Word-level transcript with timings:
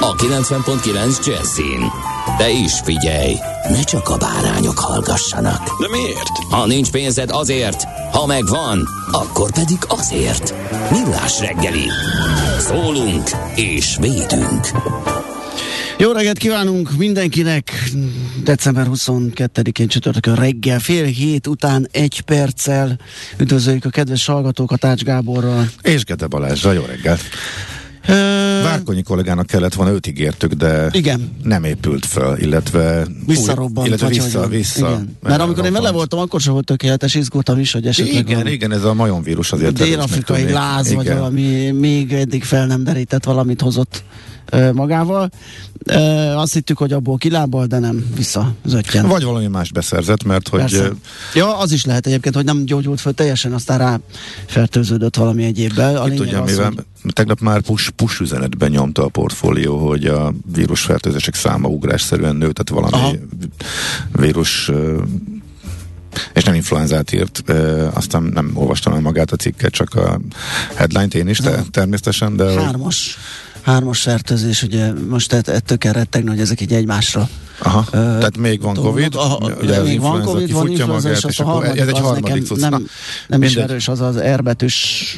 a 0.00 0.14
90.9 0.14 1.26
Jazzin. 1.26 1.90
De 2.38 2.50
is 2.50 2.72
figyelj, 2.84 3.34
ne 3.68 3.82
csak 3.82 4.08
a 4.08 4.16
bárányok 4.16 4.78
hallgassanak. 4.78 5.80
De 5.80 5.88
miért? 5.90 6.38
Ha 6.50 6.66
nincs 6.66 6.90
pénzed 6.90 7.30
azért, 7.30 7.82
ha 8.12 8.26
megvan, 8.26 8.88
akkor 9.12 9.52
pedig 9.52 9.78
azért. 9.88 10.54
Millás 10.90 11.40
reggeli. 11.40 11.88
Szólunk 12.58 13.30
és 13.54 13.96
védünk. 14.00 14.68
Jó 15.98 16.12
reggelt 16.12 16.38
kívánunk 16.38 16.96
mindenkinek! 16.96 17.90
December 18.44 18.86
22-én 18.90 19.88
csütörtökön 19.88 20.34
reggel 20.34 20.78
fél 20.78 21.04
hét 21.04 21.46
után 21.46 21.88
egy 21.90 22.20
perccel 22.20 22.98
üdvözöljük 23.38 23.84
a 23.84 23.90
kedves 23.90 24.26
hallgatókat 24.26 24.84
Ács 24.84 25.02
Gáborral. 25.02 25.70
És 25.82 26.04
Gede 26.04 26.26
Balázsra, 26.26 26.72
jó 26.72 26.82
reggelt! 26.84 27.20
Várkonyi 28.62 29.02
kollégának 29.02 29.46
kellett 29.46 29.74
volna, 29.74 29.92
őt 29.92 30.06
ígértük, 30.06 30.52
de 30.52 30.88
Igen. 30.92 31.30
nem 31.42 31.64
épült 31.64 32.06
föl, 32.06 32.38
illetve 32.38 33.06
Visszarobbant. 33.26 33.86
illetve 33.86 34.06
vagy 34.06 34.14
vissza, 34.16 34.40
hogy- 34.40 34.48
vissza. 34.56 34.88
Igen. 34.88 35.16
Mert 35.22 35.40
amikor 35.40 35.64
én 35.64 35.72
vele 35.72 35.90
voltam, 35.90 36.18
akkor 36.18 36.40
sem 36.40 36.52
volt 36.52 36.64
tökéletes, 36.64 37.14
izgultam 37.14 37.58
is, 37.58 37.72
hogy 37.72 37.86
esetleg 37.86 38.14
Igen, 38.14 38.26
valami 38.32 38.50
igen, 38.50 38.72
ez 38.72 38.84
a 38.84 38.94
majomvírus 38.94 39.52
azért. 39.52 39.72
dél-afrikai 39.78 40.50
láz, 40.50 40.92
vagy 40.94 41.04
Igen. 41.04 41.18
valami 41.18 41.70
még 41.70 42.12
eddig 42.12 42.44
fel 42.44 42.66
nem 42.66 42.84
derített 42.84 43.24
valamit 43.24 43.60
hozott 43.60 44.02
magával. 44.72 45.30
Azt 46.36 46.52
hittük, 46.52 46.78
hogy 46.78 46.92
abból 46.92 47.16
kilábal, 47.16 47.66
de 47.66 47.78
nem 47.78 48.06
visszazöttyen. 48.16 49.06
Vagy 49.06 49.24
valami 49.24 49.46
más 49.46 49.72
beszerzett, 49.72 50.24
mert 50.24 50.48
hogy 50.48 50.60
Persze. 50.60 50.90
Ja, 51.34 51.58
az 51.58 51.72
is 51.72 51.84
lehet 51.84 52.06
egyébként, 52.06 52.34
hogy 52.34 52.44
nem 52.44 52.64
gyógyult 52.64 53.00
föl 53.00 53.14
teljesen, 53.14 53.52
aztán 53.52 53.78
rá 53.78 54.00
fertőződött 54.46 55.16
valami 55.16 55.44
egyébben. 55.44 55.96
A 55.96 56.04
ugye, 56.04 56.38
az, 56.38 56.50
mivel 56.50 56.72
hogy 57.02 57.12
tegnap 57.12 57.40
már 57.40 57.60
push, 57.60 57.90
push 57.90 58.20
üzenetben 58.20 58.70
nyomta 58.70 59.04
a 59.04 59.08
portfólió, 59.08 59.88
hogy 59.88 60.06
a 60.06 60.34
vírusfertőzések 60.54 61.34
száma 61.34 61.68
ugrásszerűen 61.68 62.36
nőtt, 62.36 62.54
tehát 62.54 62.84
valami 62.84 63.04
Aha. 63.04 63.16
vírus 64.12 64.70
és 66.34 66.44
nem 66.44 66.54
influenzát 66.54 67.12
írt, 67.12 67.42
ö, 67.46 67.86
aztán 67.92 68.22
nem 68.22 68.50
olvastam 68.54 68.92
el 68.92 69.00
magát 69.00 69.32
a 69.32 69.36
cikket, 69.36 69.72
csak 69.72 69.94
a 69.94 70.20
headline-t 70.74 71.14
én 71.14 71.28
is 71.28 71.38
te, 71.38 71.62
természetesen, 71.70 72.36
de 72.36 72.60
hármas, 72.60 73.18
hármas 73.64 74.00
fertőzés, 74.02 74.62
ugye 74.62 74.92
most 75.08 75.32
ett- 75.32 75.48
ettől 75.48 75.78
kell 75.78 75.92
rettegni, 75.92 76.28
hogy 76.28 76.40
ezek 76.40 76.60
így 76.60 76.72
egymásra 76.72 77.28
Aha, 77.58 77.84
Ö, 77.90 77.96
tehát 77.98 78.36
még 78.38 78.60
van 78.60 78.74
dolgok. 78.74 78.92
Covid, 78.92 79.14
Aha, 79.14 79.50
ugye 79.62 79.82
még 79.82 80.00
van 80.00 80.22
Covid, 80.22 80.52
van 80.52 80.68
influenza, 80.70 81.08
magát, 81.08 81.16
és, 81.16 81.24
és 81.28 81.40
a 81.40 81.46
akkor 81.48 81.64
ez 81.64 81.70
egy 81.70 81.76
harmadik, 81.78 81.94
az 81.94 82.00
harmadik 82.00 82.24
nekem 82.28 82.44
cucc. 82.44 82.60
nem, 82.60 82.86
nem 83.28 83.42
ismerős, 83.42 83.88
az 83.88 84.00
az 84.00 84.16
erbetűs 84.16 85.16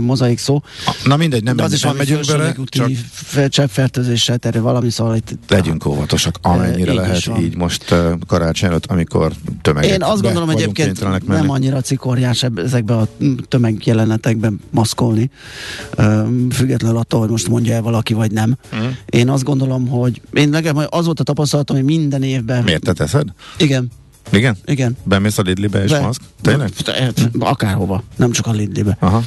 mozaik 0.00 0.38
szó. 0.38 0.62
Na 1.04 1.16
mindegy, 1.16 1.42
nem, 1.42 1.56
az 1.58 1.72
is 1.72 1.82
valami 1.82 1.98
megyünk 1.98 2.26
bele, 2.26 2.54
csak 2.64 2.90
fe- 3.12 3.50
cseppfertőzéssel 3.52 4.38
terül 4.38 4.62
valami, 4.62 4.90
szóval 4.90 5.16
itt 5.16 5.30
legyünk 5.48 5.86
óvatosak, 5.86 6.38
amennyire 6.42 6.92
lehet 6.92 7.24
van. 7.24 7.40
így 7.40 7.56
most 7.56 7.90
uh, 7.90 8.12
karácsony 8.26 8.68
előtt, 8.68 8.86
amikor 8.86 9.32
tömegek 9.62 9.90
Én 9.90 10.02
azt 10.02 10.22
gondolom 10.22 10.46
vagyunk 10.48 10.78
egyébként 10.78 11.26
nem 11.26 11.50
annyira 11.50 11.80
cikorjás 11.80 12.42
ebb- 12.42 12.58
ezekbe 12.58 12.96
a 12.96 13.08
tömegjelenetekben 13.48 14.60
maszkolni, 14.70 15.30
függetlenül 16.50 16.96
attól, 16.98 17.20
hogy 17.20 17.30
most 17.30 17.48
mondja 17.48 17.74
el 17.74 17.82
valaki, 17.82 18.14
vagy 18.14 18.32
nem. 18.32 18.56
Mhm. 18.72 18.84
Én 19.06 19.28
azt 19.28 19.44
gondolom, 19.44 19.88
hogy 19.88 20.20
én 20.32 20.48
nekem 20.48 20.76
az 20.88 21.04
volt 21.04 21.20
a 21.20 21.22
tapasztalatom, 21.48 21.76
hogy 21.76 21.84
minden 21.84 22.22
évben... 22.22 22.62
Miért 22.62 22.82
te 22.82 22.92
teszed? 22.92 23.28
Igen, 23.58 23.90
Igen? 24.30 24.56
igen. 24.64 24.96
Bemész 25.04 25.38
a 25.38 25.42
Lidlibe 25.42 25.82
és 25.82 25.90
Be- 25.90 26.00
maszk? 26.00 26.20
Tényleg? 26.42 26.70
Akárhova, 27.38 28.02
nem 28.16 28.30
csak 28.30 28.46
a 28.46 28.52
Lidlibe. 28.52 28.96
Aha. 29.00 29.22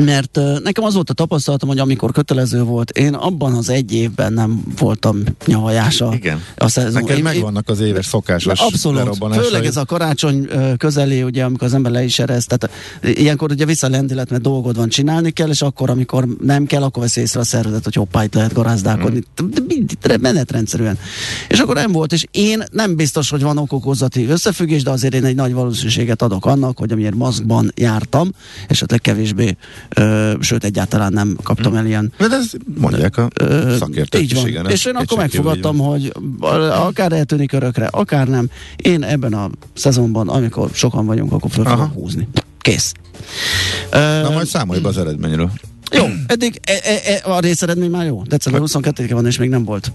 Mert 0.00 0.38
nekem 0.62 0.84
az 0.84 0.94
volt 0.94 1.10
a 1.10 1.12
tapasztalatom, 1.12 1.68
hogy 1.68 1.78
amikor 1.78 2.12
kötelező 2.12 2.62
volt, 2.62 2.90
én 2.90 3.14
abban 3.14 3.54
az 3.54 3.68
egy 3.68 3.92
évben 3.94 4.32
nem 4.32 4.64
voltam 4.78 5.22
nyavajása. 5.46 6.12
Igen. 6.14 6.42
A 6.56 6.68
szezon. 6.68 6.92
Neked 6.92 7.16
Én- 7.16 7.22
megvannak 7.22 7.68
az 7.68 7.80
éves 7.80 8.06
szokásos 8.06 8.60
Abszolút. 8.60 9.16
Főleg 9.34 9.64
ez 9.64 9.76
a 9.76 9.84
karácsony 9.84 10.46
ö, 10.50 10.72
közeli, 10.76 11.22
ugye, 11.22 11.44
amikor 11.44 11.66
az 11.66 11.74
ember 11.74 11.92
le 11.92 12.04
is 12.04 12.18
erez, 12.18 12.46
tehát 12.46 12.74
ilyenkor 13.18 13.50
ugye 13.50 13.64
vissza 13.64 13.86
a 13.86 13.90
lendület, 13.90 14.30
mert 14.30 14.42
dolgod 14.42 14.76
van, 14.76 14.88
csinálni 14.88 15.30
kell, 15.30 15.48
és 15.48 15.62
akkor, 15.62 15.90
amikor 15.90 16.26
nem 16.40 16.66
kell, 16.66 16.82
akkor 16.82 17.02
vesz 17.02 17.16
észre 17.16 17.40
a 17.40 17.44
szervezet, 17.44 17.84
hogy 17.84 17.94
hoppá, 17.94 18.24
itt 18.24 18.34
lehet 18.34 18.52
garázdálkodni. 18.52 19.22
Mm. 19.42 19.48
De 19.50 19.60
mind- 19.66 20.20
Menetrendszerűen. 20.20 20.98
És 21.48 21.58
akkor 21.58 21.74
nem 21.74 21.92
volt, 21.92 22.12
és 22.12 22.26
én 22.30 22.62
nem 22.70 22.96
biztos, 22.96 23.30
hogy 23.30 23.42
van 23.42 23.58
okokozati 23.58 24.26
összefüggés, 24.26 24.82
de 24.82 24.90
azért 24.90 25.14
én 25.14 25.24
egy 25.24 25.34
nagy 25.34 25.52
valószínűséget 25.52 26.22
adok 26.22 26.46
annak, 26.46 26.78
hogy 26.78 26.92
amiért 26.92 27.14
maszkban 27.14 27.72
jártam, 27.74 28.30
esetleg 28.68 29.00
kevésbé, 29.00 29.56
ö, 29.96 30.32
sőt, 30.40 30.64
egyáltalán 30.64 31.12
nem 31.12 31.36
kaptam 31.42 31.74
el 31.74 31.86
ilyen 31.86 32.12
De 32.18 32.24
ez 32.30 32.50
mondják 32.78 33.16
a 33.16 33.28
szakértők 33.78 34.22
is, 34.22 34.32
van. 34.32 34.46
igen. 34.46 34.66
És 34.70 34.84
én 34.84 34.94
akkor 34.94 35.18
megfogadtam, 35.18 35.78
hogy 35.78 36.12
akár 36.70 37.12
eltűnik 37.12 37.52
örökre, 37.52 37.86
akár 37.86 38.28
nem. 38.28 38.48
Én 38.76 39.02
ebben 39.02 39.32
a 39.32 39.50
szezonban, 39.74 40.28
amikor 40.28 40.70
sokan 40.72 41.06
vagyunk, 41.06 41.32
akkor 41.32 41.50
föl 41.50 41.64
fogom 41.64 41.88
húzni. 41.92 42.28
Kész. 42.60 42.92
Na 43.90 44.30
majd 44.30 44.46
számolj 44.46 44.80
be 44.80 44.88
az 44.88 44.98
eredményről. 44.98 45.50
Jó, 45.92 46.04
eddig 46.26 46.60
e, 46.64 46.72
e, 46.72 47.12
e, 47.12 47.32
a 47.32 47.40
részeredmény 47.40 47.90
már 47.90 48.06
jó. 48.06 48.22
December 48.26 48.62
22-e 48.64 49.14
van, 49.14 49.26
és 49.26 49.38
még 49.38 49.48
nem 49.48 49.64
volt. 49.64 49.92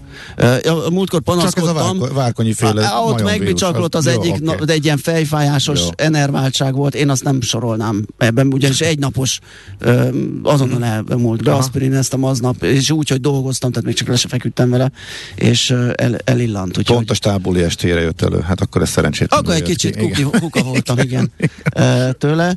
Ja, 0.62 0.74
múltkor 0.90 1.22
Csak 1.22 1.36
ez 1.36 1.44
a 1.44 1.50
panaszkodtam. 1.52 1.74
várko- 1.98 2.12
várkonyi 2.16 2.52
féle 2.52 2.84
Á, 2.84 2.98
Ott 2.98 3.22
megbicsaklott 3.22 3.94
az 3.94 4.06
jó, 4.06 4.10
egyik, 4.12 4.32
oké. 4.32 4.44
na, 4.44 4.64
de 4.64 4.72
egy 4.72 4.84
ilyen 4.84 4.98
fejfájásos 4.98 5.80
Jó. 5.80 5.86
enerváltság 5.96 6.74
volt, 6.74 6.94
én 6.94 7.10
azt 7.10 7.24
nem 7.24 7.40
sorolnám 7.40 8.06
ebben, 8.18 8.46
ugyanis 8.52 8.80
egy 8.80 8.98
napos 8.98 9.38
ö, 9.78 10.08
azonnal 10.42 11.04
elmúlt 11.08 11.42
be 11.42 11.50
Aha. 11.50 11.58
aspirin 11.58 11.94
ezt 11.94 12.12
a 12.12 12.16
maznap, 12.16 12.62
és 12.62 12.90
úgy, 12.90 13.08
hogy 13.08 13.20
dolgoztam, 13.20 13.70
tehát 13.70 13.86
még 13.86 13.94
csak 13.94 14.08
le 14.08 14.16
se 14.16 14.28
feküdtem 14.28 14.70
vele, 14.70 14.90
és 15.34 15.70
el, 15.70 16.16
elillant. 16.24 16.78
Úgyhogy, 16.78 16.96
Pont 16.96 17.10
a 17.10 17.14
stábuli 17.14 17.62
estére 17.62 18.00
jött 18.00 18.22
elő, 18.22 18.40
hát 18.40 18.60
akkor 18.60 18.82
ez 18.82 18.88
szerencsétlen. 18.90 19.40
akkor 19.40 19.54
egy 19.54 19.62
kicsit 19.62 19.96
ki. 19.96 20.04
Igen. 20.04 20.22
kuki, 20.22 20.38
kuka 20.38 20.62
voltam, 20.62 20.98
igen, 20.98 21.32
ö, 21.74 22.10
tőle. 22.18 22.56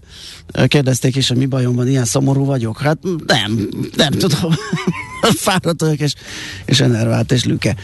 Kérdezték 0.68 1.16
is, 1.16 1.28
hogy 1.28 1.38
mi 1.38 1.46
bajom 1.46 1.76
van, 1.76 1.88
ilyen 1.88 2.06
szomorú 2.06 2.46
vagyok. 2.46 2.80
Hát 2.80 2.98
nem, 3.32 3.70
nem 3.96 4.12
tudom. 4.12 4.54
Fáradt 5.22 5.82
vagyok, 5.82 6.00
és, 6.00 6.14
és 6.66 6.80
enervált, 6.80 7.32
és 7.32 7.44
lüke. 7.44 7.76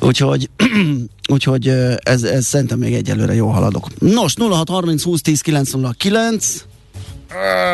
Úgyhogy, 0.00 0.50
úgyhogy 1.32 1.68
ez, 2.02 2.22
ez 2.22 2.46
szerintem 2.46 2.78
még 2.78 2.94
egyelőre 2.94 3.34
jól 3.34 3.52
haladok. 3.52 3.98
Nos, 3.98 4.34
0630 4.38 5.02
20 5.02 5.20
10 5.20 5.40
909 5.40 6.64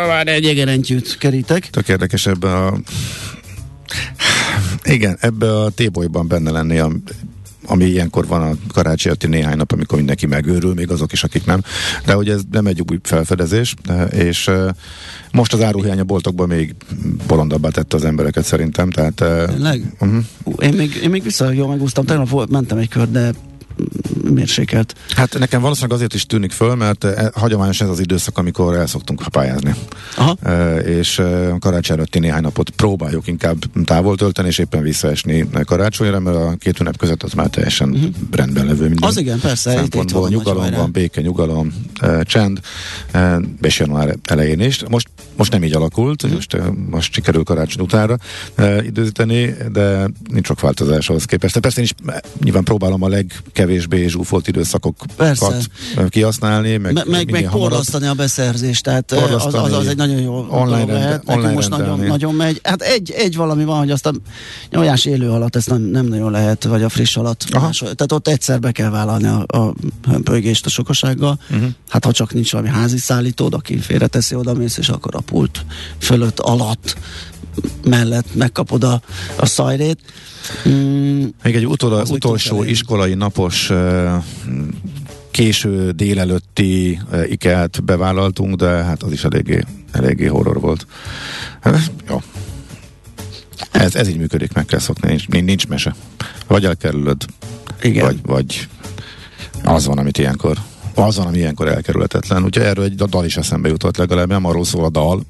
Várj, 0.06 0.30
egy 0.30 0.46
egerentyűt 0.46 1.18
kerítek. 1.18 1.70
Tök 1.70 1.88
érdekes 1.88 2.26
ebbe 2.26 2.56
a... 2.56 2.78
Igen, 4.82 5.16
ebbe 5.20 5.58
a 5.60 5.70
tébolyban 5.70 6.28
benne 6.28 6.50
lenni, 6.50 6.78
a, 6.78 6.90
ami 7.70 7.84
ilyenkor 7.84 8.26
van 8.26 8.42
a 8.42 8.54
karácsony 8.72 9.06
előtti 9.10 9.26
néhány 9.26 9.56
nap, 9.56 9.72
amikor 9.72 9.96
mindenki 9.98 10.26
megőrül, 10.26 10.74
még 10.74 10.90
azok 10.90 11.12
is, 11.12 11.24
akik 11.24 11.44
nem. 11.44 11.62
De 12.04 12.12
hogy 12.12 12.28
ez 12.28 12.40
nem 12.50 12.66
egy 12.66 12.82
új 12.90 12.98
felfedezés, 13.02 13.74
és 14.10 14.50
most 15.32 15.52
az 15.52 15.62
áruhiány 15.62 16.00
a 16.00 16.04
boltokban 16.04 16.48
még 16.48 16.74
bolondabbá 17.26 17.68
tette 17.68 17.96
az 17.96 18.04
embereket 18.04 18.44
szerintem, 18.44 18.90
tehát... 18.90 19.20
eh, 19.20 19.46
Tényleg? 19.46 19.82
Uh-huh. 20.00 20.24
Ú, 20.44 20.52
Én 20.52 20.74
még, 20.74 20.94
én 21.02 21.10
még 21.10 21.22
vissza 21.22 21.52
jól 21.52 21.68
megúsztam, 21.68 22.04
tegnap 22.04 22.28
volt, 22.28 22.50
mentem 22.50 22.78
egy 22.78 22.88
kör, 22.88 23.10
de 23.10 23.32
mérsékelt. 24.30 24.94
Hát 25.16 25.38
nekem 25.38 25.60
valószínűleg 25.60 25.96
azért 25.96 26.14
is 26.14 26.26
tűnik 26.26 26.50
föl, 26.50 26.74
mert 26.74 27.04
e, 27.04 27.30
hagyományos 27.34 27.80
ez 27.80 27.88
az 27.88 28.00
időszak, 28.00 28.38
amikor 28.38 28.76
el 28.76 28.86
szoktunk 28.86 29.22
pályázni. 29.30 29.74
Aha. 30.16 30.36
E, 30.42 30.76
és 30.76 31.18
e, 31.18 31.56
karácsony 31.60 31.96
előtti 31.96 32.18
néhány 32.18 32.42
napot 32.42 32.70
próbáljuk 32.70 33.26
inkább 33.26 33.56
távol 33.84 34.16
tölteni, 34.16 34.48
és 34.48 34.58
éppen 34.58 34.82
visszaesni 34.82 35.48
karácsonyra, 35.64 36.20
mert 36.20 36.36
a 36.36 36.54
két 36.58 36.80
ünnep 36.80 36.96
között 36.96 37.22
az 37.22 37.32
már 37.32 37.48
teljesen 37.48 37.90
uh-huh. 37.90 38.10
rendben 38.30 38.66
levő 38.66 38.88
minden. 38.88 39.08
Az 39.08 39.16
igen, 39.16 39.40
persze. 39.40 39.70
itt- 39.72 39.76
itt 39.76 39.82
Szempontból 39.82 40.20
van 40.20 40.32
a 40.32 40.34
nagy 40.34 40.44
nyugalom 40.44 40.70
van, 40.70 40.92
béke, 40.92 41.20
nyugalom, 41.20 41.72
e, 42.00 42.22
csend, 42.22 42.60
e, 43.12 43.40
és 43.60 43.78
január 43.78 44.16
elején 44.24 44.60
is. 44.60 44.82
Most, 44.88 45.08
most 45.36 45.52
nem 45.52 45.64
így 45.64 45.74
alakult, 45.74 46.22
Mhm. 46.22 46.32
most, 46.32 46.56
most 46.90 47.12
sikerül 47.12 47.42
karácsony 47.44 47.84
utánra 47.84 48.16
e, 48.54 48.84
időzíteni, 48.84 49.54
de 49.72 50.10
nincs 50.30 50.46
sok 50.46 50.60
változás 50.60 51.08
ahhoz 51.08 51.24
képest. 51.24 51.54
De 51.54 51.60
persze 51.60 51.78
én 51.78 51.84
is 51.84 51.94
nyilván 52.42 52.64
próbálom 52.64 53.02
a 53.02 53.08
legkevésbé 53.60 54.08
zsúfolt 54.08 54.48
időszakokat 54.48 55.12
Persze. 55.16 55.56
kihasználni, 56.08 56.76
meg, 56.76 56.92
Me- 56.92 57.04
meg, 57.04 57.30
meg 57.30 57.48
porlasztani 57.50 58.06
a 58.06 58.14
beszerzést, 58.14 58.82
tehát 58.82 59.12
eh, 59.12 59.34
az, 59.34 59.54
az, 59.54 59.72
az 59.72 59.86
egy 59.86 59.96
nagyon 59.96 60.20
jó 60.20 60.46
online 60.48 60.70
dolog 60.70 60.88
lehet. 60.88 61.10
Nekünk 61.10 61.30
online 61.30 61.52
most 61.52 61.68
nagyon, 61.68 61.86
rendelni. 61.86 62.10
nagyon 62.10 62.34
megy. 62.34 62.60
Hát 62.62 62.82
egy, 62.82 63.10
egy 63.10 63.36
valami 63.36 63.64
van, 63.64 63.78
hogy 63.78 63.90
azt 63.90 64.06
a 64.06 64.12
nyomás 64.70 65.04
élő 65.04 65.30
alatt 65.30 65.56
ezt 65.56 65.70
nem, 65.70 65.82
nem 65.82 66.06
nagyon 66.06 66.30
lehet, 66.30 66.64
vagy 66.64 66.82
a 66.82 66.88
friss 66.88 67.16
alatt. 67.16 67.44
Aha. 67.50 67.66
Más, 67.66 67.78
tehát 67.78 68.12
ott 68.12 68.28
egyszer 68.28 68.60
be 68.60 68.72
kell 68.72 68.90
vállalni 68.90 69.26
a, 69.26 69.44
a 69.46 69.74
hömpölygést 70.08 70.66
a 70.66 70.68
sokasággal. 70.68 71.38
Uh-huh. 71.50 71.68
Hát 71.88 72.04
ha 72.04 72.12
csak 72.12 72.32
nincs 72.32 72.52
valami 72.52 72.70
házi 72.70 72.98
szállítód, 72.98 73.54
aki 73.54 73.78
félreteszi, 73.78 74.34
oda 74.34 74.54
mész, 74.54 74.76
és 74.76 74.88
akkor 74.88 75.14
a 75.14 75.20
pult 75.20 75.64
fölött, 75.98 76.38
alatt, 76.38 76.96
mellett 77.84 78.34
megkapod 78.34 78.84
a, 78.84 79.00
a 79.36 79.46
szajrét. 79.46 79.98
Mm, 80.68 81.24
Még 81.42 81.54
egy 81.54 81.66
utola, 81.66 82.02
utolsó 82.10 82.62
iskolai 82.62 83.14
napos 83.14 83.70
uh, 83.70 84.12
késő 85.30 85.90
délelőtti 85.90 87.00
uh, 87.12 87.30
ikelt 87.30 87.84
bevállaltunk, 87.84 88.54
de 88.54 88.68
hát 88.68 89.02
az 89.02 89.12
is 89.12 89.24
eléggé, 89.24 89.64
eléggé 89.92 90.26
horror 90.26 90.60
volt. 90.60 90.86
Uh, 91.64 91.78
jó. 92.08 92.22
Ez, 93.70 93.94
ez 93.94 94.08
így 94.08 94.18
működik, 94.18 94.52
meg 94.52 94.64
kell 94.64 94.78
szokni, 94.78 95.08
nincs, 95.08 95.28
nincs 95.28 95.66
mese. 95.66 95.94
Vagy 96.46 96.64
elkerülöd, 96.64 97.24
igen. 97.82 98.04
vagy, 98.04 98.18
vagy 98.22 98.68
az 99.64 99.86
van, 99.86 99.98
amit 99.98 100.18
ilyenkor 100.18 100.58
az 101.00 101.16
van, 101.16 101.26
ami 101.26 101.38
ilyenkor 101.38 101.68
elkerülhetetlen. 101.68 102.44
Úgyhogy 102.44 102.64
erről 102.64 102.84
egy 102.84 102.94
dal 102.94 103.24
is 103.24 103.36
eszembe 103.36 103.68
jutott 103.68 103.96
legalább, 103.96 104.28
nem 104.28 104.44
arról 104.44 104.64
szól 104.64 104.84
a 104.84 104.90
dal, 104.90 105.24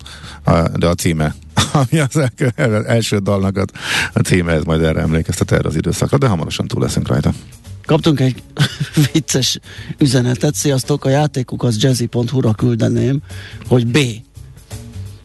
de 0.75 0.87
a 0.87 0.95
címe, 0.95 1.35
ami 1.73 2.01
az 2.01 2.31
el- 2.55 2.87
első 2.87 3.19
dalnak 3.19 3.57
a, 3.57 3.65
a 4.13 4.19
címe, 4.19 4.53
ez 4.53 4.63
majd 4.63 4.83
erre 4.83 5.01
emlékeztet 5.01 5.53
erre 5.53 5.69
az 5.69 5.77
időszakra, 5.77 6.19
de 6.19 6.27
hamarosan 6.27 6.67
túl 6.67 6.83
leszünk 6.83 7.09
rajta. 7.09 7.33
Kaptunk 7.85 8.21
egy 8.21 8.43
vicces 9.13 9.59
üzenetet, 9.99 10.55
sziasztok, 10.55 11.05
a 11.05 11.09
játékuk 11.09 11.63
az 11.63 11.83
jazzy.hu-ra 11.83 12.55
küldeném, 12.55 13.21
hogy 13.67 13.87
B. 13.87 13.99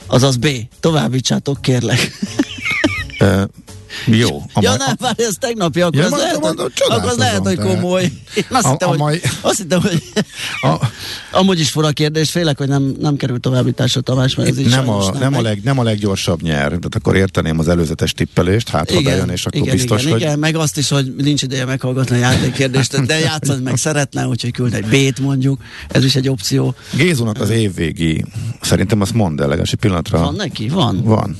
Azaz 0.07 0.37
B. 0.37 0.47
Továbbítsátok, 0.79 1.61
kérlek. 1.61 2.11
Jó. 4.05 4.37
A 4.53 4.59
ja, 4.61 4.69
mai- 4.69 4.77
nem, 4.77 4.95
várj, 4.99 5.23
ez 5.23 5.35
tegnapi, 5.39 5.81
akkor 5.81 5.95
Ja, 5.95 6.01
mondom, 6.01 6.19
lehet, 6.19 6.39
mondom, 6.39 6.67
akkor 6.87 7.09
az 7.09 7.17
lehet, 7.17 7.39
hogy 7.47 7.57
komoly. 7.57 8.03
Én 8.35 8.45
azt 8.49 8.65
A- 8.65 8.69
hittem, 8.69 8.87
a 8.87 8.91
hogy, 8.91 8.99
mai- 8.99 9.21
azt 9.41 9.57
hittem, 9.57 9.81
hogy 9.81 10.03
a, 10.61 10.75
amúgy 11.31 11.59
is 11.59 11.69
fura 11.69 11.89
kérdés, 11.91 12.31
félek, 12.31 12.57
hogy 12.57 12.67
nem, 12.67 12.95
nem 12.99 13.15
kerül 13.15 13.39
továbbításra 13.39 14.01
Tamás, 14.01 14.35
mert 14.35 14.49
ez 14.49 14.59
így 14.59 14.69
nem, 14.69 14.89
a, 14.89 15.11
nem, 15.19 15.35
a 15.35 15.41
leg, 15.41 15.61
nem 15.63 15.79
a 15.79 15.83
leggyorsabb 15.83 16.41
nyer, 16.41 16.67
tehát 16.67 16.95
akkor 16.95 17.15
érteném 17.15 17.59
az 17.59 17.67
előzetes 17.67 18.13
tippelést, 18.13 18.69
hát 18.69 18.91
ha 18.91 19.01
bejön, 19.01 19.29
és 19.29 19.45
akkor 19.45 19.61
igen, 19.61 19.75
biztos, 19.75 19.99
igen, 20.01 20.11
hogy 20.11 20.21
igen, 20.21 20.39
meg 20.39 20.55
azt 20.55 20.77
is, 20.77 20.89
hogy 20.89 21.15
nincs 21.15 21.41
ideje 21.41 21.65
meghallgatni 21.65 22.15
a 22.15 22.19
játékkérdést, 22.19 23.01
de 23.05 23.19
játszani 23.19 23.61
meg 23.63 23.77
szeretne, 23.77 24.27
úgyhogy 24.27 24.51
küld 24.51 24.73
egy 24.73 24.85
B-t 24.85 25.19
mondjuk, 25.19 25.61
ez 25.89 26.03
is 26.03 26.15
egy 26.15 26.29
opció. 26.29 26.75
Gézunak 26.95 27.41
az 27.41 27.49
évvégi, 27.49 28.25
szerintem 28.61 29.01
azt 29.01 29.13
mondd 29.13 29.41
el, 29.41 29.61
pillanatra. 29.79 30.19
Van 30.19 30.35
neki? 30.35 30.67
Van. 30.69 31.03
Van. 31.03 31.37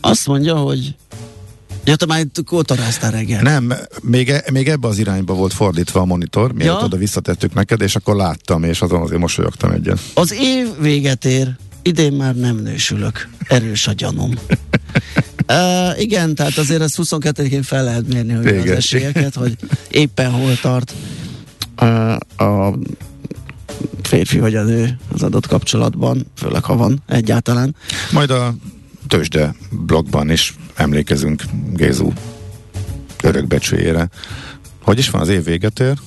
Azt 0.00 0.26
mondja, 0.26 0.54
hogy 0.54 0.94
Ja, 1.86 1.96
te 1.96 2.06
már 2.06 2.20
itt 2.20 2.44
kótoráztál 2.44 3.10
reggel. 3.10 3.42
Nem, 3.42 3.72
még, 4.02 4.30
e, 4.30 4.44
még 4.52 4.68
ebbe 4.68 4.88
az 4.88 4.98
irányba 4.98 5.34
volt 5.34 5.52
fordítva 5.52 6.00
a 6.00 6.04
monitor, 6.04 6.52
mielőtt 6.52 6.78
Ja. 6.78 6.84
oda 6.84 6.96
visszatettük 6.96 7.54
neked, 7.54 7.80
és 7.80 7.96
akkor 7.96 8.16
láttam, 8.16 8.62
és 8.64 8.82
azon 8.82 9.02
azért 9.02 9.20
mosolyogtam 9.20 9.70
egyet. 9.70 9.98
Az 10.14 10.32
év 10.32 10.68
véget 10.80 11.24
ér, 11.24 11.56
idén 11.82 12.12
már 12.12 12.34
nem 12.34 12.56
nősülök. 12.56 13.28
Erős 13.48 13.86
a 13.86 13.92
gyanúm. 13.92 14.34
Uh, 15.48 16.00
igen, 16.06 16.34
tehát 16.34 16.58
azért 16.58 16.82
ezt 16.82 16.98
22-én 17.02 17.62
fel 17.62 17.84
lehet 17.84 18.06
mérni 18.12 18.32
hogy 18.32 18.46
az 18.56 18.70
esélyeket, 18.70 19.34
hogy 19.34 19.56
éppen 19.90 20.30
hol 20.30 20.58
tart 20.60 20.94
uh, 21.80 22.16
a 22.36 22.78
férfi 24.02 24.38
vagy 24.38 24.54
a 24.54 24.62
nő 24.62 24.98
az 25.12 25.22
adott 25.22 25.46
kapcsolatban, 25.46 26.26
főleg 26.36 26.64
ha 26.64 26.76
van 26.76 27.02
egyáltalán. 27.06 27.74
Majd 28.12 28.30
a 28.30 28.54
tőzsde 29.06 29.54
blogban 29.70 30.30
is 30.30 30.54
emlékezünk 30.74 31.42
Gézu 31.72 32.12
örökbecsőjére. 33.22 34.08
Hogy 34.82 34.98
is 34.98 35.10
van 35.10 35.20
az 35.20 35.28
év 35.28 35.44
véget 35.44 35.80
ér? 35.80 35.98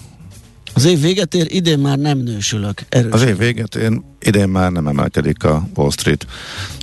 Az 0.80 0.86
év 0.86 1.00
véget 1.02 1.34
ér, 1.34 1.48
idén 1.50 1.80
már 1.80 1.98
nem 1.98 2.18
nősülök. 2.18 2.82
Erős. 2.90 3.12
Az 3.12 3.22
év 3.22 3.38
véget 3.38 3.76
ér, 3.76 4.00
idén 4.20 4.50
már 4.50 4.72
nem 4.72 4.88
emelkedik 4.88 5.44
a 5.44 5.68
Wall 5.76 5.90
Street, 5.92 6.26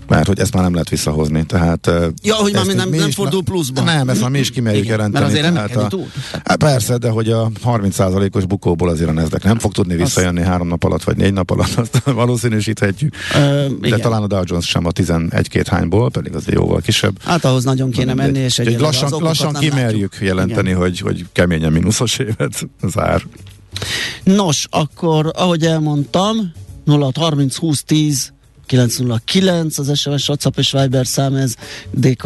mert 0.09 0.27
hogy 0.27 0.39
ezt 0.39 0.55
már 0.55 0.63
nem 0.63 0.73
lehet 0.73 0.89
visszahozni. 0.89 1.45
Tehát, 1.47 1.91
Ja, 2.23 2.35
hogy 2.35 2.53
már 2.53 2.67
nem- 2.67 2.89
nem 2.89 3.07
is- 3.09 3.15
fordul 3.15 3.43
pluszba. 3.43 3.81
Nem, 3.83 4.09
ezt 4.09 4.21
már 4.21 4.31
mi 4.31 4.39
is 4.39 4.51
kimerjük 4.51 4.85
Igen, 4.85 4.97
jelenteni. 4.97 5.25
mert 5.25 5.39
azért 5.39 5.55
tehát 5.73 5.93
a. 5.93 5.99
Hát 6.45 6.57
persze, 6.57 6.97
de 6.97 7.09
hogy 7.09 7.31
a 7.31 7.51
30%-os 7.65 8.45
bukóból 8.47 8.89
azért 8.89 9.09
a 9.09 9.13
Nasdaq 9.13 9.47
nem 9.49 9.59
fog 9.59 9.73
tudni 9.73 9.97
visszajönni 9.97 10.43
három 10.43 10.69
nap 10.69 10.85
alatt, 10.85 11.03
vagy 11.03 11.17
négy 11.17 11.33
nap 11.33 11.51
alatt, 11.51 11.75
azt 11.75 12.03
valószínűsíthetjük. 12.23 13.15
Ö, 13.35 13.67
De 13.81 13.87
igen. 13.87 14.01
talán 14.01 14.23
a 14.23 14.27
Dow 14.27 14.43
Jones 14.45 14.67
sem 14.67 14.87
a 14.87 14.91
11-2 14.91 15.65
hányból, 15.71 16.11
pedig 16.11 16.35
az 16.35 16.45
jóval 16.47 16.81
kisebb. 16.81 17.23
Hát 17.25 17.45
ahhoz 17.45 17.65
nagyon 17.65 17.91
kéne 17.91 18.15
Na, 18.15 18.23
menni, 18.23 18.39
és 18.39 18.59
egyelőre 18.59 18.83
lassan, 18.83 19.23
lassan 19.23 19.53
kimerjük 19.53 20.11
látjuk. 20.13 20.29
jelenteni, 20.29 20.69
Igen. 20.69 20.81
hogy, 20.81 20.99
hogy 20.99 21.25
keményen 21.33 21.73
mínuszos 21.73 22.19
évet 22.19 22.69
zár. 22.89 23.23
Nos, 24.25 24.67
akkor 24.71 25.33
ahogy 25.35 25.65
elmondtam, 25.65 26.53
0630 26.87 27.57
20 27.57 27.83
10 27.83 28.33
909 28.67 29.79
az 29.79 29.99
SMS, 29.99 30.29
WhatsApp 30.29 30.59
és 30.59 30.73
Viber 30.73 31.07
szám, 31.07 31.35
ez 31.35 31.55
D. 31.91 32.17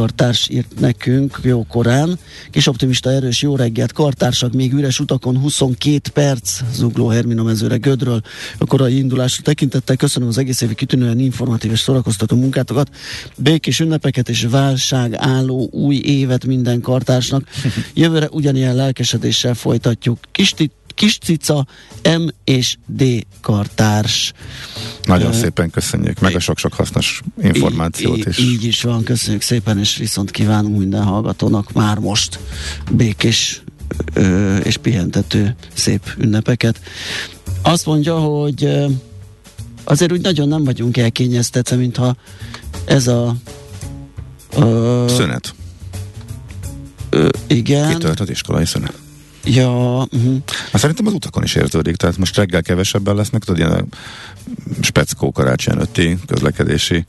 Írt 0.48 0.80
nekünk 0.80 1.40
jó 1.42 1.66
korán. 1.68 2.18
Kis 2.50 2.66
optimista 2.66 3.10
erős 3.10 3.42
jó 3.42 3.56
reggelt, 3.56 3.92
kartársak 3.92 4.52
még 4.52 4.72
üres 4.72 5.00
utakon 5.00 5.38
22 5.38 6.10
perc, 6.12 6.60
Zugló 6.74 7.08
Hermina 7.08 7.42
mezőre 7.42 7.76
Gödről. 7.76 8.20
A 8.58 8.64
korai 8.64 8.96
indulásra 8.96 9.42
tekintettel 9.42 9.96
köszönöm 9.96 10.28
az 10.28 10.38
egész 10.38 10.60
évi 10.60 10.74
kitűnően 10.74 11.18
informatív 11.18 11.70
és 11.70 11.80
szórakoztató 11.80 12.36
munkátokat, 12.36 12.88
békés 13.36 13.80
ünnepeket 13.80 14.28
és 14.28 14.46
válság 14.50 15.14
álló 15.14 15.68
új 15.72 15.96
évet 15.96 16.46
minden 16.46 16.80
kartársnak. 16.80 17.48
Jövőre 17.94 18.28
ugyanilyen 18.30 18.74
lelkesedéssel 18.74 19.54
folytatjuk. 19.54 20.18
Kis 20.32 20.54
Kis 21.00 21.18
cica, 21.18 21.66
M 22.02 22.26
és 22.44 22.76
D 22.86 23.26
kartárs. 23.40 24.32
Nagyon 25.02 25.32
Ö, 25.32 25.36
szépen 25.36 25.70
köszönjük, 25.70 26.20
meg 26.20 26.34
a 26.34 26.40
sok-sok 26.40 26.72
hasznos 26.74 27.20
információt 27.42 28.16
így, 28.16 28.28
is. 28.28 28.38
Így 28.38 28.64
is 28.64 28.82
van, 28.82 29.02
köszönjük 29.04 29.42
szépen, 29.42 29.78
és 29.78 29.96
viszont 29.96 30.30
kívánunk 30.30 30.78
minden 30.78 31.02
hallgatónak 31.02 31.72
már 31.72 31.98
most 31.98 32.38
békés 32.90 33.62
ö, 34.12 34.56
és 34.56 34.76
pihentető 34.76 35.54
szép 35.74 36.14
ünnepeket. 36.18 36.80
Azt 37.62 37.86
mondja, 37.86 38.18
hogy 38.18 38.64
ö, 38.64 38.86
azért 39.84 40.12
úgy 40.12 40.20
nagyon 40.20 40.48
nem 40.48 40.64
vagyunk 40.64 40.96
elkényeztetve, 40.96 41.76
mintha 41.76 42.16
ez 42.84 43.06
a 43.06 43.36
ö, 44.56 45.04
Szünet. 45.08 45.54
ö, 47.10 47.28
igen. 47.46 47.92
Kitört 47.92 48.20
az 48.20 48.30
iskolai 48.30 48.64
szünet. 48.66 48.94
Ja, 49.44 50.06
uh-huh. 50.12 50.36
Hát 50.72 50.80
szerintem 50.80 51.06
az 51.06 51.12
utakon 51.12 51.42
is 51.42 51.54
érződik, 51.54 51.96
tehát 51.96 52.18
most 52.18 52.36
reggel 52.36 52.62
kevesebben 52.62 53.14
lesznek, 53.14 53.44
tudod, 53.44 53.58
ilyen 53.58 53.70
a 53.70 53.84
speckó 54.80 55.32
karácsony 55.32 55.74
előtti 55.74 56.18
közlekedési 56.26 57.04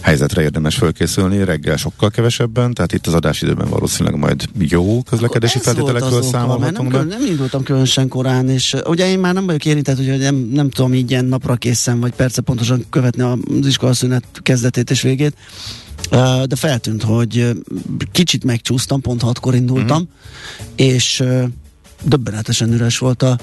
helyzetre 0.00 0.42
érdemes 0.42 0.76
fölkészülni, 0.76 1.44
reggel 1.44 1.76
sokkal 1.76 2.10
kevesebben, 2.10 2.74
tehát 2.74 2.92
itt 2.92 3.06
az 3.06 3.14
adásidőben 3.14 3.68
valószínűleg 3.68 4.18
majd 4.18 4.44
jó 4.58 5.02
közlekedési 5.02 5.58
feltételekről 5.58 6.20
nem, 6.20 6.30
számolhatunk 6.30 6.90
be. 6.90 7.02
nem 7.02 7.26
indultam 7.26 7.62
különösen 7.62 8.08
korán, 8.08 8.48
és 8.48 8.72
uh, 8.72 8.80
ugye 8.88 9.08
én 9.08 9.18
már 9.18 9.34
nem 9.34 9.46
vagyok 9.46 9.64
érintett, 9.64 9.96
hogy 9.96 10.18
nem, 10.18 10.34
nem 10.34 10.70
tudom 10.70 10.94
így 10.94 11.10
ilyen 11.10 11.24
napra 11.24 11.54
készen, 11.54 12.00
vagy 12.00 12.12
perce 12.12 12.40
pontosan 12.40 12.84
követni 12.90 13.22
az 13.22 13.66
iskolaszünet 13.66 14.24
kezdetét 14.42 14.90
és 14.90 15.02
végét, 15.02 15.36
de 16.46 16.56
feltűnt, 16.56 17.02
hogy 17.02 17.50
kicsit 18.12 18.44
megcsúsztam, 18.44 19.00
pont 19.00 19.22
hatkor 19.22 19.54
indultam, 19.54 19.98
Mhm. 20.02 20.10
és 20.76 21.24
döbbenetesen 22.02 22.72
üres 22.72 22.98
volt 22.98 23.22
a, 23.22 23.38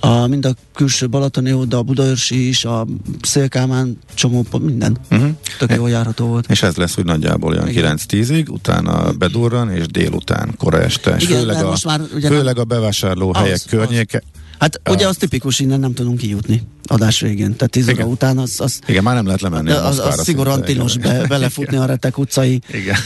a, 0.00 0.26
mind 0.26 0.46
a 0.46 0.54
külső 0.74 1.08
Balatoni 1.08 1.52
út, 1.52 1.68
de 1.68 1.76
a 1.76 1.82
Budaörsi 1.82 2.48
is, 2.48 2.64
a 2.64 2.86
Szélkámán 3.22 3.98
csomó, 4.14 4.46
minden. 4.60 4.96
Uh-huh. 5.10 5.30
Tök 5.58 5.72
jól 5.74 5.90
járható 5.90 6.26
volt. 6.26 6.50
És 6.50 6.62
ez 6.62 6.76
lesz 6.76 6.98
úgy 6.98 7.04
nagyjából 7.04 7.52
olyan 7.52 7.68
Igen. 7.68 7.98
9-10-ig, 8.08 8.48
utána 8.48 9.12
bedurran, 9.12 9.70
és 9.70 9.86
délután, 9.86 10.54
kora 10.58 10.82
este. 10.82 11.14
És 11.16 11.22
Igen, 11.24 11.38
főleg, 11.38 11.64
a, 11.64 11.68
most 11.68 11.84
már 11.84 12.00
ugye 12.14 12.28
főleg 12.28 12.58
a 12.58 12.64
bevásárló 12.64 13.32
helyek 13.32 13.54
Az, 13.54 13.64
környéke. 13.64 14.22
Hát 14.62 14.80
ugye 14.90 15.06
az 15.08 15.16
tipikus, 15.16 15.58
innen 15.58 15.80
nem 15.80 15.94
tudunk 15.94 16.18
kijutni 16.18 16.62
adás 16.86 17.20
végén. 17.20 17.56
Tehát 17.56 17.70
10 17.70 17.82
óra 17.84 17.92
Igen. 17.92 18.06
után 18.06 18.38
az, 18.38 18.60
az 18.60 18.78
Igen, 18.86 19.02
már 19.02 19.14
nem 19.14 19.24
lehet 19.24 19.40
lemenni. 19.40 19.70
a 19.70 19.76
az, 19.86 19.96
Moszkvára 19.96 20.12
az 20.20 20.24
szigorúan 20.24 20.62
tilos 20.62 20.94
igen. 20.94 21.18
be, 21.18 21.26
belefutni 21.26 21.76
a 21.76 21.84
Retek 21.84 22.18
utcai 22.18 22.60
Igen. 22.72 22.96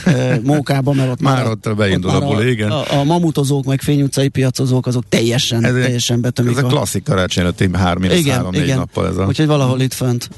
mókába, 0.43 0.93
mert 0.93 1.09
ott 1.11 1.21
Már 1.21 1.45
a- 1.45 1.49
ott 1.49 1.75
beindul 1.75 2.11
már 2.11 2.21
a 2.21 2.25
buli, 2.25 2.49
igen. 2.49 2.71
A, 2.71 2.99
a 2.99 3.03
mamutozók, 3.03 3.65
meg 3.65 3.81
fényutcai 3.81 4.27
piacozók, 4.27 4.87
azok 4.87 5.03
teljesen, 5.09 5.63
Ez, 5.65 5.71
teljesen 5.73 6.21
betömik. 6.21 6.57
ez 6.57 6.63
a 6.63 6.65
a- 6.65 6.69
klasszik 6.69 7.03
karácsony 7.03 7.43
előtti 7.43 7.69
három, 7.73 8.03
igen, 8.03 8.35
három, 8.35 8.51
négy 8.51 8.63
igen. 8.63 8.77
nappal 8.77 9.07
ez 9.07 9.17
a... 9.17 9.25
Úgyhogy 9.25 9.47
valahol 9.47 9.81
itt 9.81 9.93
fönt 9.93 10.29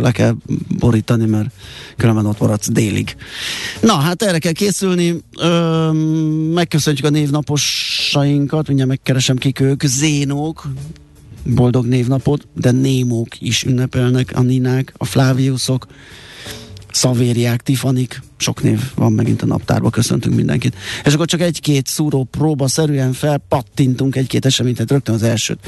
le 0.00 0.10
kell 0.12 0.34
borítani, 0.78 1.26
mert 1.26 1.48
különben 1.96 2.26
ott 2.26 2.38
maradsz 2.40 2.68
délig. 2.70 3.16
Na, 3.80 3.94
hát 3.94 4.22
erre 4.22 4.38
kell 4.38 4.52
készülni. 4.52 5.22
Ö, 5.38 5.90
megköszöntjük 6.54 7.06
a 7.06 7.10
névnaposainkat, 7.10 8.66
mindjárt 8.66 8.90
megkeresem 8.90 9.36
kik 9.36 9.60
ők. 9.60 9.82
Zénók, 9.84 10.63
boldog 11.44 11.86
névnapot, 11.86 12.46
de 12.54 12.70
Némók 12.70 13.40
is 13.40 13.62
ünnepelnek, 13.62 14.32
a 14.34 14.40
Ninák, 14.40 14.94
a 14.96 15.04
Fláviuszok, 15.04 15.86
Szavériák, 16.90 17.62
Tifanik, 17.62 18.22
sok 18.36 18.62
név 18.62 18.80
van 18.94 19.12
megint 19.12 19.42
a 19.42 19.46
naptárba, 19.46 19.90
köszöntünk 19.90 20.34
mindenkit. 20.34 20.76
És 21.04 21.14
akkor 21.14 21.26
csak 21.26 21.40
egy-két 21.40 21.86
szúró 21.86 22.24
próba 22.24 22.68
szerűen 22.68 23.12
felpattintunk 23.12 24.16
egy-két 24.16 24.46
eseményt, 24.46 24.74
tehát 24.74 24.90
rögtön 24.90 25.14
az 25.14 25.22
elsőt. 25.22 25.58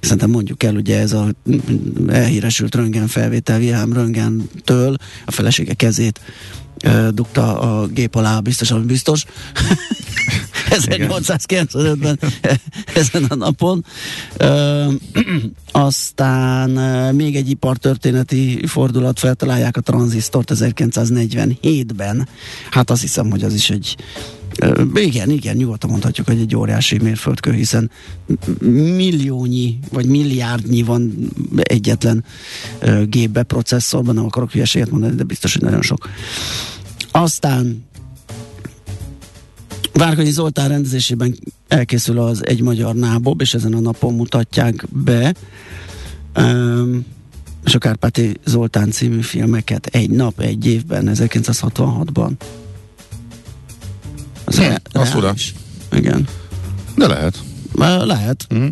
Szerintem 0.00 0.30
mondjuk 0.30 0.62
el, 0.62 0.74
ugye 0.74 0.98
ez 0.98 1.12
a 1.12 1.34
elhíresült 2.08 2.74
röntgen 2.74 3.06
felvétel 3.06 3.60
Wilhelm 3.60 3.92
Röntgentől 3.92 4.96
a 5.26 5.30
felesége 5.30 5.74
kezét 5.74 6.20
dugta 7.10 7.60
a 7.60 7.86
gép 7.86 8.14
alá, 8.14 8.40
biztos, 8.40 8.70
ami 8.70 8.84
biztos. 8.84 9.24
1895-ben 10.70 12.18
ezen 12.94 13.24
a 13.24 13.34
napon. 13.34 13.84
Ö, 14.36 14.86
aztán 15.72 16.70
még 17.14 17.36
egy 17.36 17.50
ipartörténeti 17.50 18.66
fordulat 18.66 19.18
feltalálják 19.18 19.76
a 19.76 19.80
tranzisztort 19.80 20.50
1947-ben. 20.54 22.28
Hát 22.70 22.90
azt 22.90 23.00
hiszem, 23.00 23.30
hogy 23.30 23.42
az 23.42 23.54
is 23.54 23.70
egy 23.70 23.96
Ö, 24.58 24.82
igen, 24.94 25.30
igen, 25.30 25.56
nyugodtan 25.56 25.90
mondhatjuk, 25.90 26.26
hogy 26.26 26.40
egy 26.40 26.56
óriási 26.56 26.98
mérföldkő, 26.98 27.52
hiszen 27.52 27.90
milliónyi 28.96 29.78
vagy 29.90 30.06
milliárdnyi 30.06 30.82
van 30.82 31.30
egyetlen 31.56 32.24
ö, 32.78 33.04
gépbe, 33.04 33.42
processzorban, 33.42 34.14
nem 34.14 34.24
akarok 34.24 34.52
hülyeséget 34.52 34.90
mondani, 34.90 35.14
de 35.14 35.22
biztos, 35.22 35.52
hogy 35.52 35.62
nagyon 35.62 35.82
sok. 35.82 36.08
Aztán 37.10 37.84
Várkonyi 39.92 40.30
Zoltán 40.30 40.68
rendezésében 40.68 41.38
elkészül 41.68 42.18
az 42.18 42.46
Egy 42.46 42.60
Magyar 42.60 42.94
Nábob, 42.94 43.40
és 43.40 43.54
ezen 43.54 43.74
a 43.74 43.80
napon 43.80 44.14
mutatják 44.14 44.84
be. 44.88 45.34
Um, 46.36 47.04
és 47.64 47.74
a 47.74 47.78
Kárpáti 47.78 48.36
Zoltán 48.44 48.90
című 48.90 49.20
filmeket 49.20 49.86
egy 49.86 50.10
nap, 50.10 50.40
egy 50.40 50.66
évben, 50.66 51.10
1966-ban. 51.14 52.30
Az 54.44 54.56
Hm, 54.56 54.62
re- 54.62 54.82
az 54.92 55.08
fura. 55.10 55.34
Igen. 55.92 56.28
De 56.96 57.06
lehet. 57.06 57.38
Lehet. 58.04 58.46
Mhm. 58.48 58.66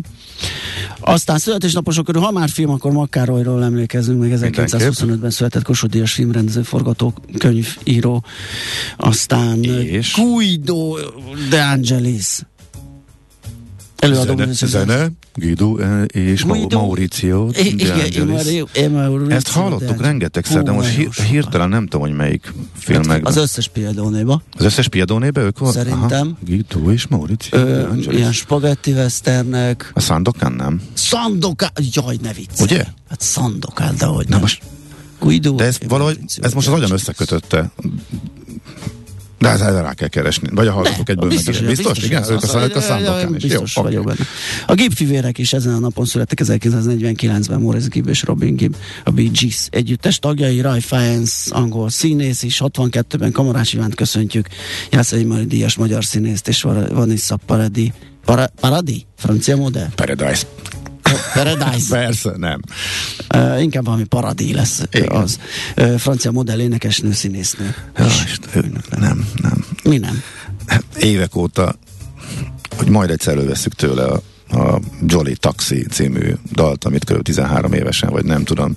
Aztán 0.99 1.37
születésnaposok 1.37 2.05
körül, 2.05 2.21
ha 2.21 2.31
már 2.31 2.49
film, 2.49 2.69
akkor 2.69 2.91
Makkárolyról 2.91 3.63
emlékezünk 3.63 4.19
meg 4.19 4.33
1925-ben 4.35 5.29
született 5.29 5.63
Kossuth 5.63 5.93
Díjas 5.93 6.13
filmrendező, 6.13 6.61
forgatókönyvíró. 6.61 8.23
Aztán 8.97 9.63
És? 9.63 10.13
Guido 10.13 10.95
de 11.49 11.61
Angelis. 11.61 12.39
Előadó 13.99 14.35
Zene, 14.37 14.53
zene 14.53 15.11
Guido 15.35 15.77
eh, 15.77 16.03
és 16.07 16.43
Guido. 16.43 16.79
Mauricio 16.79 17.49
I- 17.57 17.75
Igen, 18.07 19.29
Ezt 19.29 19.47
hallottuk 19.47 20.01
rengetegszer, 20.01 20.63
de 20.63 20.71
most 20.71 20.89
hí- 20.89 21.21
hirtelen 21.21 21.69
nem 21.69 21.83
tudom, 21.87 22.01
hogy 22.07 22.15
melyik 22.15 22.53
filmekben. 22.77 23.25
Az 23.25 23.37
összes 23.37 23.67
példánéba. 23.67 24.41
Az 24.57 24.65
összes 24.65 24.87
piadónébe 24.87 25.41
ők 25.41 25.59
volt? 25.59 25.73
Szerintem. 25.73 26.27
Aha, 26.27 26.37
Guido 26.45 26.91
és 26.91 27.07
Mauricio 27.07 27.59
Ö, 27.59 27.93
ilyen 28.09 28.31
spagetti 28.31 28.91
westernek. 28.91 29.91
A 29.93 29.99
Sandokan 29.99 30.51
nem. 30.51 30.81
Sandokan, 30.93 31.69
jaj, 31.93 32.17
ne 32.21 32.33
viccelj. 32.33 32.69
Ugye? 32.71 32.85
Hát 33.09 33.21
Sandokan, 33.21 33.95
de 33.97 34.05
hogy 34.05 34.25
Na 34.25 34.31
nem. 34.31 34.39
most, 34.39 34.61
Guido. 35.19 35.55
de 35.55 35.63
ez 35.63 35.77
valahogy, 35.87 36.19
ez 36.41 36.53
most 36.53 36.67
az 36.67 36.73
agyam 36.73 36.91
összekötötte. 36.91 37.71
De 39.39 39.49
ez 39.49 39.59
rá 39.61 39.93
kell 39.93 40.07
keresni. 40.07 40.47
Vagy 40.51 40.67
a 40.67 40.71
hallgatók 40.71 41.09
egyből 41.09 41.29
biztos, 41.29 41.59
meg. 41.59 41.65
hogy- 41.67 41.75
Biztos? 41.75 42.03
Igen, 42.03 42.23
hogy 42.23 42.31
ők 42.33 42.43
a, 42.53 42.59
ja, 42.59 42.81
Sandokan 42.81 43.35
is. 43.35 43.43
Jó, 43.43 43.49
Biztos 43.49 43.77
oké. 43.77 43.87
vagyok 43.87 44.05
benne. 44.05 44.19
A 44.67 44.73
Gibb-fivérek 44.73 45.37
is 45.37 45.53
ezen 45.53 45.73
a 45.73 45.79
napon 45.79 46.05
születtek 46.05 46.39
1949-ben, 46.43 47.59
Maurice 47.59 47.87
Gibb 47.89 48.07
és 48.07 48.23
Robin 48.23 48.55
Gibb, 48.55 48.75
a 49.03 49.09
Bee 49.11 49.27
Gees 49.41 49.67
együttes 49.69 50.19
tagjai, 50.19 50.61
Ray 50.61 50.79
Fiennes, 50.81 51.45
angol 51.49 51.89
színész 51.89 52.43
is, 52.43 52.61
62-ben 52.65 53.31
Kamarás 53.31 53.73
Ivánt 53.73 53.95
köszöntjük, 53.95 54.47
Jászai 54.91 55.23
Mari 55.23 55.45
Díjas 55.45 55.75
magyar 55.75 56.03
színészt, 56.05 56.47
és 56.47 56.61
Vanessa 56.91 57.37
Paradis, 57.45 57.89
Para, 58.25 58.47
Paradi? 58.59 59.05
Francia 59.17 59.55
modell? 59.55 59.87
Paradise. 59.95 60.45
Paradise. 61.33 61.95
Persze, 61.95 62.31
nem. 62.37 62.61
Uh, 63.35 63.61
inkább 63.61 63.85
valami 63.85 64.03
paradí 64.03 64.53
lesz 64.53 64.81
Igen. 64.91 65.11
az. 65.11 65.39
Uh, 65.77 65.95
francia 65.95 66.31
modell 66.31 66.59
énekesnő, 66.59 67.11
színésznő. 67.11 67.75
Ja, 67.97 68.05
nem, 68.99 69.27
nem. 69.41 69.65
Mi 69.83 69.97
nem? 69.97 70.23
évek 70.97 71.35
óta, 71.35 71.75
hogy 72.77 72.89
majd 72.89 73.09
egyszer 73.09 73.33
előveszük 73.33 73.73
tőle 73.73 74.03
a, 74.03 74.21
a 74.51 74.79
Jolly 75.05 75.35
Taxi 75.35 75.85
című 75.89 76.33
dalt, 76.51 76.83
amit 76.83 77.03
kb. 77.03 77.21
13 77.21 77.73
évesen, 77.73 78.09
vagy 78.09 78.25
nem 78.25 78.43
tudom, 78.43 78.75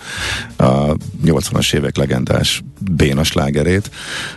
a 0.57 0.97
80-as 1.25 1.75
évek 1.75 1.97
legendás 1.97 2.63
béna 2.91 3.25
slágerét. 3.25 3.91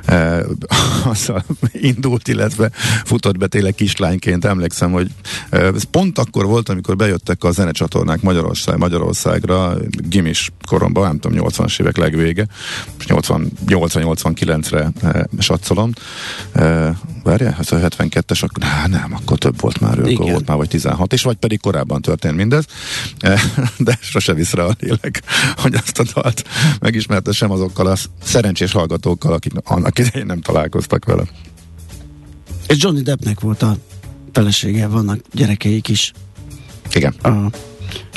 E, 0.06 0.44
azzal 1.12 1.44
indult, 1.72 2.28
illetve 2.28 2.70
futott 3.04 3.38
be 3.38 3.48
tényleg 3.48 3.76
kislányként. 3.76 4.46
Emlékszem, 4.46 4.92
hogy 4.92 5.12
e, 5.50 5.58
ez 5.58 5.84
pont 5.84 6.20
akkor 6.20 6.46
volt, 6.46 6.70
amikor 6.70 6.96
bejöttek 6.96 7.44
a 7.44 7.52
zenecsatornák 7.52 8.22
Magyarország, 8.22 8.78
Magyarországra, 8.78 9.74
gimis 9.90 10.52
koromban, 10.68 11.08
nem 11.08 11.20
tudom, 11.20 11.48
80-as 11.48 11.82
évek 11.82 11.98
legvége, 11.98 12.48
és 13.00 13.06
80 13.06 13.52
80-89-re 13.68 14.92
e, 15.02 15.28
satszolom. 15.40 15.92
E, 16.54 16.96
Várjál, 17.26 17.52
hát 17.52 17.70
a 17.70 17.78
72-es, 17.78 18.44
akkor, 18.44 18.64
á, 18.64 18.88
nem, 18.88 19.14
akkor 19.14 19.38
több 19.38 19.62
volt 19.62 19.80
már, 19.80 20.00
akkor 20.00 20.10
Igen. 20.10 20.32
volt 20.32 20.48
már, 20.48 20.58
vagy 20.58 20.68
16, 20.68 21.14
és 21.14 21.24
vagy 21.24 21.36
pedig 21.36 21.60
korábban 21.60 22.02
történt 22.02 22.36
mindez, 22.36 22.66
E, 23.20 23.42
de 23.78 23.98
sose 24.02 24.34
visz 24.34 24.54
rá 24.54 24.64
a 24.64 24.76
lélek, 24.80 25.22
hogy 25.56 25.76
azt 25.76 26.00
a 26.00 26.04
dalt 26.14 26.44
megismertessem 26.80 27.52
azokkal 27.52 27.88
a 27.88 27.96
szerencsés 28.24 28.72
hallgatókkal, 28.72 29.34
akik 29.34 29.54
annak 29.64 30.00
idején 30.00 30.26
nem 30.26 30.42
találkoztak 30.42 31.06
vele. 31.06 31.24
És 32.68 32.84
Johnny 32.84 33.02
Deppnek 33.02 33.40
volt 33.40 33.62
a 33.62 33.78
felesége, 34.32 34.88
vannak 34.88 35.20
gyerekeik 35.32 35.88
is. 35.88 36.14
Igen. 36.94 37.14
A 37.22 37.52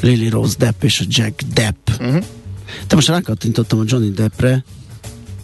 Lily 0.00 0.28
Rose 0.28 0.54
Depp 0.58 0.82
és 0.82 1.00
a 1.00 1.04
Jack 1.08 1.42
Depp. 1.52 1.88
Uh-huh. 2.00 2.24
Te 2.86 2.94
most 2.94 3.08
rákattintottam 3.08 3.78
a 3.78 3.82
Johnny 3.86 4.10
Deppre, 4.10 4.64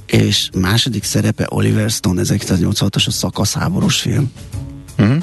és 0.06 0.48
második 0.58 1.04
szerepe 1.04 1.46
Oliver 1.48 1.90
Stone 1.90 2.22
1986-os 2.24 3.06
a 3.06 3.10
szakaszháborús 3.10 4.00
film. 4.00 4.32
Uh-huh. 4.98 5.22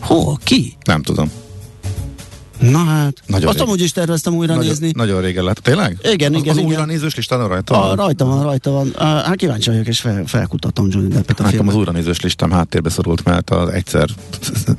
Hol? 0.00 0.38
Ki? 0.44 0.76
Nem 0.84 1.02
tudom. 1.02 1.30
Na 2.60 2.78
hát, 2.78 3.22
Nagyon 3.26 3.48
azt 3.48 3.58
rég. 3.58 3.66
amúgy 3.66 3.80
is 3.80 3.92
terveztem 3.92 4.34
újra 4.34 4.54
Nagyon, 4.54 4.68
nézni. 4.68 4.90
nagyon 4.94 5.20
régen 5.20 5.44
lát. 5.44 5.62
Tényleg? 5.62 5.98
Igen, 6.12 6.34
az, 6.34 6.40
igen, 6.40 6.50
az 6.52 6.56
igen. 6.56 6.70
újra 6.70 6.84
nézős 6.84 7.14
listán 7.14 7.48
rajta 7.48 7.82
A, 7.82 7.86
van? 7.86 7.96
rajta 7.96 8.24
van, 8.24 8.42
rajta 8.42 8.70
van. 8.70 8.88
A, 8.88 9.04
hát 9.04 9.36
kíváncsi 9.36 9.70
vagyok, 9.70 9.86
és 9.86 10.00
fel, 10.00 10.24
felkutatom 10.26 10.88
Johnny 10.90 11.08
Deppet 11.08 11.40
a 11.40 11.42
Nekem 11.42 11.68
az 11.68 11.74
újranézős 11.74 12.20
listám 12.20 12.50
háttérbe 12.50 12.90
szorult, 12.90 13.24
mert 13.24 13.50
az 13.50 13.68
egyszer 13.68 14.08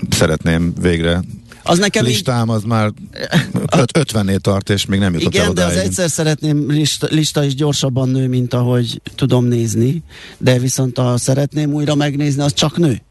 szeretném 0.09 0.73
végre 0.81 1.23
Az 1.67 1.77
nekem 1.77 2.05
így, 2.05 2.11
listám, 2.11 2.49
az 2.49 2.63
már 2.63 2.91
öt- 3.79 3.97
50-nél 3.99 4.39
tart, 4.39 4.69
és 4.69 4.85
még 4.85 4.99
nem 4.99 5.13
jutott 5.13 5.35
el 5.35 5.41
igen, 5.41 5.53
de 5.53 5.65
az 5.65 5.75
egyszer 5.75 6.09
szeretném 6.09 6.71
lista, 6.71 7.07
lista 7.09 7.43
is 7.43 7.55
gyorsabban 7.55 8.09
nő, 8.09 8.27
mint 8.27 8.53
ahogy 8.53 9.01
tudom 9.15 9.45
nézni, 9.45 10.03
de 10.37 10.59
viszont 10.59 10.97
a 10.97 11.17
szeretném 11.17 11.73
újra 11.73 11.95
megnézni, 11.95 12.41
az 12.41 12.53
csak 12.53 12.77
nő. 12.77 13.01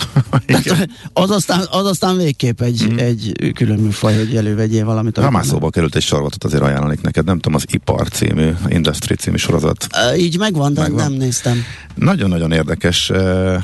Igen. 0.46 0.90
Az 1.12 1.30
aztán, 1.30 1.66
az 1.70 1.86
aztán 1.86 2.16
végképp 2.16 2.60
egy, 2.60 2.86
mm. 2.92 2.98
egy 2.98 3.50
külön 3.54 3.78
műfaj, 3.78 4.16
hogy 4.16 4.36
elővegyél 4.36 4.84
valamit. 4.84 5.16
Ha 5.18 5.30
már 5.30 5.44
szóba 5.44 5.70
került 5.70 5.94
egy 5.94 6.02
sorozatot, 6.02 6.44
azért 6.44 6.62
ajánlanék 6.62 7.00
neked, 7.00 7.24
nem 7.24 7.38
tudom, 7.38 7.54
az 7.54 7.64
Ipar 7.72 8.08
című, 8.08 8.50
Industry 8.68 9.14
című 9.14 9.36
sorozat. 9.36 9.86
Ö, 10.10 10.14
Így 10.14 10.38
megvan, 10.38 10.74
de 10.74 10.80
Megvan. 10.80 11.02
nem 11.02 11.12
néztem. 11.12 11.62
Nagyon-nagyon 11.94 12.52
érdekes. 12.52 13.10
eh, 13.10 13.62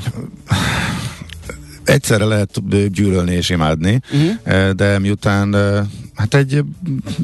Egyszerre 1.89 2.25
lehet 2.25 2.61
eh, 2.71 2.85
gyűlölni 2.85 3.35
és 3.35 3.49
imádni, 3.49 4.01
uh-huh. 4.11 4.69
de 4.71 4.99
miután 4.99 5.55
eh, 5.55 5.85
hát 6.15 6.33
egy 6.33 6.63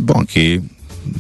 banki 0.06 0.62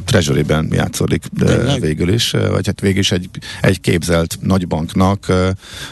Treasury-ben 0.05 0.67
játszódik 0.71 1.23
Tényleg? 1.39 1.81
végül 1.81 2.09
is, 2.09 2.31
vagy 2.31 2.65
hát 2.65 2.81
végül 2.81 2.99
is 2.99 3.11
egy, 3.11 3.29
egy 3.61 3.81
képzelt 3.81 4.37
nagybanknak 4.41 5.25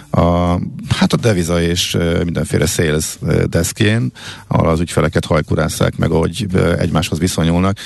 a, 0.09 0.59
hát 0.89 1.13
a 1.13 1.17
deviza 1.17 1.61
és 1.61 1.97
mindenféle 2.23 2.65
sales 2.65 3.17
deskjén, 3.49 4.11
ahol 4.47 4.69
az 4.69 4.79
ügyfeleket 4.79 5.25
hajkurásszák 5.25 5.97
meg, 5.97 6.11
ahogy 6.11 6.47
egymáshoz 6.77 7.19
viszonyulnak. 7.19 7.77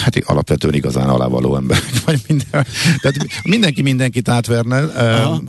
Hát 0.00 0.16
alapvetően 0.24 0.74
igazán 0.74 1.08
alávaló 1.08 1.56
emberek, 1.56 1.90
vagy 2.04 2.20
minden, 2.28 2.66
tehát 3.00 3.26
mindenki 3.42 3.82
mindenkit 3.82 4.28
átverne. 4.28 4.78
Aha. 4.82 5.42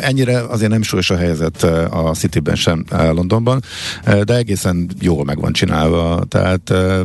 Ennyire 0.00 0.40
azért 0.40 0.70
nem 0.70 0.82
súlyos 0.82 1.10
a 1.10 1.16
helyzet 1.16 1.62
a 1.90 2.14
Cityben 2.14 2.54
sem 2.54 2.84
Londonban, 2.90 3.62
de 4.24 4.36
egészen 4.36 4.90
jól 5.00 5.24
meg 5.24 5.40
van 5.40 5.52
csinálva. 5.52 6.24
Tehát, 6.28 6.70
eh, 6.70 7.00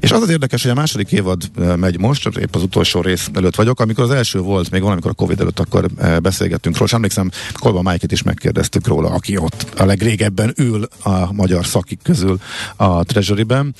és 0.00 0.10
az 0.10 0.22
az 0.22 0.28
érdekes, 0.28 0.62
hogy 0.62 0.70
a 0.70 0.74
második 0.74 1.11
évad 1.12 1.42
eh, 1.58 1.76
megy 1.76 1.98
most, 1.98 2.26
épp 2.38 2.54
az 2.54 2.62
utolsó 2.62 3.00
rész 3.00 3.30
előtt 3.34 3.54
vagyok, 3.54 3.80
amikor 3.80 4.04
az 4.04 4.10
első 4.10 4.38
volt, 4.38 4.70
még 4.70 4.82
valamikor 4.82 5.10
a 5.10 5.14
Covid 5.14 5.40
előtt, 5.40 5.60
akkor 5.60 5.86
beszélgettünk 6.22 6.74
róla, 6.74 6.86
és 6.86 6.92
emlékszem, 6.92 7.30
Kolba 7.52 7.82
Mike-et 7.82 8.12
is 8.12 8.22
megkérdeztük 8.22 8.86
róla, 8.86 9.10
aki 9.10 9.36
ott 9.36 9.66
a 9.76 9.84
legrégebben 9.84 10.52
ül 10.56 10.88
a 11.02 11.32
magyar 11.32 11.66
szakik 11.66 12.00
közül 12.02 12.38
a 12.76 13.04
Treasury-ben, 13.04 13.74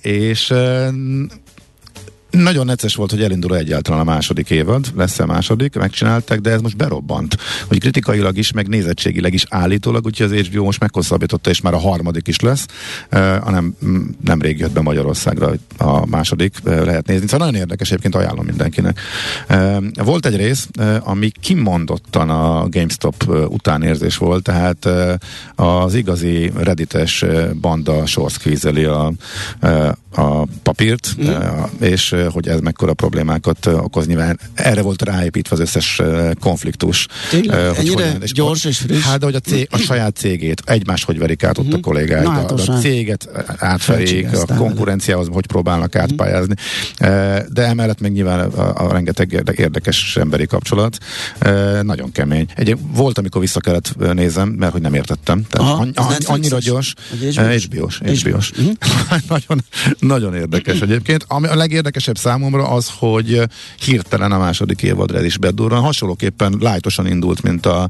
és 0.00 0.52
nagyon 2.42 2.66
necces 2.66 2.94
volt, 2.94 3.10
hogy 3.10 3.22
elindul 3.22 3.56
egyáltalán 3.56 4.00
a 4.00 4.04
második 4.04 4.50
évad, 4.50 4.86
lesz-e 4.96 5.26
második, 5.26 5.74
megcsinálták, 5.74 6.40
de 6.40 6.50
ez 6.50 6.60
most 6.60 6.76
berobbant. 6.76 7.36
Hogy 7.66 7.80
kritikailag 7.80 8.36
is, 8.36 8.52
meg 8.52 8.68
nézettségileg 8.68 9.34
is 9.34 9.44
állítólag, 9.48 10.06
úgyhogy 10.06 10.32
az 10.32 10.46
HBO 10.46 10.64
most 10.64 10.80
meghosszabbította, 10.80 11.50
és 11.50 11.60
már 11.60 11.74
a 11.74 11.78
harmadik 11.78 12.28
is 12.28 12.40
lesz, 12.40 12.66
uh, 13.12 13.36
hanem 13.36 13.74
mm, 13.86 14.02
nemrég 14.24 14.58
jött 14.58 14.72
be 14.72 14.80
Magyarországra 14.80 15.52
a 15.76 16.06
második, 16.06 16.56
uh, 16.64 16.84
lehet 16.84 17.06
nézni. 17.06 17.26
Szóval 17.28 17.46
nagyon 17.46 17.60
érdekes, 17.60 17.88
egyébként 17.88 18.14
ajánlom 18.14 18.44
mindenkinek. 18.44 19.00
Uh, 19.48 19.84
volt 20.04 20.26
egy 20.26 20.36
rész, 20.36 20.68
uh, 20.78 20.96
ami 21.02 21.30
kimondottan 21.40 22.30
a 22.30 22.68
GameStop 22.68 23.24
uh, 23.26 23.50
utánérzés 23.50 24.16
volt, 24.16 24.42
tehát 24.42 24.84
uh, 24.84 25.84
az 25.84 25.94
igazi 25.94 26.52
reddites 26.56 27.24
banda 27.60 28.06
sorszkvízeli 28.06 28.84
a, 28.84 29.12
uh, 29.62 29.88
a 30.14 30.46
papírt, 30.62 31.16
mm. 31.22 31.32
és 31.80 32.12
uh, 32.12 32.27
hogy 32.28 32.48
ez 32.48 32.60
mekkora 32.60 32.94
problémákat 32.94 33.66
okoz. 33.66 34.06
Nyilván 34.06 34.38
erre 34.54 34.82
volt 34.82 35.02
ráépítve 35.02 35.54
az 35.54 35.60
összes 35.62 36.00
konfliktus. 36.40 37.06
Tényleg? 37.30 37.68
hogy 37.68 37.78
Ennyire 37.78 38.04
hogyan- 38.04 38.22
és 38.22 38.32
gyors 38.32 38.64
és 38.64 38.78
friss? 38.78 39.02
Hát, 39.04 39.18
de 39.18 39.24
hogy 39.24 39.34
a, 39.34 39.40
cég, 39.40 39.68
a 39.70 39.76
saját 39.78 40.16
cégét, 40.16 40.62
egymás 40.64 41.04
hogy 41.04 41.18
verik 41.18 41.42
át 41.44 41.58
ott 41.58 41.72
a 41.72 41.80
kollégák, 41.80 42.22
Na, 42.24 42.30
de, 42.30 42.36
hát 42.36 42.50
a 42.50 42.78
céget 42.78 43.28
átverik, 43.58 44.26
a 44.32 44.54
konkurenciához 44.56 45.28
hogy 45.32 45.46
próbálnak 45.46 45.96
átpályázni. 45.96 46.54
Uh, 47.00 47.08
De 47.48 47.62
emellett 47.66 48.00
meg 48.00 48.12
nyilván 48.12 48.50
a, 48.50 48.86
a 48.86 48.92
rengeteg 48.92 49.32
érde- 49.32 49.58
érdekes 49.58 50.16
emberi 50.16 50.46
kapcsolat. 50.46 50.98
Nagyon 51.82 52.12
kemény. 52.12 52.46
Egy, 52.54 52.76
volt, 52.92 53.18
amikor 53.18 53.40
vissza 53.40 53.60
kellett 53.60 53.94
nézem, 54.14 54.48
mert 54.48 54.72
hogy 54.72 54.80
nem 54.82 54.94
értettem. 54.94 55.44
Tehát 55.48 55.68
Aha, 55.70 55.80
anny- 55.80 55.94
Netflixes? 55.94 56.28
annyira 56.28 56.58
gyors. 56.58 56.94
HBO-s? 57.10 57.66
HBO-s. 57.70 57.98
HBO-s. 58.22 58.52
Mhm. 58.56 58.68
nagyon, 59.34 59.64
nagyon 59.98 60.34
érdekes 60.34 60.80
egyébként. 60.80 61.24
Ami 61.28 61.46
a 61.46 61.54
legérdekesebb 62.08 62.16
számomra 62.16 62.68
az, 62.68 62.90
hogy 62.98 63.32
uh, 63.32 63.44
hirtelen 63.84 64.32
a 64.32 64.38
második 64.38 64.82
évadra 64.82 65.24
is 65.24 65.38
bedurran. 65.38 65.82
Hasonlóképpen 65.82 66.56
lájtosan 66.60 67.06
indult, 67.06 67.42
mint 67.42 67.66
a, 67.66 67.88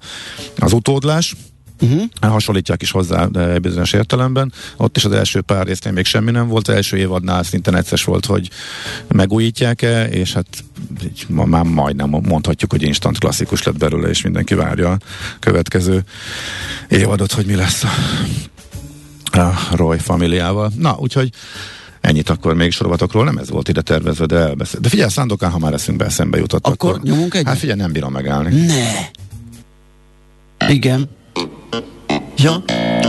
az 0.58 0.72
utódlás. 0.72 1.34
Uh-huh. 1.80 2.02
Hasonlítják 2.20 2.82
is 2.82 2.90
hozzá 2.90 3.28
bizonyos 3.62 3.92
értelemben. 3.92 4.52
Ott 4.76 4.96
is 4.96 5.04
az 5.04 5.12
első 5.12 5.40
pár 5.40 5.66
résznél 5.66 5.92
még 5.92 6.04
semmi 6.04 6.30
nem 6.30 6.48
volt. 6.48 6.68
Az 6.68 6.74
első 6.74 6.96
évadnál 6.96 7.42
szinte 7.42 7.70
necces 7.70 8.04
volt, 8.04 8.26
hogy 8.26 8.50
megújítják-e, 9.08 10.08
és 10.08 10.32
hát 10.32 10.46
így 11.04 11.24
ma, 11.28 11.44
már 11.44 11.64
majdnem 11.64 12.08
mondhatjuk, 12.08 12.70
hogy 12.70 12.82
instant 12.82 13.18
klasszikus 13.18 13.62
lett 13.62 13.78
belőle, 13.78 14.08
és 14.08 14.22
mindenki 14.22 14.54
várja 14.54 14.90
a 14.90 14.98
következő 15.38 16.04
évadot, 16.88 17.32
hogy 17.32 17.46
mi 17.46 17.54
lesz 17.54 17.84
a, 17.84 17.90
a 19.38 19.54
Roy 19.72 19.98
familiával. 19.98 20.72
Na, 20.76 20.96
úgyhogy 20.98 21.30
Ennyit 22.08 22.28
akkor 22.28 22.54
még 22.54 22.72
sorovatokról, 22.72 23.24
nem 23.24 23.36
ez 23.36 23.50
volt 23.50 23.68
ide 23.68 23.80
tervezve, 23.80 24.26
de 24.26 24.36
elbeszél. 24.36 24.80
De 24.80 24.88
figyelj, 24.88 25.10
Szándokán, 25.10 25.50
ha 25.50 25.58
már 25.58 25.72
eszünkbe 25.72 26.04
eszembe 26.04 26.38
jutott, 26.38 26.66
Akkor 26.66 26.90
akkor... 26.90 27.02
nyomunk 27.02 27.34
egyet? 27.34 27.46
Hát 27.46 27.58
figyelj, 27.58 27.78
nem 27.78 27.92
bírom 27.92 28.12
megállni. 28.12 28.66
Ne! 28.66 29.08
Igen. 30.68 31.08
Ja, 32.38 32.62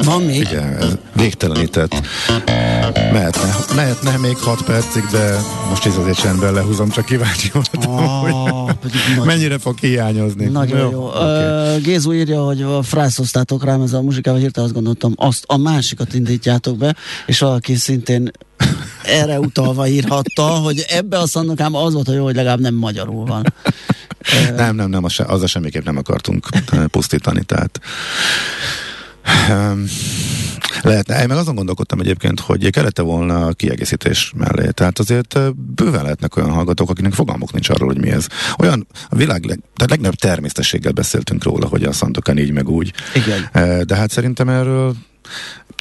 van 0.03 0.21
még? 0.21 0.39
Ugye, 0.39 0.61
ez 0.61 0.97
végtelenített. 1.13 2.01
Mehetne, 2.93 3.55
mehetne 3.75 4.17
még 4.17 4.37
6 4.37 4.61
percig, 4.61 5.03
de 5.11 5.39
most 5.69 5.85
is 5.85 5.95
azért 5.95 6.19
csendben 6.19 6.53
lehúzom, 6.53 6.89
csak 6.89 7.05
kíváncsi 7.05 7.49
voltam, 7.53 7.97
Ah, 7.97 8.69
hogy 9.17 9.25
mennyire 9.25 9.57
fog 9.57 9.77
hiányozni. 9.77 10.45
Nagyon 10.45 10.91
jó. 10.91 11.07
oké. 11.07 11.17
Okay. 11.17 11.79
Gézu 11.81 12.13
írja, 12.13 12.43
hogy 12.43 12.65
frászoztátok 12.83 13.63
rám 13.63 13.81
ez 13.81 13.93
a 13.93 14.01
muzsikával, 14.01 14.39
hirtelen 14.39 14.69
azt 14.69 14.77
gondoltam, 14.77 15.13
azt 15.15 15.43
a 15.47 15.57
másikat 15.57 16.13
indítjátok 16.13 16.77
be, 16.77 16.95
és 17.25 17.39
valaki 17.39 17.75
szintén 17.75 18.31
erre 19.03 19.39
utalva 19.39 19.87
írhatta, 19.87 20.43
hogy 20.43 20.85
ebbe 20.89 21.17
a 21.17 21.27
szandokám 21.27 21.75
az 21.75 21.93
volt 21.93 22.07
a 22.07 22.13
jó, 22.13 22.23
hogy 22.23 22.35
legalább 22.35 22.59
nem 22.59 22.73
magyarul 22.73 23.25
van. 23.25 23.53
Nem, 24.55 24.75
nem, 24.75 24.89
nem, 24.89 25.03
az, 25.03 25.19
azzal 25.27 25.47
semmiképp 25.47 25.85
nem 25.85 25.97
akartunk 25.97 26.47
eh, 26.71 26.85
pusztítani, 26.85 27.43
tehát 27.43 27.79
lehetne. 30.81 31.21
Én 31.21 31.27
meg 31.27 31.37
azon 31.37 31.55
gondolkodtam 31.55 31.99
egyébként, 31.99 32.39
hogy 32.39 32.69
kellett 32.69 32.99
volna 32.99 33.45
a 33.45 33.53
kiegészítés 33.53 34.33
mellé. 34.35 34.69
Tehát 34.69 34.99
azért 34.99 35.39
bőven 35.55 36.03
lehetnek 36.03 36.35
olyan 36.35 36.51
hallgatók, 36.51 36.89
akinek 36.89 37.13
fogalmuk 37.13 37.51
nincs 37.51 37.69
arról, 37.69 37.87
hogy 37.87 38.01
mi 38.01 38.09
ez. 38.09 38.27
Olyan 38.57 38.87
a 39.09 39.15
világ 39.15 39.45
leg, 39.45 39.59
tehát 39.75 39.89
legnagyobb 39.89 40.15
természetességgel 40.15 40.91
beszéltünk 40.91 41.43
róla, 41.43 41.67
hogy 41.67 41.83
a 41.83 41.91
szandokán 41.91 42.37
így 42.37 42.51
meg 42.51 42.69
úgy. 42.69 42.93
Igen. 43.13 43.49
De 43.85 43.95
hát 43.95 44.11
szerintem 44.11 44.49
erről 44.49 44.95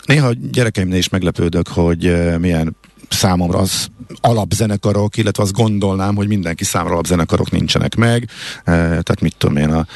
néha 0.06 0.32
gyerekeimnél 0.50 0.98
is 0.98 1.08
meglepődök, 1.08 1.68
hogy 1.68 2.16
milyen 2.38 2.76
számomra 3.08 3.58
az 3.58 3.88
alapzenekarok, 4.20 5.16
illetve 5.16 5.42
azt 5.42 5.52
gondolnám, 5.52 6.14
hogy 6.14 6.28
mindenki 6.28 6.64
számára 6.64 6.92
alapzenekarok 6.92 7.50
nincsenek 7.50 7.94
meg. 7.94 8.28
Eh, 8.64 8.74
Tehát 8.74 9.20
mit 9.20 9.34
tudom 9.38 9.56
én, 9.56 9.70
a 9.70 9.86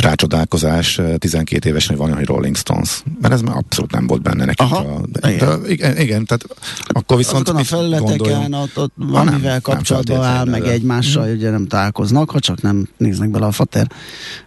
rácsodálkozás 0.00 0.98
eh, 0.98 1.14
12 1.18 1.68
évesen, 1.68 1.96
hogy 1.96 2.06
van 2.08 2.16
hogy 2.16 2.26
Rolling 2.26 2.56
Stones. 2.56 3.02
Mert 3.20 3.34
ez 3.34 3.40
már 3.40 3.56
abszolút 3.56 3.90
nem 3.90 4.06
volt 4.06 4.22
benne 4.22 4.44
nekik. 4.44 4.60
Aha, 4.60 4.76
A, 4.78 5.00
de, 5.06 5.32
igen. 5.32 5.62
de, 5.62 5.68
igen, 5.68 5.98
igen, 5.98 6.24
tehát 6.24 6.44
akkor 6.88 7.16
viszont 7.16 7.42
Azokon 7.48 7.60
a 7.60 7.64
felületeken 7.64 8.52
ott, 8.52 8.78
ott 8.78 8.92
nem, 8.96 9.08
valamivel 9.08 9.50
nem 9.50 9.60
kapcsolatban 9.60 10.16
áll, 10.16 10.22
feltétlenül, 10.22 10.50
meg 10.52 10.62
de- 10.62 10.70
egymással, 10.70 11.24
Mhm. 11.26 11.34
ugye 11.34 11.50
nem 11.50 11.66
találkoznak, 11.66 12.30
ha 12.30 12.40
csak 12.40 12.62
nem 12.62 12.88
néznek 12.96 13.30
bele 13.30 13.46
a 13.46 13.52
fater 13.52 13.90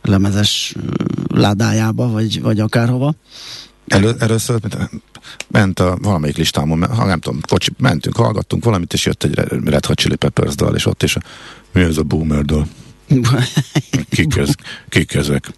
lemezes 0.01 0.75
ládájába, 1.27 2.07
vagy, 2.11 2.41
vagy 2.41 2.59
akárhova. 2.59 3.13
Elő, 3.87 4.15
először 4.19 4.59
ment 5.47 5.79
a 5.79 5.97
valamelyik 6.01 6.37
listámon, 6.37 6.83
ha 6.95 7.05
nem 7.05 7.19
tudom, 7.19 7.39
kocsi, 7.47 7.71
mentünk, 7.77 8.15
hallgattunk 8.15 8.63
valamit, 8.63 8.93
és 8.93 9.05
jött 9.05 9.23
egy 9.23 9.33
Red 9.65 9.85
Hot 9.85 9.97
Chili 9.97 10.15
Peppers 10.15 10.55
dal, 10.55 10.75
és 10.75 10.85
ott 10.85 11.03
is 11.03 11.15
a, 11.15 11.21
mi 11.73 11.81
ez 11.81 11.97
a 11.97 12.03
boomer 12.03 12.41
dal? 12.45 12.67
Kik, 14.09 14.35
ez, 14.35 14.49
kik 14.89 15.13
ezek? 15.13 15.49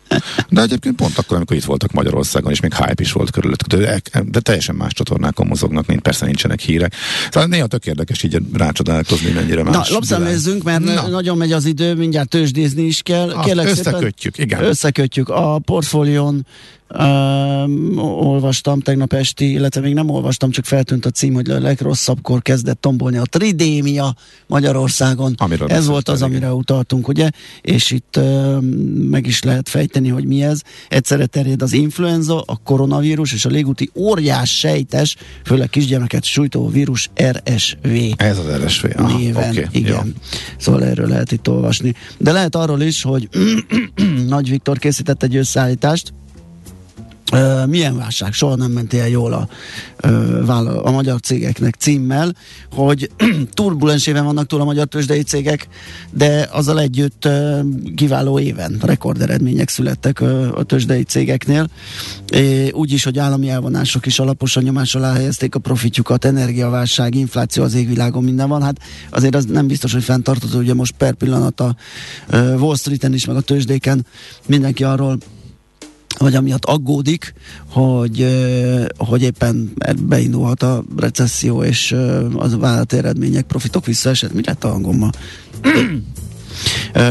De 0.49 0.61
egyébként 0.61 0.95
pont 0.95 1.17
akkor, 1.17 1.35
amikor 1.37 1.55
itt 1.55 1.63
voltak 1.63 1.91
Magyarországon, 1.91 2.51
és 2.51 2.59
még 2.59 2.73
hype 2.73 3.01
is 3.01 3.11
volt 3.11 3.31
körülöttük, 3.31 3.79
de, 3.79 4.01
de 4.23 4.39
teljesen 4.39 4.75
más 4.75 4.93
csatornákon 4.93 5.47
mozognak, 5.47 5.85
mint 5.85 6.01
persze 6.01 6.25
nincsenek 6.25 6.59
hírek. 6.59 6.93
Szóval 7.31 7.49
néha 7.49 7.67
tök 7.67 7.85
érdekes 7.85 8.23
így 8.23 8.37
rácsodálkozni, 8.53 9.31
mennyire 9.31 9.63
Na, 9.63 9.69
más. 9.69 9.89
lapszemlézzünk, 9.89 10.63
mert 10.63 10.83
Na. 10.83 11.07
nagyon 11.07 11.37
megy 11.37 11.51
az 11.51 11.65
idő, 11.65 11.95
mindjárt 11.95 12.29
tőzsdézni 12.29 12.83
is 12.83 13.01
kell. 13.01 13.39
Kérlek 13.43 13.67
szépen, 13.67 13.93
összekötjük, 13.93 14.37
igen. 14.37 14.63
Összekötjük. 14.63 15.29
A 15.29 15.59
portfólión 15.59 16.45
um, 16.93 17.97
olvastam 17.97 18.79
tegnap 18.79 19.13
esti, 19.13 19.51
illetve 19.51 19.81
még 19.81 19.93
nem 19.93 20.09
olvastam, 20.09 20.49
csak 20.49 20.65
feltűnt 20.65 21.05
a 21.05 21.09
cím, 21.09 21.33
hogy 21.33 21.49
a 21.49 21.59
legrosszabbkor 21.59 22.41
kezdett 22.41 22.81
tombolni 22.81 23.17
a 23.17 23.23
tridémia 23.23 24.15
Magyarországon. 24.47 25.33
Amiről 25.37 25.67
ez 25.67 25.87
volt 25.87 26.09
az, 26.09 26.21
amire 26.21 26.53
utaltunk, 26.53 27.07
ugye? 27.07 27.29
És 27.61 27.91
itt 27.91 28.17
um, 28.17 28.65
meg 29.09 29.27
is 29.27 29.43
lehet 29.43 29.69
fejteni, 29.69 30.09
hogy 30.09 30.25
mi 30.25 30.43
ez. 30.43 30.61
Egyszerre 30.89 31.25
terjed 31.25 31.61
az 31.61 31.73
influenza, 31.73 32.41
a 32.45 32.57
koronavírus 32.63 33.33
és 33.33 33.45
a 33.45 33.49
légúti 33.49 33.89
óriás 33.95 34.57
sejtes, 34.57 35.15
főleg 35.45 35.69
kisgyermeket 35.69 36.23
sújtó 36.23 36.67
vírus 36.67 37.09
RSV 37.21 37.87
Ez 38.15 38.37
az 38.37 38.63
RSV. 38.63 38.85
Aha, 38.95 39.17
néven. 39.17 39.49
oké, 39.49 39.67
igen. 39.71 40.05
jó. 40.05 40.11
Szóval 40.57 40.83
erről 40.83 41.07
lehet 41.07 41.31
itt 41.31 41.49
olvasni. 41.49 41.93
De 42.17 42.31
lehet 42.31 42.55
arról 42.55 42.81
is, 42.81 43.01
hogy 43.01 43.29
Nagy 44.27 44.49
Viktor 44.49 44.77
készített 44.77 45.23
egy 45.23 45.35
összeállítást, 45.35 46.13
Uh, 47.31 47.67
milyen 47.67 47.97
válság? 47.97 48.33
Soha 48.33 48.55
nem 48.55 48.71
ment 48.71 48.93
ilyen 48.93 49.07
jól 49.07 49.33
a, 49.33 49.47
a 50.83 50.91
magyar 50.91 51.19
cégeknek 51.19 51.75
címmel, 51.75 52.35
hogy 52.71 53.11
turbulens 53.53 54.07
éven 54.07 54.25
vannak 54.25 54.47
túl 54.47 54.61
a 54.61 54.63
magyar 54.63 54.85
tőzsdei 54.85 55.21
cégek, 55.21 55.67
de 56.11 56.49
azzal 56.51 56.79
együtt 56.79 57.25
uh, 57.25 57.59
kiváló 57.95 58.39
éven 58.39 58.79
rekorderedmények 58.81 59.69
születtek 59.69 60.21
uh, 60.21 60.47
a 60.53 60.63
tőzsdei 60.63 61.03
cégeknél. 61.03 61.69
Úgy 62.71 62.91
is, 62.91 63.03
hogy 63.03 63.19
állami 63.19 63.49
elvonások 63.49 64.05
is 64.05 64.19
alaposan 64.19 64.63
nyomás 64.63 64.95
alá 64.95 65.13
helyezték 65.13 65.55
a 65.55 65.59
profitjukat, 65.59 66.25
energiaválság, 66.25 67.15
infláció 67.15 67.63
az 67.63 67.73
égvilágon 67.73 68.23
minden 68.23 68.49
van. 68.49 68.61
Hát 68.61 68.79
azért 69.09 69.35
az 69.35 69.45
nem 69.45 69.67
biztos, 69.67 69.93
hogy 69.93 70.03
fenntartható, 70.03 70.59
ugye 70.59 70.73
most 70.73 70.93
per 70.97 71.13
pillanat 71.13 71.59
a 71.59 71.75
Wall 72.31 72.75
Street-en 72.75 73.13
is, 73.13 73.25
meg 73.25 73.35
a 73.35 73.41
tőzsdéken 73.41 74.05
mindenki 74.45 74.83
arról 74.83 75.17
vagy 76.17 76.35
amiatt 76.35 76.65
aggódik, 76.65 77.33
hogy, 77.69 78.27
hogy 78.97 79.21
éppen 79.21 79.73
beindulhat 80.01 80.63
a 80.63 80.83
recesszió, 80.97 81.63
és 81.63 81.95
az 82.35 82.55
vállalat 82.57 82.93
eredmények, 82.93 83.45
profitok 83.45 83.85
visszaesett. 83.85 84.33
Mi 84.33 84.41
lett 84.45 84.63
a 84.63 84.69
hangommal? 84.69 85.11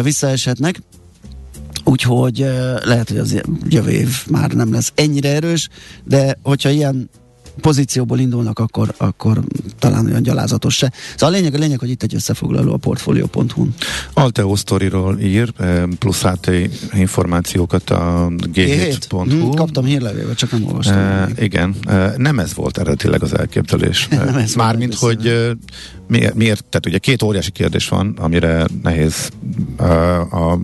visszaeshetnek. 0.03 0.81
Úgyhogy 1.85 2.39
lehet, 2.85 3.09
hogy 3.09 3.19
az 3.19 3.41
jövő 3.69 3.91
év 3.91 4.27
már 4.31 4.51
nem 4.51 4.73
lesz 4.73 4.93
ennyire 4.95 5.29
erős, 5.29 5.69
de 6.05 6.39
hogyha 6.43 6.71
ilyen 6.71 7.11
pozícióból 7.61 8.19
indulnak, 8.19 8.59
akkor, 8.59 8.95
akkor 8.97 9.41
talán 9.79 10.07
olyan 10.07 10.23
gyalázatos 10.23 10.77
se. 10.77 10.93
Szóval 11.17 11.35
a 11.35 11.39
lényeg, 11.39 11.55
a 11.55 11.59
lényeg, 11.59 11.79
hogy 11.79 11.91
itt 11.91 12.03
egy 12.03 12.15
összefoglaló 12.15 12.73
a 12.73 12.77
portfolio.hu-n. 12.77 13.75
Alteo 14.13 14.57
Story-ról 14.57 15.19
ír, 15.21 15.53
eh, 15.59 15.83
plusz 15.99 16.23
HT 16.23 16.51
információkat 16.93 17.91
a 17.91 18.29
g7.hu. 18.31 19.25
Hmm, 19.25 19.55
kaptam 19.55 19.85
hírlevélbe, 19.85 20.35
csak 20.35 20.51
nem 20.51 20.67
olvastam. 20.67 20.97
E, 20.97 21.29
igen, 21.39 21.75
e, 21.87 22.15
nem 22.17 22.39
ez 22.39 22.55
volt 22.55 22.79
eredetileg 22.79 23.23
az 23.23 23.39
elképzelés. 23.39 24.09
nem 24.11 24.37
ez 24.37 24.55
Mármint, 24.55 24.95
hogy 24.95 25.55
miért, 26.09 26.35
miért, 26.35 26.65
tehát 26.65 26.87
ugye 26.87 26.99
két 26.99 27.23
óriási 27.23 27.51
kérdés 27.51 27.89
van, 27.89 28.15
amire 28.19 28.67
nehéz 28.83 29.31
a, 29.77 29.85
a 30.21 30.61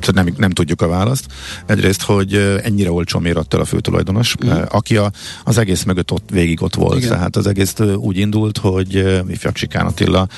tehát 0.00 0.14
nem, 0.14 0.34
nem 0.36 0.50
tudjuk 0.50 0.82
a 0.82 0.88
választ. 0.88 1.26
Egyrészt, 1.66 2.02
hogy 2.02 2.34
ennyire 2.62 2.90
olcsó 2.90 3.18
miért 3.18 3.54
el 3.54 3.60
a 3.60 3.64
főtulajdonos, 3.64 4.34
mm. 4.44 4.50
aki 4.68 4.96
a, 4.96 5.10
az 5.44 5.58
egész 5.58 5.82
mögött 5.82 6.12
ott 6.12 6.27
végig 6.30 6.62
ott 6.62 6.74
volt. 6.74 6.96
Igen. 6.96 7.08
Tehát 7.08 7.36
az 7.36 7.46
egész 7.46 7.74
úgy 7.96 8.16
indult, 8.16 8.58
hogy 8.58 8.94
ifjabb 9.28 9.54
Csikán 9.54 9.86
Attila 9.86 10.28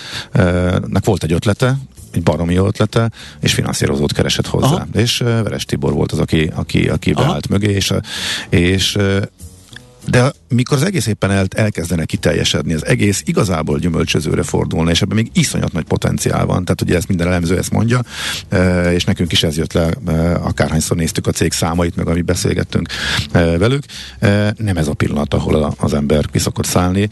nek 0.87 1.05
volt 1.05 1.23
egy 1.23 1.33
ötlete, 1.33 1.79
egy 2.11 2.23
baromi 2.23 2.57
ötlete, 2.57 3.11
és 3.41 3.55
finanszírozót 3.55 4.13
keresett 4.13 4.47
hozzá. 4.47 4.67
Aha. 4.67 4.87
És 4.93 5.19
Veres 5.19 5.65
Tibor 5.65 5.93
volt 5.93 6.13
az, 6.13 6.19
aki, 6.19 6.51
aki, 6.55 6.89
aki 6.89 7.13
beállt 7.13 7.49
mögé, 7.49 7.73
és, 7.73 7.93
és 8.49 8.97
de 10.09 10.33
mikor 10.49 10.77
az 10.77 10.83
egész 10.83 11.07
éppen 11.07 11.31
el, 11.31 11.47
elkezdene 11.57 12.05
kiteljesedni, 12.05 12.75
az 12.75 12.87
egész 12.87 13.23
igazából 13.27 13.79
gyümölcsözőre 13.79 14.43
fordulna, 14.43 14.91
és 14.91 15.03
ebben 15.03 15.17
még 15.17 15.31
iszonyat 15.33 15.73
nagy 15.73 15.85
potenciál 15.85 16.47
van. 16.47 16.65
Tehát 16.65 16.81
ugye 16.83 16.97
ezt 16.97 17.09
minden 17.09 17.27
elemző 17.27 17.57
ezt 17.57 17.71
mondja, 17.71 18.03
e, 18.49 18.93
és 18.93 19.05
nekünk 19.05 19.33
is 19.33 19.43
ez 19.43 19.57
jött 19.57 19.73
le, 19.73 19.91
e, 20.07 20.35
akárhányszor 20.35 20.97
néztük 20.97 21.27
a 21.27 21.31
cég 21.31 21.53
számait, 21.53 21.97
meg 21.97 22.07
amit 22.07 22.25
beszélgettünk 22.25 22.89
e, 23.33 23.59
velük. 23.59 23.85
Nem 24.57 24.77
ez 24.77 24.89
a 24.89 24.95
pillanat, 24.95 25.35
ahol 25.35 25.75
az 25.79 25.95
ember 25.95 26.25
ki 26.33 26.39
szokott 26.39 26.65
szállni. 26.65 27.09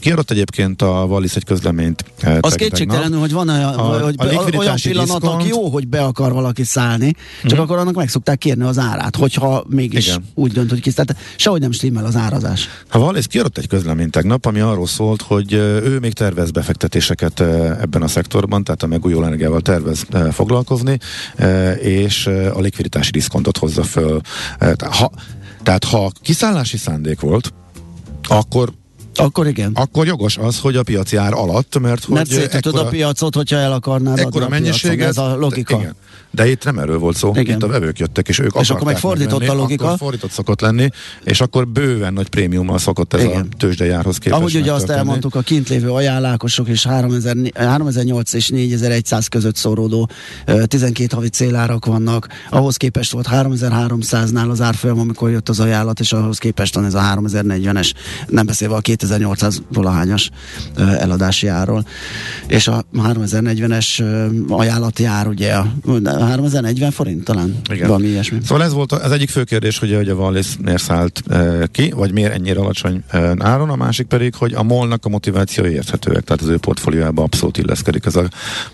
Kiadott 0.00 0.30
egyébként 0.30 0.82
a 0.82 1.04
Wallis 1.08 1.36
egy 1.36 1.44
közleményt. 1.44 2.04
Az 2.40 2.54
kétségtelenül, 2.54 3.18
hogy 3.18 3.32
van 3.32 3.48
olyan, 3.48 3.74
a, 3.74 3.82
hogy 3.82 4.14
a 4.18 4.56
olyan 4.56 4.76
pillanatok 4.82 5.20
diszkont... 5.20 5.48
jó, 5.48 5.68
hogy 5.68 5.88
be 5.88 6.02
akar 6.02 6.32
valaki 6.32 6.64
szállni, 6.64 7.14
csak 7.44 7.58
mm. 7.58 7.62
akkor 7.62 7.78
annak 7.78 7.94
meg 7.94 8.08
szokták 8.08 8.38
kérni 8.38 8.64
az 8.64 8.78
árát, 8.78 9.16
hogyha 9.16 9.64
mégis 9.68 10.06
Igen. 10.06 10.24
úgy 10.34 10.52
dönt, 10.52 10.70
hogy 10.70 10.80
kis. 10.80 10.94
Tehát 10.94 11.16
sehogy 11.36 11.60
nem 11.60 11.72
stimmel 11.72 11.93
az 12.02 12.16
árazás 12.16 12.32
árazás. 12.34 12.68
Ha 12.88 12.98
Valész 12.98 13.26
kiadott 13.26 13.58
egy 13.58 13.68
közleményt 13.68 14.10
tegnap, 14.10 14.46
ami 14.46 14.60
arról 14.60 14.86
szólt, 14.86 15.22
hogy 15.22 15.52
ő 15.52 15.98
még 16.00 16.12
tervez 16.12 16.50
befektetéseket 16.50 17.40
ebben 17.80 18.02
a 18.02 18.08
szektorban, 18.08 18.64
tehát 18.64 18.82
a 18.82 18.86
megújuló 18.86 19.24
energiával 19.24 19.60
tervez 19.60 20.06
foglalkozni, 20.30 20.98
és 21.80 22.26
a 22.26 22.60
likviditási 22.60 23.10
diszkontot 23.10 23.56
hozza 23.56 23.82
föl. 23.82 24.20
Ha, 24.90 25.10
tehát 25.62 25.84
ha 25.84 26.10
kiszállási 26.20 26.76
szándék 26.76 27.20
volt, 27.20 27.52
akkor 28.28 28.72
akkor 29.18 29.46
igen. 29.46 29.70
Akkor 29.74 30.06
jogos 30.06 30.36
az, 30.36 30.58
hogy 30.58 30.76
a 30.76 30.82
piaci 30.82 31.16
ár 31.16 31.32
alatt, 31.32 31.78
mert 31.80 32.04
hogy... 32.04 32.14
Mert 32.14 32.54
ekkora, 32.54 32.80
a 32.80 32.88
piacot, 32.88 33.34
hogyha 33.34 33.56
el 33.56 33.72
akarnád 33.72 34.18
adni 34.18 34.40
a 34.40 34.48
mennyiséget, 34.48 35.08
ez 35.08 35.18
a 35.18 35.36
logika. 35.36 35.76
Igen. 35.76 35.94
De 36.34 36.50
itt 36.50 36.64
nem 36.64 36.78
erről 36.78 36.98
volt 36.98 37.16
szó. 37.16 37.32
Igen. 37.34 37.56
Itt 37.56 37.62
a 37.62 37.66
vevők 37.66 37.98
jöttek, 37.98 38.28
és 38.28 38.38
ők 38.38 38.54
És 38.60 38.70
akkor 38.70 38.84
meg 38.84 38.98
fordított 38.98 39.38
menni, 39.38 39.50
a 39.50 39.54
logika. 39.54 39.84
Akkor 39.84 39.98
fordított 39.98 40.30
szokott 40.30 40.60
lenni, 40.60 40.88
és 41.24 41.40
akkor 41.40 41.68
bőven 41.68 42.12
nagy 42.12 42.28
prémiummal 42.28 42.78
szokott 42.78 43.14
ez 43.14 43.22
Igen. 43.22 43.48
a 43.52 43.56
tőzsdejárhoz 43.56 44.18
képest. 44.18 44.40
Ahogy 44.40 44.54
ugye 44.56 44.72
azt 44.72 44.88
elmondtuk, 44.88 45.34
a 45.34 45.40
kint 45.40 45.68
lévő 45.68 45.90
ajánlákosok 45.90 46.68
és 46.68 46.86
3008 46.86 48.32
és 48.32 48.48
4100 48.48 49.26
között 49.26 49.56
szóródó 49.56 50.08
12 50.66 51.14
havi 51.14 51.28
célárak 51.28 51.86
vannak. 51.86 52.28
Ahhoz 52.50 52.76
képest 52.76 53.12
volt 53.12 53.26
3300-nál 53.30 54.50
az 54.50 54.60
árfolyam, 54.60 54.98
amikor 54.98 55.30
jött 55.30 55.48
az 55.48 55.60
ajánlat, 55.60 56.00
és 56.00 56.12
ahhoz 56.12 56.38
képest 56.38 56.74
van 56.74 56.84
ez 56.84 56.94
a 56.94 57.00
3040-es, 57.00 57.92
nem 58.26 58.46
beszélve 58.46 58.74
a 58.74 58.80
2800 59.04 59.62
valahányas 59.72 60.30
eladási 60.76 61.46
árról. 61.46 61.86
És 62.46 62.68
a 62.68 62.84
3040-es 62.94 64.04
ajánlati 64.48 65.04
ár 65.04 65.26
ugye 65.26 65.54
a 65.54 65.66
3040 66.04 66.90
forint 66.90 67.24
talán? 67.24 67.56
Igen. 67.70 67.86
Valami 67.86 68.06
ilyesmi. 68.06 68.38
Szóval 68.44 68.64
ez 68.64 68.72
volt 68.72 68.92
az 68.92 69.10
egyik 69.10 69.28
fő 69.28 69.44
kérdés, 69.44 69.78
hogy, 69.78 69.94
hogy 69.94 70.08
a 70.08 70.14
Wallis 70.14 70.46
miért 70.64 70.82
szállt 70.82 71.22
ki, 71.70 71.90
vagy 71.90 72.12
miért 72.12 72.32
ennyire 72.32 72.60
alacsony 72.60 73.02
áron, 73.38 73.70
a 73.70 73.76
másik 73.76 74.06
pedig, 74.06 74.34
hogy 74.34 74.54
a 74.54 74.62
molnak 74.62 75.04
a 75.04 75.08
motivációi 75.08 75.70
érthetőek, 75.70 76.24
tehát 76.24 76.42
az 76.42 76.48
ő 76.48 76.58
portfóliójába 76.58 77.22
abszolút 77.22 77.58
illeszkedik 77.58 78.06
ez 78.06 78.16
a 78.16 78.28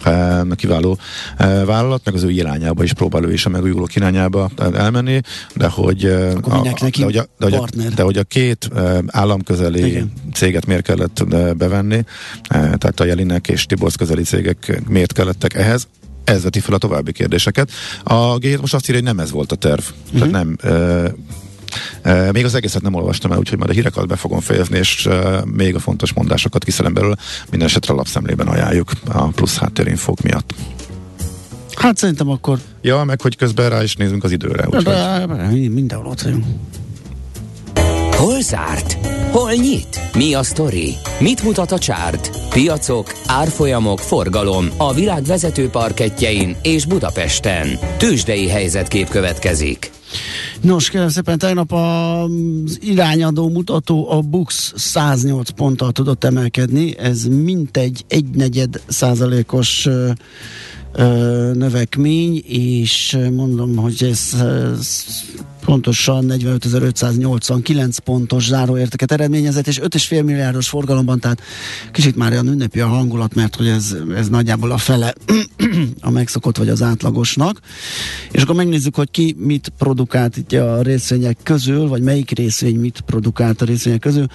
e, 0.04 0.44
kiváló 0.54 0.98
vállalat, 1.66 2.00
meg 2.04 2.14
az 2.14 2.22
ő 2.22 2.30
irányába 2.30 2.82
is 2.82 2.92
próbál 2.92 3.24
ő 3.24 3.32
is 3.32 3.46
a 3.46 3.48
megújuló 3.48 3.88
irányába 3.94 4.50
elmenni, 4.74 5.20
de 5.54 5.68
hogy, 5.68 6.04
a, 6.04 6.30
a, 6.42 6.62
de, 6.62 6.74
hogy 7.02 7.16
a, 7.16 7.26
de, 7.38 7.44
hogy 7.44 7.54
a, 7.54 7.66
de 7.94 8.02
hogy 8.02 8.16
a 8.16 8.22
két 8.22 8.70
államközeli 9.06 9.86
Igen. 9.86 10.12
Céget 10.32 10.66
miért 10.66 10.82
kellett 10.82 11.24
bevenni, 11.56 12.04
tehát 12.48 13.00
a 13.00 13.04
Jelinek 13.04 13.48
és 13.48 13.66
Tiborsz 13.66 13.94
közeli 13.94 14.22
cégek 14.22 14.82
miért 14.88 15.12
kellettek 15.12 15.54
ehhez, 15.54 15.88
ez 16.24 16.42
veti 16.42 16.60
fel 16.60 16.74
a 16.74 16.78
további 16.78 17.12
kérdéseket. 17.12 17.70
A 18.02 18.38
g 18.38 18.60
most 18.60 18.74
azt 18.74 18.88
írja, 18.88 19.00
hogy 19.02 19.14
nem 19.14 19.18
ez 19.18 19.30
volt 19.30 19.52
a 19.52 19.56
terv. 19.56 19.80
Uh-huh. 19.80 20.30
Tehát 20.30 20.30
nem... 20.30 20.56
E, 22.02 22.10
e, 22.10 22.32
még 22.32 22.44
az 22.44 22.54
egészet 22.54 22.82
nem 22.82 22.94
olvastam 22.94 23.32
el, 23.32 23.38
úgyhogy 23.38 23.58
majd 23.58 23.70
a 23.70 23.72
híreket 23.72 24.06
be 24.06 24.16
fogom 24.16 24.40
fejezni, 24.40 24.78
és 24.78 25.06
e, 25.06 25.42
még 25.44 25.74
a 25.74 25.78
fontos 25.78 26.12
mondásokat 26.12 26.64
kiszedem 26.64 26.94
belőle. 26.94 27.16
Minden 27.50 27.68
esetre 27.68 27.92
a 27.92 27.96
lapszemlében 27.96 28.46
ajánljuk 28.46 28.90
a 29.08 29.26
plusz 29.26 29.58
háttérinfók 29.58 30.20
miatt. 30.20 30.54
Hát 31.74 31.96
szerintem 31.96 32.30
akkor... 32.30 32.58
Ja, 32.82 33.04
meg 33.04 33.20
hogy 33.20 33.36
közben 33.36 33.68
rá 33.68 33.82
is 33.82 33.96
nézünk 33.96 34.24
az 34.24 34.32
időre. 34.32 34.66
Úgyhogy... 34.66 34.84
De, 34.84 35.26
mindenhol 35.50 36.06
ott 36.06 36.20
vagyunk. 36.20 36.44
Hol 38.10 38.40
zárt? 38.40 38.96
Hol 39.30 39.52
nyit? 39.52 40.00
Mi 40.16 40.34
a 40.34 40.42
sztori? 40.42 40.94
Mit 41.20 41.42
mutat 41.42 41.72
a 41.72 41.78
csárt? 41.78 42.48
Piacok, 42.48 43.12
árfolyamok, 43.26 43.98
forgalom 43.98 44.66
a 44.76 44.94
világ 44.94 45.22
vezető 45.22 45.68
parketjein 45.68 46.56
és 46.62 46.86
Budapesten. 46.86 47.68
Tősdei 47.98 48.48
helyzetkép 48.48 49.08
következik. 49.08 49.90
Nos, 50.60 50.90
kérem 50.90 51.08
szépen, 51.08 51.38
tegnap 51.38 51.72
az 51.72 52.78
irányadó 52.80 53.48
mutató 53.48 54.10
a 54.10 54.20
Bux 54.20 54.72
108 54.76 55.50
ponttal 55.50 55.92
tudott 55.92 56.24
emelkedni, 56.24 56.98
ez 56.98 57.24
mintegy 57.24 58.04
egy 58.08 58.26
negyed 58.30 58.80
százalékos 58.86 59.88
növekmény, 61.52 62.42
és 62.46 63.18
mondom, 63.32 63.76
hogy 63.76 64.04
ez, 64.10 64.40
ez 64.40 65.04
pontosan 65.70 66.24
45.589 66.28 67.96
pontos 68.04 68.46
záróérteket 68.46 69.12
eredményezett, 69.12 69.66
és 69.66 69.78
5,5 69.78 70.24
milliárdos 70.24 70.68
forgalomban, 70.68 71.20
tehát 71.20 71.42
kicsit 71.92 72.16
már 72.16 72.32
olyan 72.32 72.46
ünnepi 72.46 72.80
a 72.80 72.86
hangulat, 72.86 73.34
mert 73.34 73.56
hogy 73.56 73.66
ez, 73.66 73.96
ez 74.16 74.28
nagyjából 74.28 74.70
a 74.70 74.78
fele 74.78 75.14
a 76.00 76.10
megszokott 76.10 76.56
vagy 76.56 76.68
az 76.68 76.82
átlagosnak. 76.82 77.60
És 78.30 78.42
akkor 78.42 78.54
megnézzük, 78.54 78.94
hogy 78.94 79.10
ki 79.10 79.36
mit 79.38 79.72
produkált 79.78 80.36
itt 80.36 80.52
a 80.52 80.82
részvények 80.82 81.38
közül, 81.42 81.88
vagy 81.88 82.02
melyik 82.02 82.30
részvény 82.30 82.76
mit 82.76 83.00
produkált 83.00 83.62
a 83.62 83.64
részvények 83.64 84.00
közül. 84.00 84.26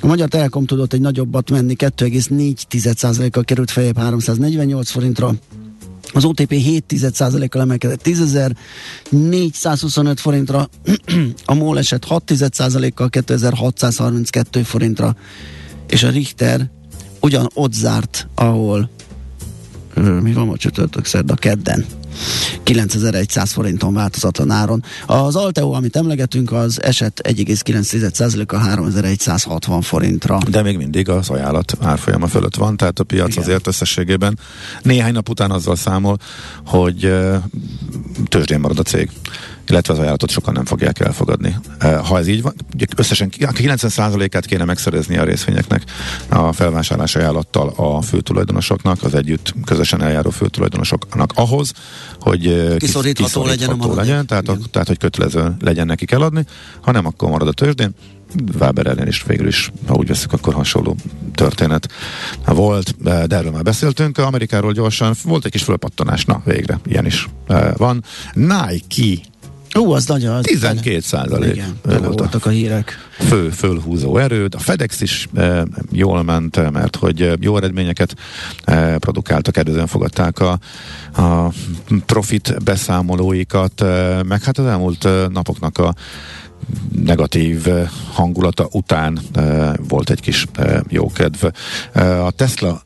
A 0.00 0.06
Magyar 0.06 0.28
Telekom 0.28 0.66
tudott 0.66 0.92
egy 0.92 1.00
nagyobbat 1.00 1.50
menni, 1.50 1.74
2,4%-kal 1.78 3.44
került 3.44 3.70
fejebb 3.70 3.98
348 3.98 4.90
forintra, 4.90 5.34
az 6.14 6.24
OTP 6.24 6.52
7,1%-kal 6.52 7.62
emelkedett 7.62 8.00
10.425 8.04 10.14
forintra, 10.16 10.68
a 11.44 11.54
MOL 11.54 11.78
esett 11.78 12.04
6,1%-kal 12.04 13.08
2632 13.08 14.62
forintra, 14.62 15.16
és 15.86 16.02
a 16.02 16.10
Richter 16.10 16.70
ugyan 17.20 17.50
ott 17.54 17.72
zárt, 17.72 18.28
ahol 18.34 18.90
mi 20.20 20.32
van 20.32 20.48
a 20.48 20.56
csütörtök 20.56 21.04
szerda 21.04 21.34
kedden. 21.34 21.84
9100 22.62 23.52
forinton 23.52 23.94
változatlan 23.94 24.50
áron. 24.50 24.84
Az 25.06 25.36
Alteo, 25.36 25.72
amit 25.72 25.96
emlegetünk, 25.96 26.52
az 26.52 26.82
eset 26.82 27.20
1,9%-a 27.28 28.56
3160 28.56 29.82
forintra. 29.82 30.38
De 30.50 30.62
még 30.62 30.76
mindig 30.76 31.08
az 31.08 31.30
ajánlat 31.30 31.72
árfolyama 31.80 32.26
fölött 32.26 32.56
van, 32.56 32.76
tehát 32.76 32.98
a 32.98 33.04
piac 33.04 33.30
Igen. 33.30 33.42
azért 33.42 33.66
összességében 33.66 34.38
néhány 34.82 35.12
nap 35.12 35.28
után 35.28 35.50
azzal 35.50 35.76
számol, 35.76 36.18
hogy 36.66 37.12
tőzsdén 38.28 38.60
marad 38.60 38.78
a 38.78 38.82
cég 38.82 39.10
illetve 39.68 39.92
az 39.92 39.98
ajánlatot 39.98 40.30
sokan 40.30 40.54
nem 40.54 40.64
fogják 40.64 41.00
elfogadni. 41.00 41.56
Uh, 41.82 41.96
Ha 41.96 42.18
ez 42.18 42.26
így 42.26 42.42
van, 42.42 42.54
ugye 42.74 42.84
összesen 42.96 43.28
ki- 43.28 43.46
90%-át 43.46 44.46
kéne 44.46 44.64
megszerezni 44.64 45.16
a 45.16 45.24
részvényeknek 45.24 45.82
a 46.28 46.52
felvásárlás 46.52 47.16
ajánlattal 47.16 47.72
a 47.76 48.02
főtulajdonosoknak, 48.02 49.02
az 49.02 49.14
együtt 49.14 49.54
közösen 49.64 50.02
eljáró 50.02 50.30
főtulajdonosoknak 50.30 51.32
ahhoz, 51.34 51.72
hogy 52.20 52.46
uh, 52.46 52.70
ki- 52.70 52.76
Kiszorítható 52.86 53.44
legyen 53.46 53.68
a 53.70 53.76
maradék. 53.76 53.96
legyen 53.98 54.26
tehát, 54.26 54.42
Igen. 54.42 54.62
tehát 54.70 54.88
hogy 54.88 54.98
kötelező 54.98 55.54
legyen 55.60 55.86
nekik 55.86 56.10
eladni, 56.10 56.44
ha 56.80 56.90
nem, 56.92 57.06
akkor 57.06 57.30
marad 57.30 57.48
a 57.48 57.52
tőzsdén. 57.52 57.94
Weber 58.60 58.86
ellen 58.86 59.06
is 59.06 59.22
végül 59.26 59.46
is, 59.46 59.72
ha 59.86 59.94
úgy 59.94 60.06
veszük, 60.08 60.32
akkor 60.32 60.54
hasonló 60.54 60.96
történet 61.34 61.88
volt, 62.46 63.02
de 63.02 63.36
erről 63.36 63.50
már 63.50 63.62
beszéltünk. 63.62 64.18
Amerikáról 64.18 64.72
gyorsan 64.72 65.14
volt 65.24 65.44
egy 65.44 65.50
kis 65.50 65.62
fölpattanás, 65.62 66.24
na 66.24 66.42
végre, 66.44 66.80
ilyen 66.86 67.06
is 67.06 67.28
eh, 67.46 67.72
van. 67.76 68.04
Nike 68.32 69.22
Ú, 69.74 69.92
az 69.92 70.06
nagyon... 70.06 70.34
az 70.34 70.44
12 70.44 71.00
százalék 71.00 71.54
Igen, 71.54 72.02
voltak 72.02 72.46
a 72.46 72.48
hírek. 72.48 72.98
fő 73.18 73.48
fölhúzó 73.50 74.16
erőd. 74.16 74.54
A 74.54 74.58
FedEx 74.58 75.00
is 75.00 75.28
e, 75.34 75.66
jól 75.92 76.22
ment, 76.22 76.56
eh, 76.56 76.70
mert 76.70 76.96
hogy 76.96 77.22
eh, 77.22 77.32
jó 77.40 77.56
eredményeket 77.56 78.14
e, 78.64 78.98
produkáltak, 78.98 79.54
kedvezően 79.54 79.86
fogadták 79.86 80.38
a, 80.38 80.58
a 81.22 81.52
profit 82.06 82.64
beszámolóikat, 82.64 83.80
e, 83.80 84.22
meg 84.22 84.42
hát 84.42 84.58
az 84.58 84.66
elmúlt 84.66 85.08
napoknak 85.32 85.78
a 85.78 85.94
negatív 87.04 87.66
hangulata 88.12 88.68
után 88.72 89.20
e, 89.32 89.72
volt 89.88 90.10
egy 90.10 90.20
kis 90.20 90.46
e, 90.54 90.82
jókedv. 90.88 91.44
E, 91.92 92.24
a 92.24 92.30
Tesla 92.30 92.82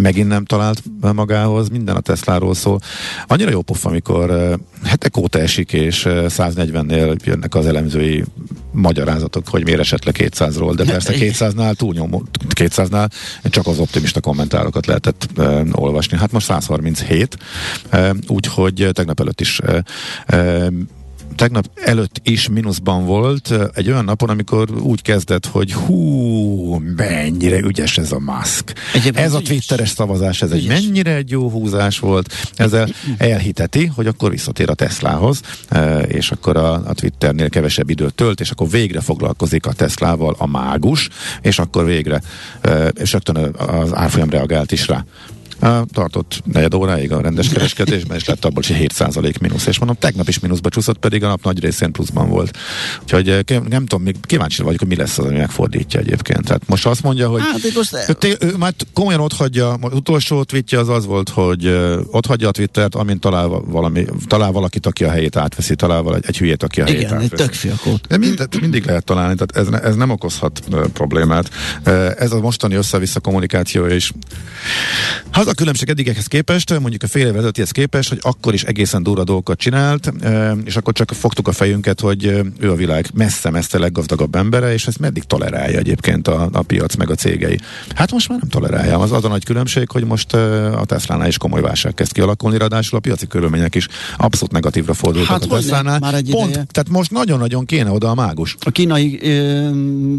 megint 0.00 0.28
nem 0.28 0.44
talált 0.44 0.82
magához, 1.00 1.68
minden 1.68 1.96
a 1.96 2.00
Tesláról 2.00 2.54
szól. 2.54 2.80
Annyira 3.26 3.50
jó 3.50 3.62
pofa, 3.62 3.88
amikor 3.88 4.58
hetek 4.84 5.16
óta 5.16 5.38
esik, 5.38 5.72
és 5.72 6.04
uh, 6.04 6.12
140-nél 6.28 7.24
jönnek 7.24 7.54
az 7.54 7.66
elemzői 7.66 8.24
magyarázatok, 8.72 9.48
hogy 9.48 9.64
miért 9.64 9.80
esett 9.80 10.04
le 10.04 10.12
200-ról, 10.14 10.72
de 10.76 10.84
persze 10.84 11.12
200-nál 11.16 11.74
túlnyomó, 11.74 12.24
200-nál 12.54 13.10
csak 13.42 13.66
az 13.66 13.78
optimista 13.78 14.20
kommentárokat 14.20 14.86
lehetett 14.86 15.28
uh, 15.36 15.66
olvasni. 15.70 16.16
Hát 16.16 16.32
most 16.32 16.46
137, 16.46 17.38
uh, 17.92 18.10
úgyhogy 18.26 18.88
tegnap 18.92 19.20
előtt 19.20 19.40
is 19.40 19.58
uh, 19.58 19.78
uh, 20.32 20.66
tegnap 21.36 21.70
előtt 21.74 22.20
is 22.22 22.48
mínuszban 22.48 23.06
volt, 23.06 23.54
egy 23.74 23.88
olyan 23.88 24.04
napon, 24.04 24.28
amikor 24.28 24.70
úgy 24.70 25.02
kezdett, 25.02 25.46
hogy 25.46 25.72
hú, 25.72 26.82
mennyire 26.96 27.58
ügyes 27.58 27.98
ez 27.98 28.12
a. 28.12 28.18
Egyébként 28.94 29.16
ez 29.26 29.32
a 29.32 29.36
ügyes. 29.36 29.48
twitteres 29.48 29.88
szavazás, 29.88 30.42
ez 30.42 30.50
egy 30.50 30.64
Ügyes. 30.64 30.80
mennyire 30.80 31.14
egy 31.14 31.30
jó 31.30 31.50
húzás 31.50 31.98
volt. 31.98 32.34
Ezzel 32.56 32.88
elhiteti, 33.18 33.86
hogy 33.86 34.06
akkor 34.06 34.30
visszatér 34.30 34.70
a 34.70 34.74
Teslához, 34.74 35.40
és 36.06 36.30
akkor 36.30 36.56
a, 36.56 36.72
a 36.72 36.94
Twitternél 36.94 37.48
kevesebb 37.48 37.90
időt 37.90 38.14
tölt, 38.14 38.40
és 38.40 38.50
akkor 38.50 38.68
végre 38.70 39.00
foglalkozik 39.00 39.66
a 39.66 39.72
Teslával 39.72 40.34
a 40.38 40.46
mágus, 40.46 41.08
és 41.42 41.58
akkor 41.58 41.84
végre, 41.84 42.22
és 42.94 43.12
rögtön 43.12 43.36
az 43.56 43.94
árfolyam 43.94 44.30
reagált 44.30 44.72
is 44.72 44.88
rá. 44.88 45.04
Tartott 45.92 46.42
negyed 46.52 46.74
óráig 46.74 47.12
a 47.12 47.20
rendes 47.20 47.48
kereskedésben, 47.48 48.16
és 48.16 48.24
lett 48.24 48.44
abból 48.44 48.62
is 48.62 48.70
egy 48.70 48.92
7% 48.98 49.40
mínusz. 49.40 49.66
És 49.66 49.78
mondom, 49.78 49.96
tegnap 50.00 50.28
is 50.28 50.38
mínuszba 50.38 50.68
csúszott, 50.68 50.98
pedig 50.98 51.24
a 51.24 51.28
nap 51.28 51.44
nagy 51.44 51.60
részén 51.60 51.92
pluszban 51.92 52.28
volt. 52.28 52.56
Úgyhogy 53.02 53.44
nem 53.68 53.86
tudom, 53.86 54.06
kíváncsi 54.22 54.62
vagyok, 54.62 54.78
hogy 54.78 54.88
mi 54.88 54.96
lesz 54.96 55.18
az, 55.18 55.24
ami 55.24 55.36
megfordítja 55.38 56.00
egyébként. 56.00 56.44
Tehát 56.44 56.68
most 56.68 56.86
azt 56.86 57.02
mondja, 57.02 57.28
hogy 57.28 57.40
Hát 57.40 57.74
most 57.74 57.96
ő, 58.08 58.12
té- 58.12 58.42
ő 58.44 58.56
már 58.56 58.74
komolyan 58.92 59.20
ott 59.20 59.32
hagyja, 59.32 59.72
az 59.72 59.92
utolsó 59.92 60.42
tweetje 60.42 60.78
az 60.78 60.88
az 60.88 61.06
volt, 61.06 61.28
hogy 61.28 61.66
uh, 61.66 62.00
ott 62.10 62.26
hagyja 62.26 62.48
a 62.48 62.50
Twittert, 62.50 62.94
amint 62.94 63.20
talál, 63.20 63.48
valami, 63.48 64.04
talál 64.26 64.52
valakit, 64.52 64.86
aki 64.86 65.04
a 65.04 65.10
helyét 65.10 65.36
átveszi, 65.36 65.74
talál 65.74 66.02
vala- 66.02 66.26
egy 66.26 66.38
hülyét, 66.38 66.62
aki 66.62 66.80
a 66.80 66.84
helyét 66.84 67.00
igen, 67.00 67.16
egy 67.16 67.24
átveszi. 67.24 67.42
tök 67.42 67.52
fiakót. 67.52 68.06
De 68.06 68.16
mindet, 68.16 68.60
mindig 68.60 68.84
lehet 68.86 69.04
találni, 69.04 69.34
tehát 69.34 69.68
ez, 69.68 69.80
ez 69.80 69.94
nem 69.94 70.10
okozhat 70.10 70.62
problémát. 70.92 71.50
Ez 72.18 72.32
a 72.32 72.40
mostani 72.40 72.74
össze-vissza 72.74 73.20
kommunikációja 73.20 73.94
is. 73.94 74.12
Az 75.32 75.46
a 75.50 75.54
különbség 75.54 75.88
eddigekhez 75.88 76.26
képest, 76.26 76.80
mondjuk 76.80 77.02
a 77.02 77.06
fél 77.06 77.22
évvel 77.22 77.36
ezelőttihez 77.36 77.70
képest, 77.70 78.08
hogy 78.08 78.18
akkor 78.22 78.54
is 78.54 78.62
egészen 78.62 79.02
durva 79.02 79.24
dolgokat 79.24 79.58
csinált, 79.58 80.12
és 80.64 80.76
akkor 80.76 80.92
csak 80.92 81.12
fogtuk 81.12 81.48
a 81.48 81.52
fejünket, 81.52 82.00
hogy 82.00 82.24
ő 82.58 82.70
a 82.70 82.74
világ 82.74 83.06
messze-messze 83.14 83.78
leggazdagabb 83.78 84.34
embere, 84.34 84.72
és 84.72 84.86
ezt 84.86 84.98
meddig 84.98 85.22
tolerálja 85.22 85.78
egyébként 85.78 86.28
a, 86.28 86.48
a 86.52 86.62
piac 86.62 86.94
meg 86.94 87.10
a 87.10 87.14
cégei. 87.14 87.58
Hát 87.94 88.12
most 88.12 88.28
már 88.28 88.38
nem 88.38 88.48
tolerálja. 88.48 88.98
Az 88.98 89.12
az 89.12 89.24
a 89.24 89.28
nagy 89.28 89.44
különbség, 89.44 89.90
hogy 89.90 90.04
most 90.04 90.34
a 90.34 90.84
Teslánál 90.86 91.28
is 91.28 91.38
komoly 91.38 91.60
válság 91.60 91.94
kezd 91.94 92.12
kialakulni, 92.12 92.58
ráadásul 92.58 92.98
a 92.98 93.00
piaci 93.00 93.26
körülmények 93.26 93.74
is 93.74 93.88
abszolút 94.16 94.52
negatívra 94.52 94.94
fordultak 94.94 95.28
Hát 95.28 95.44
a 95.84 95.98
már 96.00 96.14
egy 96.14 96.30
Pont, 96.30 96.50
ideje. 96.50 96.66
tehát 96.70 96.88
most 96.88 97.10
nagyon-nagyon 97.10 97.64
kéne 97.64 97.90
oda 97.90 98.10
a 98.10 98.14
mágus. 98.14 98.56
A 98.60 98.70
kínai 98.70 99.18
ö, 99.22 99.68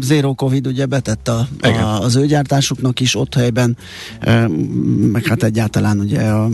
Zero 0.00 0.34
Covid 0.34 0.66
ugye 0.66 0.86
betett 0.86 1.28
a, 1.28 1.48
Igen. 1.62 1.82
a, 1.82 2.00
az 2.00 2.16
ő 2.16 2.26
gyártásuknak 2.26 3.00
is 3.00 3.16
ott 3.16 3.34
helyben, 3.34 3.76
ö, 4.20 4.44
meg 5.22 5.30
hát 5.30 5.42
egyáltalán 5.50 6.00
ugye 6.00 6.20
a 6.20 6.48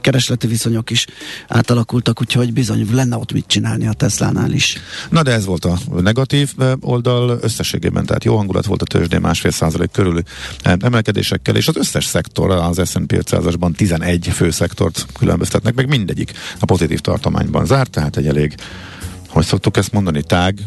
keresleti 0.00 0.46
viszonyok 0.46 0.90
is 0.90 1.06
átalakultak, 1.48 2.20
úgyhogy 2.20 2.52
bizony 2.52 2.94
lenne 2.94 3.16
ott 3.16 3.32
mit 3.32 3.46
csinálni 3.46 3.86
a 3.86 3.92
Teslánál 3.92 4.52
is. 4.52 4.78
Na 5.10 5.22
de 5.22 5.32
ez 5.32 5.44
volt 5.44 5.64
a 5.64 5.78
negatív 6.00 6.52
eh, 6.58 6.72
oldal 6.80 7.38
összességében, 7.42 8.06
tehát 8.06 8.24
jó 8.24 8.36
hangulat 8.36 8.66
volt 8.66 8.82
a 8.82 8.84
tőzsdén 8.84 9.20
másfél 9.20 9.50
százalék 9.50 9.90
körül 9.90 10.22
eh, 10.62 10.72
emelkedésekkel, 10.80 11.56
és 11.56 11.68
az 11.68 11.76
összes 11.76 12.04
szektor 12.04 12.50
az 12.50 12.80
S&P 12.90 13.12
500-asban 13.12 13.74
11 13.76 14.28
fő 14.28 14.50
szektort 14.50 15.06
különböztetnek, 15.18 15.74
meg 15.74 15.88
mindegyik 15.88 16.32
a 16.58 16.64
pozitív 16.64 17.00
tartományban 17.00 17.66
zárt, 17.66 17.90
tehát 17.90 18.16
egy 18.16 18.26
elég, 18.26 18.54
hogy 19.28 19.44
szoktuk 19.44 19.76
ezt 19.76 19.92
mondani, 19.92 20.22
tág, 20.22 20.58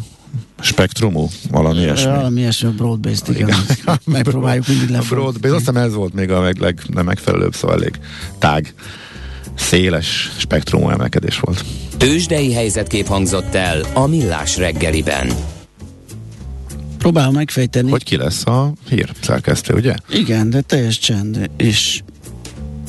spektrumú, 0.62 1.30
valami 1.52 1.80
ilyesmi. 1.80 2.12
Valami 2.12 2.40
ilyesmi, 2.40 2.70
broad-based, 2.70 3.30
igen. 3.30 3.48
igen. 3.48 4.00
Megpróbáljuk 4.06 4.68
mindig 4.68 4.90
A 4.90 4.92
lefogni. 4.92 5.16
broad, 5.40 5.46
azt 5.46 5.58
hiszem 5.58 5.78
ez 5.78 5.94
volt 5.94 6.14
még 6.14 6.32
a 6.32 6.42
meg, 6.42 6.58
leg, 6.58 6.82
nem 6.88 7.06
megfelelőbb, 7.06 7.56
szóval 7.56 7.76
elég 7.78 8.00
tág, 8.40 8.74
széles 9.56 10.32
spektrumú 10.38 10.90
emelkedés 10.90 11.40
volt. 11.40 11.66
Tőzsdei 11.98 12.54
helyzetkép 12.54 13.08
hangzott 13.08 13.56
el 13.56 13.82
a 13.94 14.08
Millás 14.08 14.58
reggeliben. 14.58 15.32
Próbálom 16.98 17.34
megfejteni. 17.34 17.90
Hogy 17.90 18.04
ki 18.04 18.18
lesz 18.18 18.46
a 18.46 18.74
hír 18.90 19.12
szerkesztő, 19.22 19.74
ugye? 19.74 19.96
Igen, 20.10 20.50
de 20.50 20.62
teljes 20.62 21.00
csend, 21.00 21.50
és 21.58 22.02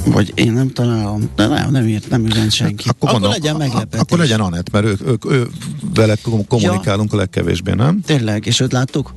vagy 0.05 0.33
én 0.35 0.53
nem 0.53 0.71
találom, 0.71 1.31
de 1.37 1.47
nem, 1.47 1.71
nem 1.71 1.87
írt, 1.89 2.11
nem 2.11 2.27
üzent 2.27 2.53
senki. 2.53 2.89
Akkor, 2.89 3.09
akkor 3.09 3.11
mondom, 3.13 3.31
legyen 3.31 3.57
meglepetés. 3.57 4.01
Akkor 4.01 4.19
legyen 4.19 4.41
Anett, 4.41 4.71
mert 4.71 4.85
ő, 4.85 4.97
ő, 5.07 5.17
ő 5.29 5.49
vele 5.95 6.15
kom- 6.23 6.47
kommunikálunk 6.49 7.13
a 7.13 7.17
legkevésbé, 7.17 7.73
nem? 7.73 8.01
Tényleg, 8.01 8.47
és 8.47 8.61
őt 8.61 8.73
láttuk? 8.73 9.15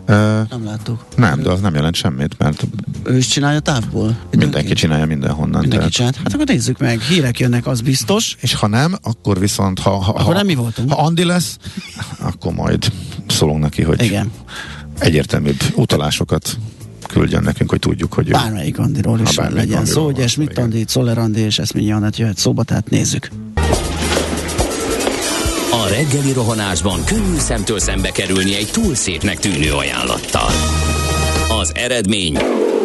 Uh, 0.00 0.14
Nem 0.50 0.64
láttuk. 0.64 1.04
nem, 1.16 1.42
de 1.42 1.50
az 1.50 1.60
nem 1.60 1.74
jelent 1.74 1.94
semmit, 1.94 2.38
mert 2.38 2.66
Ő 3.04 3.16
is 3.16 3.26
csinálja 3.26 3.60
távból? 3.60 4.16
mindenki 4.36 4.72
csinálja 4.72 5.06
mindenhonnan. 5.06 5.60
Mindenki 5.60 5.96
tehát-. 5.96 6.16
Hát 6.16 6.32
akkor 6.34 6.46
nézzük 6.46 6.78
meg, 6.78 7.00
hírek 7.00 7.38
jönnek, 7.38 7.66
az 7.66 7.80
biztos. 7.80 8.36
És 8.40 8.54
ha 8.54 8.66
nem, 8.66 8.94
akkor 9.02 9.38
viszont, 9.38 9.78
ha, 9.78 9.90
ha, 9.90 10.10
Akkor 10.10 10.22
ha, 10.22 10.32
nem 10.32 10.46
mi 10.46 10.54
voltunk. 10.54 10.92
ha 10.92 11.02
Andi 11.02 11.24
lesz, 11.24 11.56
akkor 12.20 12.52
majd 12.52 12.92
szólunk 13.28 13.60
neki, 13.60 13.82
hogy 13.82 14.02
Igen, 14.02 14.30
egyértelműbb 14.98 15.60
utalásokat 15.74 16.56
küldjön 17.08 17.42
nekünk, 17.42 17.70
hogy 17.70 17.78
tudjuk, 17.78 18.12
hogy 18.12 18.30
bármelyik 18.30 18.78
Andiról 18.78 19.20
is 19.20 19.36
bármelyik 19.36 19.68
legyen 19.68 19.86
szó, 19.86 20.12
szó, 20.16 20.26
Schmidt 20.26 20.50
igen. 20.50 20.64
Andi, 20.64 20.84
Czoller 20.84 21.18
Andi 21.18 21.40
és 21.40 21.58
Eszményi 21.58 21.92
Anett 21.92 22.16
jöhet 22.16 22.36
szóba, 22.36 22.62
tehát 22.62 22.90
nézzük. 22.90 23.28
A 25.70 25.88
reggeli 25.88 26.32
rohanásban 26.32 27.04
könnyű 27.04 27.38
szemtől 27.38 27.78
szembe 27.78 28.10
kerülni 28.10 28.56
egy 28.56 28.68
túl 28.72 28.94
szépnek 28.94 29.38
tűnő 29.38 29.72
ajánlattal. 29.72 30.50
Az 31.60 31.72
eredmény 31.74 32.38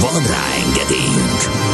Van 0.00 0.22
rá 0.22 0.44
engedélyünk! 0.66 1.66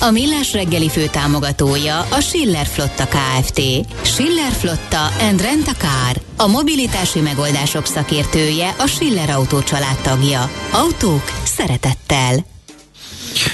A 0.00 0.10
Millás 0.10 0.52
reggeli 0.52 0.88
fő 0.88 1.06
támogatója 1.06 2.00
a 2.00 2.20
Schiller 2.20 2.66
Flotta 2.66 3.06
KFT. 3.06 3.60
Schiller 4.02 4.52
Flotta 4.52 5.06
and 5.20 5.40
Rent 5.40 5.66
a 5.66 5.72
Car. 5.72 6.22
A 6.36 6.46
mobilitási 6.46 7.20
megoldások 7.20 7.86
szakértője 7.86 8.74
a 8.78 8.86
Schiller 8.86 9.30
Autó 9.30 9.58
tagja. 10.02 10.50
Autók 10.72 11.22
szeretettel. 11.44 12.44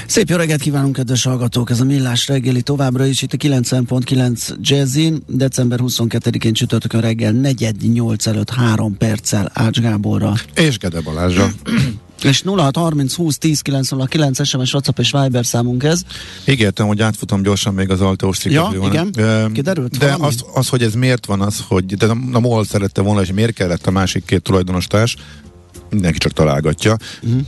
Szép 0.07 0.29
jó 0.29 0.37
reggelt 0.37 0.61
kívánunk, 0.61 0.95
kedves 0.95 1.25
hallgatók! 1.25 1.71
Ez 1.71 1.81
a 1.81 1.85
Millás 1.85 2.29
reggeli 2.29 2.63
továbbra 2.63 3.07
is 3.07 3.23
itt 3.23 3.33
a 3.33 3.37
90.9 3.37 4.57
Jazzin. 4.61 5.23
December 5.27 5.79
22-én 5.83 6.53
csütörtökön 6.53 7.01
reggel 7.01 7.33
4-8 7.35 8.27
előtt 8.27 8.51
3 8.51 8.97
perccel 8.97 9.51
Ács 9.55 9.81
Gáborra. 9.81 10.35
És 10.55 10.79
Gede 10.79 11.01
Balázsa. 11.01 11.51
És 12.23 12.43
0630 12.43 13.15
20 13.15 13.39
10 13.39 13.61
909 13.61 14.47
SMS, 14.47 14.73
WhatsApp 14.73 14.99
és 14.99 15.11
Viber 15.11 15.47
számunk 15.47 15.83
ez. 15.83 16.03
Ígértem, 16.47 16.87
hogy 16.87 17.01
átfutom 17.01 17.43
gyorsan 17.43 17.75
még 17.75 17.91
az 17.91 18.01
Alteos 18.01 18.45
Ja, 18.45 18.71
igen. 18.83 19.13
Kiderült 19.53 19.99
De 19.99 20.17
az, 20.19 20.45
az, 20.55 20.69
hogy 20.69 20.83
ez 20.83 20.95
miért 20.95 21.27
van, 21.27 21.41
az, 21.41 21.65
hogy 21.69 21.97
de 21.97 22.07
a, 22.07 22.17
a 22.33 22.41
MOL 22.41 22.65
szerette 22.65 23.01
volna, 23.01 23.21
és 23.21 23.33
miért 23.33 23.53
kellett 23.53 23.87
a 23.87 23.91
másik 23.91 24.25
két 24.25 24.43
tulajdonostárs, 24.43 25.17
mindenki 25.91 26.19
csak 26.19 26.33
találgatja. 26.33 26.97
Uh-huh. 27.23 27.41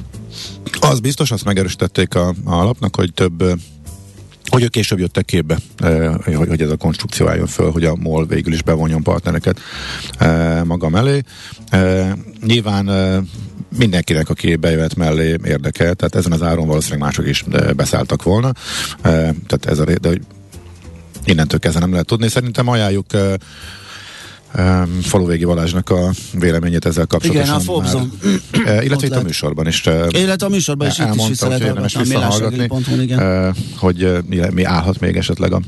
Az 0.81 1.01
biztos, 1.01 1.31
azt 1.31 1.45
megerősítették 1.45 2.15
a, 2.15 2.29
a 2.29 2.35
alapnak, 2.45 2.97
hogy 2.97 3.13
több 3.13 3.59
hogy 4.51 4.63
ők 4.63 4.71
később 4.71 4.99
jöttek 4.99 5.25
képbe, 5.25 5.59
hogy, 6.25 6.35
hogy 6.35 6.63
ez 6.63 6.71
a 6.71 6.77
konstrukció 6.77 7.29
álljon 7.29 7.47
föl, 7.47 7.71
hogy 7.71 7.85
a 7.85 7.97
MOL 7.97 8.27
végül 8.27 8.53
is 8.53 8.63
bevonjon 8.63 9.03
partnereket 9.03 9.61
maga 10.65 10.89
mellé. 10.89 11.23
Nyilván 12.47 12.87
mindenkinek, 13.79 14.29
aki 14.29 14.57
bejött 14.57 14.95
mellé 14.95 15.37
érdekel, 15.45 15.95
tehát 15.95 16.15
ezen 16.15 16.33
az 16.33 16.43
áron 16.43 16.67
valószínűleg 16.67 17.03
mások 17.03 17.27
is 17.27 17.45
beszálltak 17.77 18.23
volna. 18.23 18.53
Eh, 19.03 19.13
tehát 19.47 19.67
ez 19.67 19.79
a, 19.79 19.85
de 19.85 20.09
hogy 20.09 20.21
innentől 21.25 21.59
kezdve 21.59 21.81
nem 21.81 21.91
lehet 21.91 22.07
tudni. 22.07 22.29
Szerintem 22.29 22.69
ajánljuk 22.69 23.07
uh, 23.15 23.35
um, 24.59 25.01
Faluvégi 25.03 25.45
Balázsnak 25.45 25.91
a 25.91 26.11
véleményét 26.33 26.87
ezzel 26.87 27.07
kapcsolatosan. 27.07 27.47
Igen, 27.47 27.57
a 27.57 27.61
Fobzon. 27.61 28.13
Már, 28.65 28.85
illetve 28.85 29.07
itt 29.07 29.13
a 29.13 29.23
műsorban 29.23 29.67
is. 29.67 29.87
Illetve 30.09 30.47
a 30.47 30.49
műsorban 30.49 30.89
is 30.89 30.99
itt 30.99 31.15
is 31.15 31.27
vissza 31.29 31.49
lehet 31.49 31.79
hallgatni 32.23 32.69
hogy 33.77 34.19
mi, 34.51 34.65
állhat 34.65 35.01
még 35.01 35.17
esetleg 35.17 35.53
a 35.53 35.61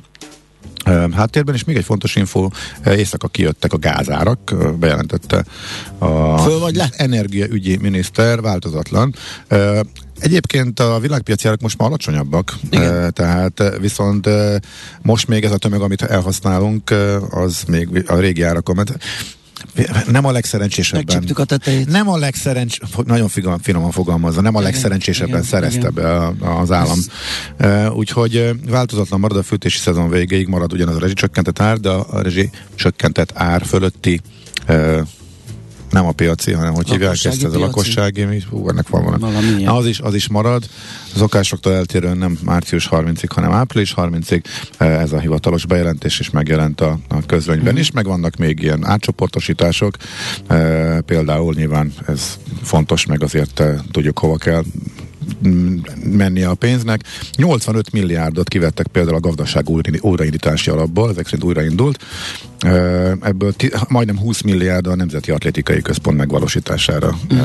háttérben, 1.13 1.55
és 1.55 1.65
még 1.65 1.77
egy 1.77 1.85
fontos 1.85 2.17
info, 2.17 2.49
éjszaka 2.87 3.29
kijöttek 3.29 3.73
a 3.73 3.79
gázárak, 3.79 4.55
bejelentette 4.79 5.45
a 5.99 6.39
Föl 6.39 6.59
vagy 6.59 6.75
le? 6.75 6.91
energiaügyi 6.97 7.77
miniszter, 7.77 8.41
változatlan. 8.41 9.15
Egyébként 10.19 10.81
a 10.81 10.99
világpiaci 10.99 11.47
árak 11.47 11.61
most 11.61 11.79
már 11.79 11.89
alacsonyabbak, 11.89 12.55
Igen. 12.71 13.13
tehát 13.13 13.63
viszont 13.81 14.29
most 15.03 15.29
még 15.29 15.45
ez 15.45 15.53
a 15.53 15.57
tömeg, 15.57 15.81
amit 15.81 16.03
elhasználunk, 16.03 16.95
az 17.31 17.63
még 17.67 18.05
a 18.07 18.19
régi 18.19 18.43
árakon, 18.43 18.77
mert 18.77 18.97
nem 20.11 20.25
a 20.25 20.33
legszerencsésebben. 20.33 21.05
Megcsíptük 21.07 21.39
a 21.39 21.45
tetejét. 21.45 21.89
Nem 21.89 22.09
a 22.09 22.17
legszerencs, 22.17 22.79
nagyon 23.05 23.29
finoman, 23.29 23.59
finoman 23.59 23.91
fogalmazza, 23.91 24.41
nem 24.41 24.55
a 24.55 24.61
legszerencsésebben 24.61 25.29
igen, 25.29 25.43
szerezte 25.43 25.89
igen. 25.91 25.95
be 25.95 26.51
az 26.61 26.71
állam. 26.71 26.99
Uh, 27.61 27.97
úgyhogy 27.97 28.51
változatlan 28.69 29.21
marad 29.21 29.37
a 29.37 29.43
fűtési 29.43 29.79
szezon 29.79 30.11
végéig, 30.11 30.47
marad 30.47 30.73
ugyanaz 30.73 30.97
a 30.97 30.99
rezsicsökkentett 30.99 31.61
ár, 31.61 31.79
de 31.79 31.89
a 31.89 32.23
rezsicsökkentett 32.23 33.31
ár 33.35 33.65
fölötti 33.65 34.21
nem 35.93 36.07
a 36.07 36.13
piaci, 36.13 36.53
hanem 36.53 36.75
hogy 36.75 36.91
hívják 36.91 37.13
ezt, 37.25 37.45
ez 37.45 37.55
a 37.55 37.59
lakossági, 37.59 38.25
mi, 38.25 38.43
hú, 38.51 38.69
ennek 38.69 38.89
van 38.89 39.05
valami. 39.05 39.63
Na, 39.63 39.77
az 39.77 39.87
is, 39.87 40.01
az 40.01 40.15
is 40.15 40.29
marad. 40.29 40.65
Az 41.15 41.23
okásoktól 41.23 41.73
eltérően 41.75 42.17
nem 42.17 42.39
március 42.45 42.89
30-ig, 42.91 43.29
hanem 43.29 43.53
április 43.53 43.95
30-ig. 43.97 44.45
Eh, 44.79 45.01
Ez 45.01 45.13
a 45.13 45.19
hivatalos 45.21 45.67
bejelentés 45.67 46.21
is 46.21 46.31
megjelent 46.31 46.81
a, 46.81 46.99
a 47.09 47.27
közönyben 47.27 47.77
is, 47.79 47.91
meg 47.91 48.07
vannak 48.07 48.37
még 48.37 48.61
ilyen 48.63 48.87
átcsoportosítások. 48.87 49.97
Eh, 50.47 50.99
Például 51.07 51.55
nyilván 51.55 51.93
ez 52.07 52.39
fontos, 52.63 53.07
meg 53.07 53.23
azért 53.23 53.61
eh, 53.61 53.75
tudjuk 53.91 54.19
hova 54.19 54.37
kell 54.37 54.63
mennie 56.05 56.49
a 56.49 56.55
pénznek. 56.55 57.01
85 57.37 57.93
milliárdot 57.93 58.49
kivettek 58.49 58.87
például 58.87 59.17
a 59.17 59.21
gazdaság 59.21 59.69
újra- 59.69 60.03
újraindítási 60.05 60.71
alapból, 60.71 61.11
ezek 61.11 61.25
szerint 61.25 61.45
újraindult. 61.45 62.05
Ebből 63.23 63.55
majdnem 63.89 64.19
20 64.19 64.41
milliárd 64.41 64.87
a 64.87 64.95
Nemzeti 64.95 65.31
Atlétikai 65.31 65.83
Központ 65.83 66.17
megvalósítására 66.17 67.19
mm. 67.35 67.39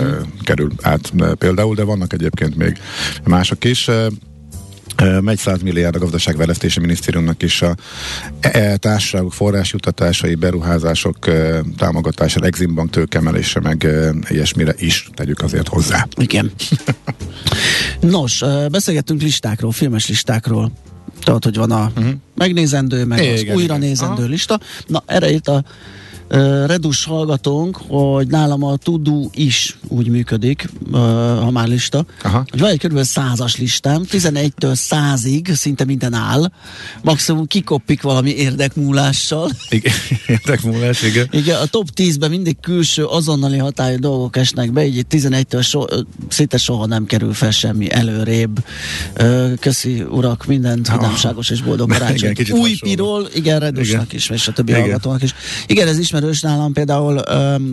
kerül 0.44 0.72
át 0.82 1.12
például, 1.38 1.76
de 1.76 1.84
vannak 1.84 2.14
egyébként 2.14 2.56
még 2.56 2.78
mások 3.24 3.64
is. 3.64 3.90
Megy 5.22 5.38
100 5.38 5.62
milliárd 5.62 5.96
a 5.96 6.00
gazdaságfejlesztési 6.00 6.80
minisztériumnak 6.80 7.44
is 7.44 7.62
a 7.62 7.76
e, 8.40 8.50
e, 8.60 8.78
társaságok 8.78 9.34
forrásjutatásai, 9.34 10.36
beruházások 10.36 11.18
támogatására, 11.78 12.46
Eximbank 12.46 12.90
tőkemelése, 12.90 13.60
meg 13.60 13.88
ilyesmire 14.30 14.74
is 14.78 15.10
tegyük 15.14 15.42
azért 15.42 15.68
hozzá. 15.68 16.08
Igen. 16.16 16.52
Nos, 18.00 18.44
beszélgettünk 18.72 19.22
listákról, 19.22 19.72
filmes 19.72 20.08
listákról. 20.08 20.72
Tudod, 21.24 21.44
hogy 21.44 21.56
van 21.56 21.72
a 21.72 21.92
uh-huh. 21.96 22.14
megnézendő, 22.36 23.06
meg 23.06 23.20
Igen, 23.20 23.34
az 23.34 23.42
igen. 23.42 23.56
újra 23.56 23.78
nézendő 23.78 24.22
Aha. 24.22 24.32
lista. 24.32 24.60
Na, 24.88 25.04
erre 25.06 25.30
itt 25.30 25.48
a 25.48 25.64
Redus 26.66 27.06
hallgatónk, 27.06 27.78
hogy 27.88 28.28
nálam 28.28 28.64
a 28.64 28.76
Tudó 28.76 29.32
is 29.34 29.78
úgy 29.88 30.08
működik, 30.08 30.70
ha 30.92 31.52
már 31.52 31.68
lista, 31.68 32.06
Aha. 32.24 32.46
van 32.58 32.70
egy 32.70 32.88
kb. 32.88 33.02
százas 33.02 33.58
listám, 33.58 34.04
11-től 34.12 34.78
100-ig 34.90 35.54
szinte 35.54 35.86
minden 35.86 36.14
áll, 36.14 36.52
maximum 37.02 37.46
kikoppik 37.46 38.02
valami 38.02 38.30
érdekmúlással. 38.30 39.50
Igen, 39.70 39.94
érdekmúlás, 40.28 41.02
igen. 41.02 41.28
Igen, 41.32 41.62
a 41.62 41.66
top 41.66 41.88
10-ben 41.96 42.30
mindig 42.30 42.60
külső 42.60 43.06
azonnali 43.06 43.58
hatályú 43.58 44.00
dolgok 44.00 44.38
esnek 44.38 44.72
be, 44.72 44.86
így 44.86 44.98
itt 44.98 45.12
11-től 45.14 45.68
so, 45.68 45.84
szinte 46.30 46.58
soha 46.58 46.86
nem 46.86 47.06
kerül 47.06 47.34
fel 47.34 47.52
semmi 47.52 47.92
előrébb. 47.92 48.66
Köszi 49.60 50.04
urak, 50.10 50.46
mindent 50.46 50.92
vidámságos 50.92 51.50
és 51.50 51.62
boldog 51.62 51.92
karácsonyt. 51.94 52.52
Új 52.52 52.78
piról, 52.80 53.28
igen, 53.34 53.60
Redusnak 53.60 54.06
Igen. 54.06 54.16
is, 54.16 54.30
és 54.30 54.48
a 54.48 54.52
többi 54.52 54.70
Igen. 54.70 54.82
hallgatónak 54.82 55.24
is. 55.24 55.34
Igen, 55.68 55.88
ez 55.88 55.98
ismerős 56.18 56.42
nálam 56.42 56.74
például, 56.74 57.22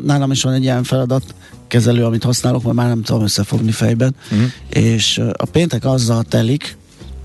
nálam 0.04 0.30
is 0.30 0.42
van 0.42 0.52
egy 0.52 0.62
ilyen 0.62 0.84
feladat, 0.84 1.34
kezelő, 1.68 2.04
amit 2.04 2.22
használok, 2.22 2.62
mert 2.62 2.76
már 2.76 2.88
nem 2.88 3.02
tudom 3.02 3.22
összefogni 3.22 3.70
fejben, 3.70 4.14
Mhm. 4.30 4.42
és 4.68 5.20
a 5.36 5.44
péntek 5.44 5.84
azzal 5.84 6.22
telik, 6.22 6.76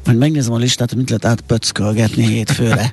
hogy 0.06 0.18
megnézem 0.18 0.54
a 0.54 0.58
listát, 0.58 0.90
hogy 0.90 0.98
mit 0.98 1.10
lehet 1.10 1.26
átpöckölgetni 1.26 2.26
hétfőre. 2.28 2.92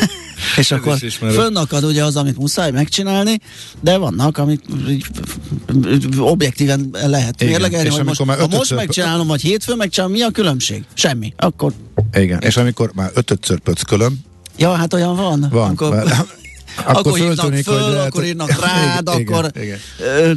és 0.56 0.70
akkor 0.70 0.98
fönnakad 1.18 1.84
ugye 1.84 2.04
az, 2.04 2.16
amit 2.16 2.36
muszáj 2.38 2.70
megcsinálni, 2.70 3.40
de 3.80 3.96
vannak, 3.96 4.38
amit 4.38 4.62
így 4.88 5.06
objektíven 6.18 6.88
lehet 7.06 7.40
Igen, 7.42 7.52
mérlegelni, 7.52 7.88
és 7.88 7.94
hogy 7.94 8.04
most, 8.04 8.24
már 8.24 8.38
ha 8.38 8.46
most 8.50 8.74
megcsinálom, 8.74 9.26
vagy 9.26 9.40
hétfőn 9.40 9.76
megcsinálom, 9.76 10.14
mi 10.14 10.22
a 10.22 10.30
különbség? 10.30 10.84
Semmi. 10.94 11.32
Akkor, 11.36 11.72
Igen, 12.12 12.38
és 12.40 12.56
amikor 12.56 12.90
már 12.94 13.10
ötödször 13.14 13.58
pöckölöm, 13.58 14.18
ja, 14.58 14.72
hát 14.74 14.92
olyan 14.94 15.16
van. 15.16 15.46
van. 15.50 15.70
Akkor, 15.70 16.04
Akkor, 16.84 16.96
akkor 16.96 17.18
hívnak 17.18 17.54
föl, 17.54 17.80
hogy 17.82 17.92
lehet, 17.92 18.06
akkor 18.06 18.24
írnak 18.24 18.60
rád, 18.64 19.08
Igen, 19.14 19.34
akkor 19.34 19.50
igen. 19.54 19.78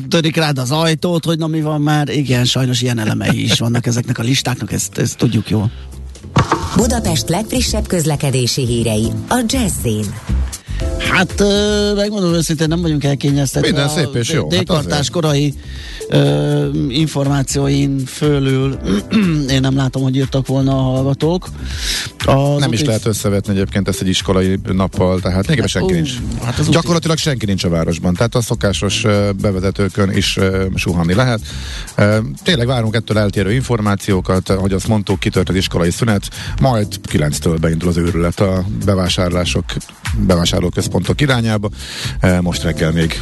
törik 0.09 0.35
rád 0.35 0.57
az 0.57 0.71
ajtót, 0.71 1.25
hogy 1.25 1.37
na 1.37 1.47
mi 1.47 1.61
van 1.61 1.81
már. 1.81 2.09
Igen, 2.09 2.45
sajnos 2.45 2.81
ilyen 2.81 2.99
elemei 2.99 3.43
is 3.43 3.59
vannak 3.59 3.85
ezeknek 3.85 4.17
a 4.17 4.23
listáknak, 4.23 4.71
ezt, 4.71 4.97
ezt 4.97 5.17
tudjuk 5.17 5.49
jól. 5.49 5.71
Budapest 6.75 7.29
legfrissebb 7.29 7.87
közlekedési 7.87 8.65
hírei 8.65 9.07
a 9.29 9.43
Jazzin. 9.47 10.05
Hát 11.11 11.43
megmondom 11.95 12.33
őszintén, 12.33 12.67
nem 12.67 12.81
vagyunk 12.81 13.03
elkényeztetve. 13.03 13.71
Minden 13.71 13.89
szép 13.89 14.15
és 14.15 14.29
jó, 14.29 14.49
hát 14.51 14.63
D-kartás 14.63 14.99
azért. 14.99 15.09
korai 15.09 15.53
ö, 16.09 16.69
információin 16.89 18.05
fölül 18.05 18.79
én 19.55 19.59
nem 19.59 19.75
látom, 19.75 20.03
hogy 20.03 20.15
írtak 20.15 20.47
volna 20.47 20.71
a 20.71 20.81
hallgatók. 20.81 21.47
Az 22.25 22.59
Nem 22.59 22.73
is 22.73 22.83
lehet 22.83 23.05
összevetni 23.05 23.53
egyébként 23.53 23.87
ezt 23.87 24.01
egy 24.01 24.07
iskolai 24.07 24.59
nappal, 24.73 25.19
tehát 25.19 25.47
még 25.47 25.65
senki 25.65 25.93
Ú, 25.93 25.95
nincs. 25.95 26.11
hát 26.43 26.59
az 26.59 26.69
Gyakorlatilag 26.69 27.17
senki 27.17 27.45
nincs 27.45 27.63
a 27.63 27.69
városban, 27.69 28.13
tehát 28.13 28.35
a 28.35 28.41
szokásos 28.41 29.05
bevezetőkön 29.41 30.11
is 30.11 30.39
suhanni 30.75 31.13
lehet. 31.13 31.39
Tényleg 32.43 32.67
várunk 32.67 32.95
ettől 32.95 33.17
eltérő 33.17 33.53
információkat, 33.53 34.49
hogy 34.49 34.73
azt 34.73 34.87
mondtuk, 34.87 35.19
kitört 35.19 35.49
az 35.49 35.55
iskolai 35.55 35.91
szünet, 35.91 36.29
majd 36.61 36.87
9-től 37.11 37.57
beindul 37.61 37.89
az 37.89 37.97
őrület 37.97 38.39
a 38.39 38.63
bevásárlások, 38.85 39.65
bevásárlóközpontok 40.17 41.21
irányába. 41.21 41.69
Most 42.41 42.63
reggel 42.63 42.91
még 42.91 43.21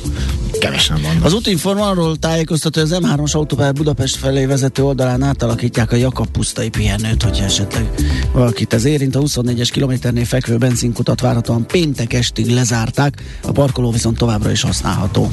kevesen 0.60 1.02
vannak. 1.02 1.26
Az 1.26 1.34
útinform 1.34 1.80
arról 1.80 2.18
tájékoztat, 2.18 2.74
hogy 2.74 2.84
az 2.84 2.98
M3-as 3.02 3.32
autópálya 3.32 3.72
Budapest 3.72 4.16
felé 4.16 4.46
vezető 4.46 4.84
oldalán 4.84 5.24
átalakítják 5.24 5.92
a 5.92 5.96
Jakab 5.96 6.28
pusztai 6.28 6.70
pihenőt, 6.70 7.24
hogyha 7.24 7.46
esetleg 7.46 7.90
valakit 8.32 8.74
ez 8.74 8.86
érint. 8.90 9.16
A 9.16 9.20
24-es 9.20 9.70
kilométernél 9.72 10.26
fekvő 10.26 10.58
benzinkutat 10.58 11.22
várhatóan 11.22 11.68
péntek 11.68 12.14
estig 12.14 12.50
lezárták, 12.54 13.22
a 13.44 13.52
parkoló 13.52 13.92
viszont 13.92 14.18
továbbra 14.18 14.52
is 14.52 14.62
használható. 14.62 15.32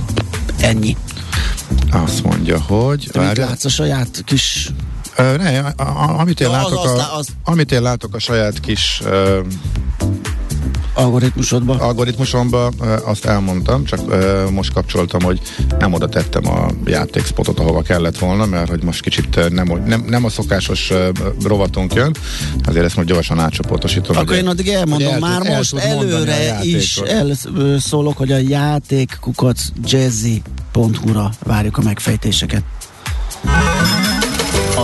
Ennyi. 0.61 0.97
Azt 1.91 2.23
mondja, 2.23 2.61
hogy... 2.61 3.09
Te 3.13 3.21
mit 3.21 3.37
látsz 3.37 3.65
a 3.65 3.69
saját 3.69 4.23
kis 4.25 4.69
Uh, 5.19 5.37
ne, 5.37 5.59
a, 5.59 5.73
a, 5.77 6.19
amit, 6.19 6.41
én 6.41 6.49
Ja, 6.51 6.57
az- 6.57 6.63
látok 6.63 6.85
az- 6.85 6.91
a, 7.01 7.17
az- 7.17 7.29
amit 7.45 7.73
én 7.73 7.83
látok 7.83 8.15
a 8.15 8.19
saját 8.19 8.61
kis 8.61 9.01
uh, 9.05 9.39
Algoritmusodban. 10.97 11.79
algoritmusomba, 11.79 12.71
uh, 12.79 13.09
azt 13.09 13.25
elmondtam, 13.25 13.85
csak 13.85 14.01
uh, 14.07 14.51
most 14.51 14.73
kapcsoltam, 14.73 15.23
hogy 15.23 15.41
nem 15.79 15.93
oda 15.93 16.09
tettem 16.09 16.49
a 16.49 16.71
játékspotot, 16.85 17.59
ahova 17.59 17.83
kellett 17.83 18.19
volna, 18.19 18.47
mert 18.47 18.69
hogy 18.69 18.83
most 18.83 19.03
kicsit 19.03 19.37
uh, 19.37 19.49
nem, 19.49 19.83
nem, 19.87 20.05
nem 20.09 20.25
a 20.25 20.29
szokásos 20.29 20.93
rovatunk 21.43 21.95
jön, 21.95 22.15
azért 22.65 22.85
ezt 22.85 22.97
most 22.97 23.09
gyorsan 23.09 23.39
átcsoportosítom. 23.39 24.17
Akkor 24.17 24.37
én 24.37 24.47
addig 24.47 24.69
elmondom, 24.69 25.13
el 25.13 25.19
már 25.19 25.47
el 25.47 25.57
most 25.57 25.75
előre 25.75 26.59
is 26.63 26.97
elszólok, 26.97 28.17
hogy 28.17 28.33
a 28.33 28.39
játékkukac 28.39 29.61
jazzy.hu-ra 29.85 31.31
várjuk 31.45 31.77
a 31.79 31.83
megfejtéseket. 31.83 32.63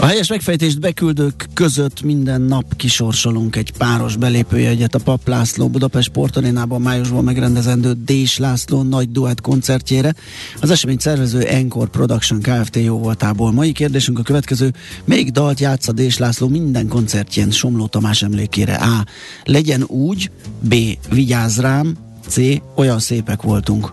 A 0.00 0.06
helyes 0.06 0.28
megfejtést 0.28 0.80
beküldők 0.80 1.48
között 1.54 2.02
minden 2.02 2.40
nap 2.40 2.76
kisorsolunk 2.76 3.56
egy 3.56 3.72
páros 3.78 4.16
belépőjegyet 4.16 4.94
a 4.94 4.98
Pap 4.98 5.28
László 5.28 5.68
Budapest 5.68 6.08
Sportarénában 6.08 6.80
májusban 6.80 7.24
megrendezendő 7.24 7.92
Dés 8.04 8.38
László 8.38 8.82
nagy 8.82 9.10
duett 9.10 9.40
koncertjére. 9.40 10.14
Az 10.60 10.70
esemény 10.70 10.98
szervező 10.98 11.40
Encore 11.40 11.86
Production 11.86 12.40
Kft. 12.40 12.76
jó 12.76 12.98
voltából. 12.98 13.52
Mai 13.52 13.72
kérdésünk 13.72 14.18
a 14.18 14.22
következő. 14.22 14.72
Melyik 15.04 15.30
dalt 15.30 15.60
játsza 15.60 15.92
Dés 15.92 16.18
László 16.18 16.48
minden 16.48 16.88
koncertjén 16.88 17.50
Somló 17.50 17.86
Tamás 17.86 18.22
emlékére? 18.22 18.74
A. 18.74 19.06
Legyen 19.44 19.82
úgy. 19.82 20.30
B. 20.60 20.74
Vigyázz 21.10 21.58
rám. 21.58 21.96
C. 22.28 22.36
Olyan 22.74 22.98
szépek 22.98 23.42
voltunk. 23.42 23.92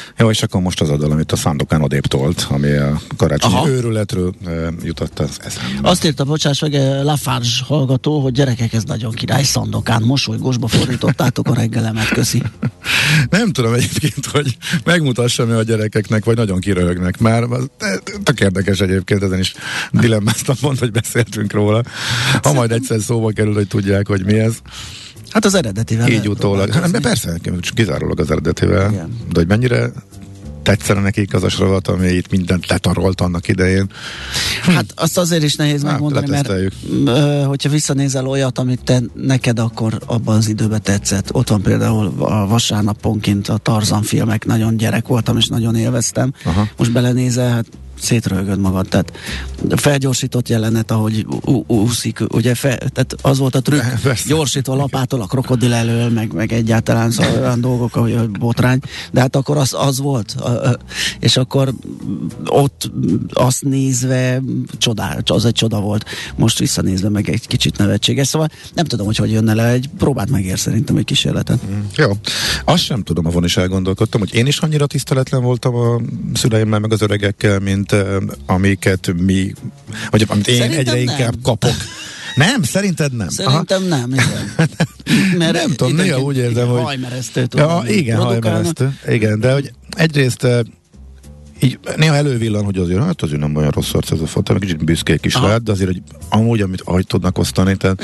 Jó, 0.21 0.29
és 0.29 0.43
akkor 0.43 0.61
most 0.61 0.81
az 0.81 0.89
a 0.89 0.97
dal, 0.97 1.11
amit 1.11 1.31
a 1.31 1.35
Szándokán 1.35 1.81
odébb 1.81 2.05
tolt, 2.05 2.47
ami 2.49 2.71
a 2.71 3.01
karácsonyi 3.17 3.53
Aha. 3.53 3.69
őrületről 3.69 4.33
uh, 4.45 4.67
jutott 4.83 5.19
az 5.19 5.37
eszembe. 5.43 5.89
Azt 5.89 6.05
írta, 6.05 6.23
bocsáss 6.23 6.61
meg, 6.61 6.73
eh, 6.73 7.03
Lafarge 7.03 7.47
hallgató, 7.67 8.19
hogy 8.19 8.33
gyerekek, 8.33 8.73
ez 8.73 8.83
nagyon 8.83 9.11
király, 9.11 9.43
szandokán, 9.43 10.01
mosolygósba 10.01 10.67
fordítottátok 10.67 11.47
a 11.47 11.53
reggelemet, 11.53 12.07
köszi. 12.07 12.41
Nem 13.29 13.51
tudom 13.51 13.73
egyébként, 13.73 14.25
hogy 14.25 14.57
megmutassam-e 14.83 15.57
a 15.57 15.63
gyerekeknek, 15.63 16.25
vagy 16.25 16.35
nagyon 16.35 16.59
kiröhögnek 16.59 17.19
már. 17.19 17.43
Tök 18.23 18.39
érdekes 18.39 18.79
egyébként, 18.79 19.23
ezen 19.23 19.39
is 19.39 19.53
dilemmáztam 19.91 20.55
pont, 20.61 20.79
hogy 20.79 20.91
beszéltünk 20.91 21.53
róla. 21.53 21.83
Ha 22.41 22.53
majd 22.53 22.71
egyszer 22.71 23.01
szóba 23.01 23.29
kerül, 23.29 23.53
hogy 23.53 23.67
tudják, 23.67 24.07
hogy 24.07 24.25
mi 24.25 24.39
ez. 24.39 24.53
Hát 25.31 25.45
az 25.45 25.53
eredetivel. 25.53 26.09
Így 26.09 26.29
utólag. 26.29 26.71
Hát, 26.71 26.99
persze, 26.99 27.39
kizárólag 27.73 28.19
az 28.19 28.31
eredetivel. 28.31 28.91
Igen. 28.91 29.17
De 29.31 29.39
hogy 29.39 29.47
mennyire 29.47 29.91
tetszene 30.63 31.01
nekik 31.01 31.33
az 31.33 31.43
a 31.43 31.49
sorozat, 31.49 31.87
ami 31.87 32.07
itt 32.07 32.31
mindent 32.31 32.67
letarolt 32.67 33.21
annak 33.21 33.47
idején. 33.47 33.89
Hát 34.61 34.85
azt 34.95 35.17
azért 35.17 35.43
is 35.43 35.55
nehéz 35.55 35.81
Hát, 35.83 35.91
megmondani, 35.91 36.29
mert 36.29 36.51
ö, 37.05 37.43
hogyha 37.47 37.69
visszanézel 37.69 38.27
olyat, 38.27 38.59
amit 38.59 38.83
te, 38.83 39.01
neked 39.13 39.59
akkor 39.59 39.99
abban 40.05 40.35
az 40.35 40.47
időben 40.47 40.81
tetszett. 40.81 41.33
Ott 41.33 41.49
van 41.49 41.61
például 41.61 42.13
a 42.19 42.47
vasárnaponként 42.47 43.47
a 43.47 43.57
Tarzan 43.57 44.01
filmek, 44.01 44.45
nagyon 44.45 44.77
gyerek 44.77 45.07
voltam, 45.07 45.37
és 45.37 45.47
nagyon 45.47 45.75
élveztem. 45.75 46.33
Aha. 46.43 46.67
Most 46.77 46.91
belenézel, 46.91 47.49
hát 47.49 47.65
szétröhögöd 48.01 48.59
magad. 48.59 48.87
Tehát 48.87 49.13
felgyorsított 49.69 50.49
jelenet, 50.49 50.91
ahogy 50.91 51.25
úszik, 51.67 52.19
ugye 52.33 52.55
fe, 52.55 52.75
tehát 52.75 53.15
az 53.21 53.37
volt 53.37 53.55
a 53.55 53.61
trükk, 53.61 53.81
gyorsítva 54.27 54.75
lapától 54.75 55.21
a 55.21 55.25
krokodil 55.25 55.73
elől, 55.73 56.09
meg, 56.09 56.33
meg 56.33 56.51
egyáltalán 56.51 57.11
szóval 57.11 57.37
olyan 57.37 57.61
dolgok, 57.61 57.95
ahogy 57.95 58.13
a 58.13 58.27
botrány, 58.27 58.79
de 59.11 59.19
hát 59.19 59.35
akkor 59.35 59.57
az, 59.57 59.73
az 59.77 59.99
volt, 59.99 60.35
és 61.19 61.37
akkor 61.37 61.73
ott 62.45 62.91
azt 63.33 63.63
nézve 63.63 64.41
csodál, 64.77 65.21
az 65.25 65.45
egy 65.45 65.53
csoda 65.53 65.79
volt. 65.79 66.05
Most 66.35 66.59
visszanézve 66.59 67.09
meg 67.09 67.29
egy 67.29 67.47
kicsit 67.47 67.77
nevetséges, 67.77 68.27
szóval 68.27 68.49
nem 68.73 68.85
tudom, 68.85 69.05
hogy 69.05 69.17
hogy 69.17 69.31
jönne 69.31 69.53
le, 69.53 69.67
egy 69.67 69.89
próbát 69.97 70.29
megér 70.29 70.59
szerintem 70.59 70.95
egy 70.95 71.05
kísérletet. 71.05 71.59
Jó. 71.95 72.11
Azt 72.65 72.83
sem 72.83 73.03
tudom, 73.03 73.25
avon 73.25 73.43
is 73.43 73.57
elgondolkodtam, 73.57 74.19
hogy 74.19 74.33
én 74.33 74.45
is 74.45 74.57
annyira 74.59 74.85
tiszteletlen 74.87 75.41
voltam 75.41 75.75
a 75.75 76.01
szüleimmel, 76.33 76.79
meg 76.79 76.91
az 76.91 77.01
öregekkel, 77.01 77.59
mint 77.59 77.90
uh, 77.91 78.15
amiket 78.45 79.13
mi, 79.17 79.53
vagy 80.09 80.25
amit 80.27 80.47
én 80.47 80.55
Szerintem 80.55 80.79
egyre 80.79 80.91
nem. 80.91 81.01
inkább 81.01 81.35
kapok. 81.43 81.75
Nem, 82.35 82.63
szerinted 82.63 83.15
nem? 83.15 83.29
Szerintem 83.29 83.83
nem, 83.83 84.13
igen. 84.13 84.51
Mert 85.37 85.53
nem 85.53 85.71
tudom, 85.71 85.95
néha 85.95 86.21
úgy 86.21 86.37
érzem, 86.37 86.67
hogy... 86.67 86.81
Hajmeresztő 86.81 87.47
Ja, 87.55 87.83
igen, 87.87 88.17
hajmeresztő. 88.17 88.97
Igen, 89.07 89.39
de 89.39 89.53
hogy 89.53 89.71
egyrészt 89.89 90.47
így 91.61 91.79
néha 91.95 92.15
elővillan, 92.15 92.63
hogy 92.63 92.77
azért, 92.77 93.03
hát 93.03 93.21
azért 93.21 93.39
nem 93.39 93.55
olyan 93.55 93.71
rossz 93.71 93.93
arc 93.93 94.11
ez 94.11 94.19
a 94.19 94.27
fotó, 94.27 94.55
kicsit 94.55 94.85
büszkék 94.85 95.25
is 95.25 95.35
Aha. 95.35 95.45
lehet, 95.45 95.63
de 95.63 95.71
azért, 95.71 95.89
hogy 95.91 96.01
amúgy, 96.29 96.61
amit 96.61 96.81
ahogy 96.81 97.07
tudnak 97.07 97.37
osztani, 97.37 97.77
tehát, 97.77 98.03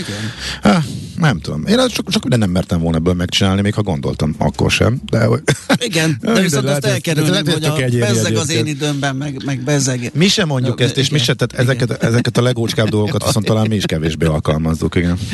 hát, 0.62 0.84
nem 1.18 1.40
tudom. 1.40 1.66
Én 1.66 1.80
azt 1.80 1.94
csak, 1.94 2.10
csak 2.10 2.22
minden 2.22 2.40
nem 2.40 2.50
mertem 2.50 2.80
volna 2.80 2.98
ebből 2.98 3.14
megcsinálni, 3.14 3.62
még 3.62 3.74
ha 3.74 3.82
gondoltam, 3.82 4.36
akkor 4.38 4.72
sem. 4.72 5.00
De, 5.10 5.26
hogy- 5.26 5.42
Igen, 5.90 6.18
de 6.22 6.42
viszont 6.42 6.64
lehet, 6.64 6.78
azt 6.78 6.86
ez- 6.86 6.92
elkerülni, 6.94 7.30
lehet, 7.30 7.48
ez 7.48 7.54
hogy 7.54 7.66
a 7.66 8.00
bezzeg 8.00 8.36
az 8.36 8.50
én 8.50 8.66
időmben, 8.66 9.16
meg, 9.16 9.42
meg 9.46 9.62
bezzeg. 9.64 10.12
Mi 10.14 10.28
sem 10.28 10.48
mondjuk 10.48 10.82
ezt, 10.82 10.98
és 10.98 11.10
mi 11.10 11.16
igen. 11.16 11.26
se, 11.28 11.34
tehát 11.34 11.68
ezeket, 11.70 12.04
ezeket 12.04 12.38
a 12.38 12.42
legócskább 12.42 12.90
dolgokat 12.90 13.26
viszont 13.26 13.46
talán 13.46 13.68
mi 13.68 13.76
is 13.76 13.86
kevésbé 13.86 14.26
alkalmazzuk, 14.26 14.96
igen. 14.96 15.18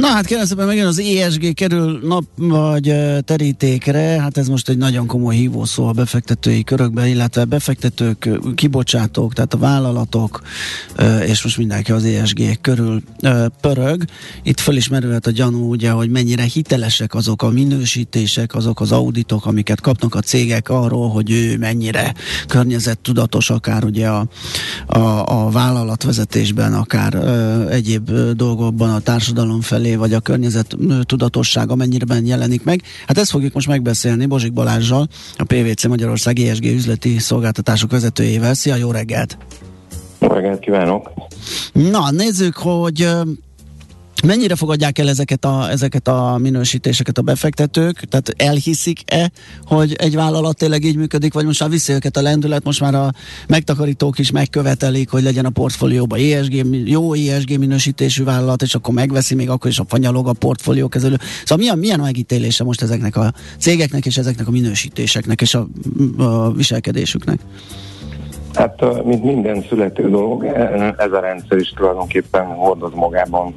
Na 0.00 0.06
hát 0.06 0.26
kérem 0.26 0.44
szépen 0.44 0.66
megint 0.66 0.86
az 0.86 0.98
ESG 0.98 1.54
kerül 1.54 2.00
nap 2.02 2.24
vagy 2.36 2.94
terítékre, 3.24 4.00
hát 4.00 4.36
ez 4.36 4.48
most 4.48 4.68
egy 4.68 4.76
nagyon 4.76 5.06
komoly 5.06 5.34
hívószó 5.34 5.86
a 5.86 5.92
befektetői 5.92 6.64
körökben, 6.64 7.06
illetve 7.06 7.44
befektetők, 7.44 8.28
kibocsátók, 8.54 9.32
tehát 9.32 9.54
a 9.54 9.58
vállalatok, 9.58 10.42
és 11.26 11.42
most 11.42 11.58
mindenki 11.58 11.92
az 11.92 12.04
ESG 12.04 12.60
körül 12.60 13.02
pörög. 13.60 14.04
Itt 14.42 14.60
föl 14.60 14.76
is 14.76 14.88
merülhet 14.88 15.26
a 15.26 15.30
gyanú, 15.30 15.70
ugye, 15.70 15.90
hogy 15.90 16.10
mennyire 16.10 16.42
hitelesek 16.42 17.14
azok 17.14 17.42
a 17.42 17.50
minősítések, 17.50 18.54
azok 18.54 18.80
az 18.80 18.92
auditok, 18.92 19.46
amiket 19.46 19.80
kapnak 19.80 20.14
a 20.14 20.20
cégek 20.20 20.68
arról, 20.68 21.08
hogy 21.08 21.30
ő 21.30 21.58
mennyire 21.58 22.14
környezettudatos, 22.46 23.50
akár 23.50 23.84
ugye 23.84 24.08
a, 24.08 24.26
a, 24.86 24.98
a 25.44 25.50
vállalatvezetésben, 25.50 26.74
akár 26.74 27.14
egyéb 27.70 28.10
dolgokban 28.36 28.90
a 28.90 29.00
társadalom 29.00 29.60
felé, 29.60 29.83
vagy 29.92 30.12
a 30.12 30.20
környezet 30.20 30.76
tudatossága 31.02 31.74
mennyiben 31.74 32.26
jelenik 32.26 32.64
meg. 32.64 32.82
Hát 33.06 33.18
ezt 33.18 33.30
fogjuk 33.30 33.52
most 33.52 33.68
megbeszélni 33.68 34.26
Bozsik 34.26 34.52
Balázsjal, 34.52 35.08
a 35.36 35.44
PVC 35.44 35.84
Magyarország 35.84 36.38
ESG 36.38 36.64
üzleti 36.64 37.18
szolgáltatások 37.18 37.90
vezetőjével. 37.90 38.54
Szia, 38.54 38.74
jó 38.74 38.90
reggelt! 38.90 39.38
Jó 40.20 40.28
reggelt 40.28 40.58
kívánok! 40.58 41.10
Na, 41.72 42.10
nézzük, 42.10 42.56
hogy 42.56 43.08
mennyire 44.24 44.54
fogadják 44.54 44.98
el 44.98 45.08
ezeket 45.08 45.44
a, 45.44 45.70
ezeket 45.70 46.08
a 46.08 46.38
minősítéseket 46.38 47.18
a 47.18 47.22
befektetők, 47.22 48.00
tehát 48.00 48.34
elhiszik-e, 48.36 49.30
hogy 49.64 49.94
egy 49.98 50.14
vállalat 50.14 50.56
tényleg 50.56 50.84
így 50.84 50.96
működik, 50.96 51.34
vagy 51.34 51.44
most 51.44 51.60
már 51.60 51.70
viszi 51.70 51.92
őket 51.92 52.16
a 52.16 52.22
lendület, 52.22 52.64
most 52.64 52.80
már 52.80 52.94
a 52.94 53.12
megtakarítók 53.48 54.18
is 54.18 54.30
megkövetelik, 54.30 55.10
hogy 55.10 55.22
legyen 55.22 55.44
a 55.44 55.50
portfólióban 55.50 56.18
ESG, 56.18 56.66
jó 56.84 57.12
ESG 57.12 57.58
minősítésű 57.58 58.24
vállalat, 58.24 58.62
és 58.62 58.74
akkor 58.74 58.94
megveszi, 58.94 59.34
még 59.34 59.50
akkor 59.50 59.70
is 59.70 59.78
a 59.78 59.84
fanyalog 59.88 60.28
a 60.28 60.32
portfóliókezelő. 60.32 61.16
Szóval 61.44 61.58
milyen, 61.58 61.78
milyen 61.78 62.00
a 62.00 62.02
megítélése 62.02 62.64
most 62.64 62.82
ezeknek 62.82 63.16
a 63.16 63.32
cégeknek, 63.58 64.06
és 64.06 64.16
ezeknek 64.16 64.48
a 64.48 64.50
minősítéseknek, 64.50 65.40
és 65.40 65.54
a, 65.54 65.66
a 66.16 66.52
viselkedésüknek? 66.52 67.38
Hát 68.54 69.04
mint 69.04 69.24
minden 69.24 69.64
születő 69.68 70.10
dolog, 70.10 70.44
e- 70.44 70.94
ez 70.98 71.12
a 71.12 71.20
rendszer 71.20 71.58
is 71.58 71.70
tulajdonképpen 71.70 72.44
hordoz 72.44 72.92
magában 72.94 73.54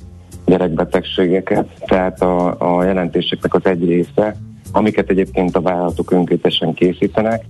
gyerekbetegségeket, 0.47 1.67
tehát 1.85 2.21
a, 2.21 2.55
a 2.77 2.83
jelentéseknek 2.83 3.53
az 3.53 3.65
egy 3.65 3.85
része, 3.85 4.35
amiket 4.71 5.09
egyébként 5.09 5.55
a 5.55 5.61
vállalatok 5.61 6.11
önkéntesen 6.11 6.73
készítenek, 6.73 7.45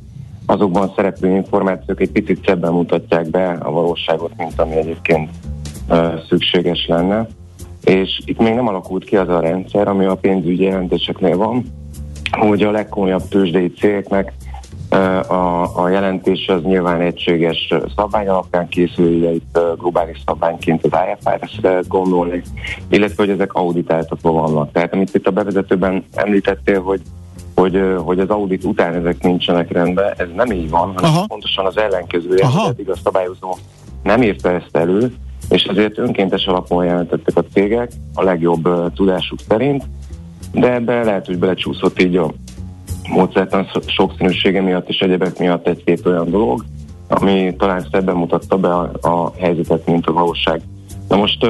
azokban 0.45 0.91
szereplő 0.95 1.35
információk 1.35 2.01
egy 2.01 2.11
picit 2.11 2.45
szebben 2.45 2.73
mutatják 2.73 3.29
be 3.29 3.47
a 3.49 3.71
valóságot, 3.71 4.31
mint 4.37 4.59
ami 4.59 4.75
egyébként 4.75 5.29
ö, 5.89 6.07
szükséges 6.27 6.87
lenne. 6.87 7.27
És 7.83 8.21
itt 8.25 8.39
még 8.39 8.53
nem 8.53 8.67
alakult 8.67 9.03
ki 9.03 9.15
az 9.15 9.29
a 9.29 9.39
rendszer, 9.39 9.87
ami 9.87 10.05
a 10.05 10.15
pénzügyi 10.15 10.63
jelentéseknél 10.63 11.37
van, 11.37 11.65
hogy 12.31 12.63
a 12.63 12.71
legkomolyabb 12.71 13.27
tőzsdei 13.27 13.71
cégeknek 13.71 14.33
a, 14.89 15.83
a 15.83 15.89
jelentés 15.89 16.47
az 16.47 16.61
nyilván 16.61 17.01
egységes 17.01 17.73
szabály 17.95 18.27
alapján 18.27 18.67
készül, 18.67 19.17
ugye 19.17 19.31
itt 19.31 19.59
globális 19.77 20.21
szabványként 20.25 20.85
az 20.85 21.49
lehet 21.61 21.87
gondolni, 21.87 22.41
illetve 22.89 23.23
hogy 23.23 23.29
ezek 23.29 23.53
auditáltatva 23.53 24.31
vannak. 24.31 24.71
Tehát 24.71 24.93
amit 24.93 25.15
itt 25.15 25.27
a 25.27 25.31
bevezetőben 25.31 26.05
említettél, 26.13 26.81
hogy 26.81 27.01
hogy, 27.55 27.81
hogy 28.03 28.19
az 28.19 28.29
audit 28.29 28.63
után 28.63 28.93
ezek 28.93 29.21
nincsenek 29.21 29.71
rendben. 29.71 30.13
Ez 30.17 30.27
nem 30.35 30.51
így 30.51 30.69
van, 30.69 30.91
hanem 30.95 31.11
Aha. 31.11 31.25
pontosan 31.27 31.65
az 31.65 31.77
ellenkezője, 31.77 32.45
hogy 32.45 32.69
eddig 32.69 32.89
a 32.89 32.95
szabályozó 33.03 33.57
nem 34.03 34.21
írta 34.21 34.51
ezt 34.51 34.77
elő, 34.77 35.13
és 35.49 35.65
azért 35.65 35.97
önkéntes 35.97 36.45
alapon 36.45 36.85
jelentettek 36.85 37.37
a 37.37 37.43
cégek 37.53 37.91
a 38.13 38.23
legjobb 38.23 38.93
tudásuk 38.93 39.39
szerint, 39.47 39.83
de 40.51 40.73
ebbe 40.73 41.03
lehet, 41.03 41.25
hogy 41.25 41.37
belecsúszott 41.37 42.01
így 42.01 42.15
a 42.15 42.33
módszertan 43.09 43.67
sokszínűsége 43.85 44.61
miatt 44.61 44.89
és 44.89 44.99
egyebek 44.99 45.39
miatt 45.39 45.67
egy-két 45.67 46.05
olyan 46.05 46.29
dolog, 46.29 46.63
ami 47.07 47.55
talán 47.57 47.87
szebben 47.91 48.15
mutatta 48.15 48.57
be 48.57 48.73
a, 48.73 48.91
a 49.01 49.31
helyzetet, 49.39 49.85
mint 49.85 50.07
a 50.07 50.13
valóság. 50.13 50.61
Na 51.09 51.17
most 51.17 51.43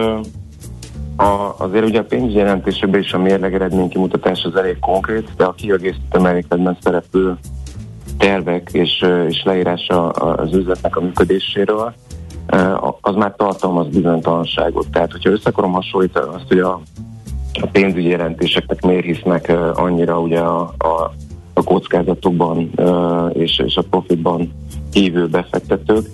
a, 1.18 1.56
azért 1.58 1.86
ugye 1.86 2.00
a 2.00 2.04
pénzügyi 2.04 2.38
jelentésekben 2.38 3.02
is 3.02 3.14
a 3.14 3.18
mérleg 3.18 3.54
eredmény 3.54 3.90
kimutatás 3.90 4.44
az 4.44 4.56
elég 4.56 4.80
konkrét, 4.80 5.30
de 5.38 5.46
a 5.46 5.54
kiegészítő 5.54 6.20
mellékletben 6.20 6.78
szereplő 6.82 7.38
tervek 8.18 8.70
és, 8.72 9.06
és 9.28 9.44
leírása 9.44 10.10
az 10.10 10.54
üzletnek 10.54 10.96
a 10.96 11.02
működéséről, 11.02 11.94
az 13.02 13.16
már 13.16 13.34
tartalmaz 13.36 13.88
bizonytalanságot. 13.88 14.88
Tehát, 14.92 15.12
hogyha 15.12 15.30
össze 15.30 15.50
akarom 15.50 15.72
hasonlítani 15.72 16.36
azt, 16.36 16.48
hogy 16.48 16.60
a, 16.60 16.82
a 17.62 17.68
pénzügyi 17.72 18.08
jelentéseknek 18.08 18.82
miért 18.82 19.06
hisznek 19.06 19.52
annyira 19.74 20.20
ugye 20.20 20.40
a, 20.40 20.60
a 20.62 21.14
kockázatokban 21.68 22.72
és, 23.34 23.60
és 23.60 23.76
a 23.78 23.82
profitban 23.90 24.52
hívő 24.92 25.28
befektetők, 25.28 26.06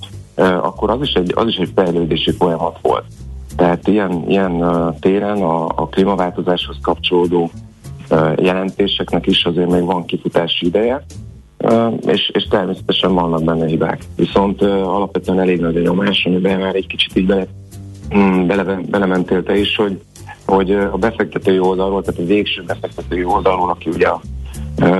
akkor 0.61 0.89
az 0.89 1.01
is 1.01 1.13
egy, 1.13 1.31
az 1.35 1.47
is 1.47 1.55
egy 1.55 1.71
fejlődési 1.75 2.31
folyamat 2.31 2.77
volt. 2.81 3.03
Tehát 3.55 3.87
ilyen, 3.87 4.23
ilyen 4.27 4.65
téren 4.99 5.41
a, 5.41 5.65
a 5.65 5.87
klímaváltozáshoz 5.87 6.77
kapcsolódó 6.81 7.51
jelentéseknek 8.37 9.27
is 9.27 9.45
azért 9.45 9.69
még 9.69 9.83
van 9.83 10.05
kifutási 10.05 10.65
ideje, 10.65 11.05
és, 12.05 12.29
és 12.33 12.43
természetesen 12.43 13.13
vannak 13.13 13.43
benne 13.43 13.65
hibák. 13.65 14.03
Viszont 14.15 14.61
alapvetően 14.61 15.39
elég 15.39 15.59
nagy 15.59 15.77
a 15.77 15.81
nyomás, 15.81 16.25
amiben 16.25 16.59
már 16.59 16.75
egy 16.75 16.87
kicsit 16.87 17.15
így 17.15 17.25
bele, 17.25 17.47
mm, 18.17 18.47
bele, 18.47 18.79
belementél 18.89 19.43
te 19.43 19.57
is, 19.57 19.75
hogy, 19.75 20.01
hogy 20.45 20.71
a 20.71 20.97
befektetői 20.97 21.59
oldalról, 21.59 22.01
tehát 22.01 22.19
a 22.19 22.25
végső 22.25 22.63
befektetői 22.63 23.23
oldalról, 23.23 23.69
aki 23.69 23.89
ugye 23.89 24.07
a 24.07 24.21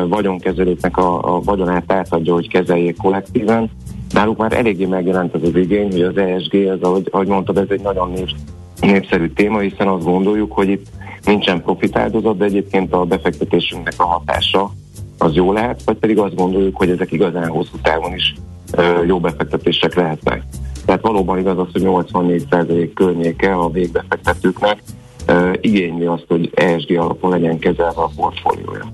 vagyonkezelőknek 0.07 0.97
a, 0.97 1.35
a 1.35 1.41
vagyonát 1.41 1.91
átadja, 1.91 2.33
hogy 2.33 2.47
kezeljék 2.47 2.97
kollektíven, 2.97 3.69
náluk 4.13 4.37
már 4.37 4.53
eléggé 4.53 4.85
megjelent 4.85 5.35
ez 5.35 5.41
az 5.43 5.55
igény, 5.55 5.91
hogy 5.91 6.01
az 6.01 6.17
ESG, 6.17 6.55
ez, 6.55 6.81
ahogy, 6.81 7.07
ahogy 7.11 7.27
mondtad, 7.27 7.57
ez 7.57 7.67
egy 7.69 7.81
nagyon 7.81 8.11
nép, 8.11 8.29
népszerű 8.81 9.27
téma, 9.27 9.59
hiszen 9.59 9.87
azt 9.87 10.03
gondoljuk, 10.03 10.51
hogy 10.51 10.69
itt 10.69 10.85
nincsen 11.23 11.61
profitáldozat, 11.61 12.37
de 12.37 12.45
egyébként 12.45 12.93
a 12.93 13.03
befektetésünknek 13.03 13.93
a 13.97 14.05
hatása 14.05 14.71
az 15.17 15.33
jó 15.33 15.51
lehet, 15.51 15.81
vagy 15.85 15.97
pedig 15.97 16.17
azt 16.17 16.35
gondoljuk, 16.35 16.77
hogy 16.77 16.89
ezek 16.89 17.11
igazán 17.11 17.47
hosszú 17.47 17.77
távon 17.81 18.13
is 18.13 18.33
ö, 18.71 19.03
jó 19.05 19.19
befektetések 19.19 19.95
lehetnek. 19.95 20.43
Tehát 20.85 21.01
valóban 21.01 21.37
igaz 21.37 21.57
az, 21.57 21.67
hogy 21.71 21.81
84% 21.85 22.91
környéke 22.93 23.53
a 23.53 23.69
végbefektetőknek 23.69 24.83
igényli 25.61 26.05
azt, 26.05 26.25
hogy 26.27 26.51
ESG 26.53 26.97
alapon 26.97 27.29
legyen 27.29 27.59
kezelve 27.59 28.01
a 28.01 28.11
portfóliója. 28.15 28.91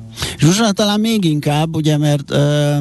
Már 0.59 0.71
talán 0.71 0.99
még 0.99 1.25
inkább, 1.25 1.75
ugye, 1.75 1.97
mert 1.97 2.31
ö, 2.31 2.75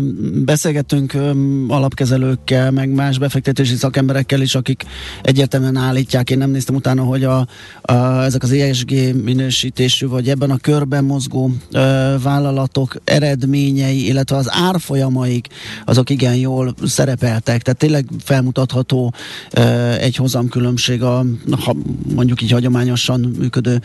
beszélgettünk 0.45 1.14
ö, 1.14 1.30
alapkezelőkkel, 1.68 2.70
meg 2.70 2.89
más 2.89 3.18
befektetési 3.18 3.74
szakemberekkel 3.74 4.41
is, 4.41 4.55
akik 4.55 4.84
egyértelműen 5.22 5.76
állítják, 5.76 6.30
én 6.30 6.39
nem 6.39 6.51
néztem 6.51 6.74
utána, 6.74 7.03
hogy 7.03 7.24
a, 7.24 7.47
a, 7.82 7.93
ezek 8.22 8.43
az 8.43 8.53
ESG 8.53 8.91
minősítésű, 9.24 10.07
vagy 10.07 10.28
ebben 10.28 10.51
a 10.51 10.57
körben 10.57 11.05
mozgó 11.05 11.51
ö, 11.72 12.14
vállalatok 12.22 12.97
eredményei, 13.05 14.07
illetve 14.07 14.36
az 14.36 14.49
árfolyamaik, 14.51 15.47
azok 15.84 16.11
igen 16.11 16.34
jól 16.34 16.74
szerepeltek, 16.84 17.62
tehát 17.62 17.78
tényleg 17.78 18.07
felmutatható 18.24 19.14
ö, 19.51 19.93
egy 19.93 20.16
hozamkülönbség 20.16 21.03
a, 21.03 21.24
ha 21.64 21.74
mondjuk 22.14 22.43
így 22.43 22.51
hagyományosan 22.51 23.20
működő 23.39 23.80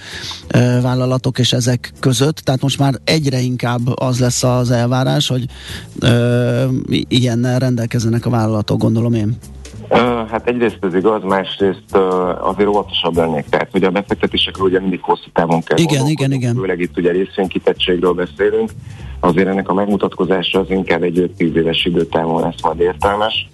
ö, 0.48 0.82
vállalatok 0.82 1.40
és 1.40 1.54
ezek 1.54 1.94
között, 2.00 2.38
tehát 2.38 2.62
most 2.62 2.80
már 2.80 2.94
egyre 3.04 3.42
inkább 3.44 3.82
az 3.96 4.20
lesz 4.20 4.44
az 4.44 4.72
elvárás, 4.72 5.28
hogy 5.28 5.46
ö, 6.00 6.66
ilyennel 7.08 7.60
rendelkezzenek 7.60 8.26
a 8.26 8.30
vállalatok, 8.30 8.80
gondolom 8.80 9.14
én. 9.14 9.38
Hát 10.30 10.48
egyrészt 10.48 10.78
ez 10.82 10.96
igaz, 10.96 11.24
másrészt 11.24 11.96
azért 12.42 12.70
óvatosabb 12.70 13.16
lennék. 13.16 13.46
Tehát, 13.50 13.72
hogy 13.72 13.84
a 13.84 13.90
befektetésekről 13.90 14.68
ugye 14.68 14.80
mindig 14.80 15.02
hosszú 15.02 15.30
távon 15.34 15.62
kell 15.62 15.78
Igen, 15.78 16.08
igen, 16.08 16.32
igen. 16.32 16.56
Főleg 16.56 16.80
itt 16.80 16.98
ugye 16.98 17.12
részvénykitettségről 17.12 18.14
beszélünk. 18.14 18.72
Azért 19.20 19.48
ennek 19.48 19.70
a 19.70 19.74
megmutatkozása 19.74 20.60
az 20.60 20.70
inkább 20.70 21.04
egy 21.04 21.32
5-10 21.38 21.56
éves 21.56 21.86
időtávon 21.86 22.42
lesz 22.42 22.62
majd 22.62 22.80
értelmes. 22.80 23.50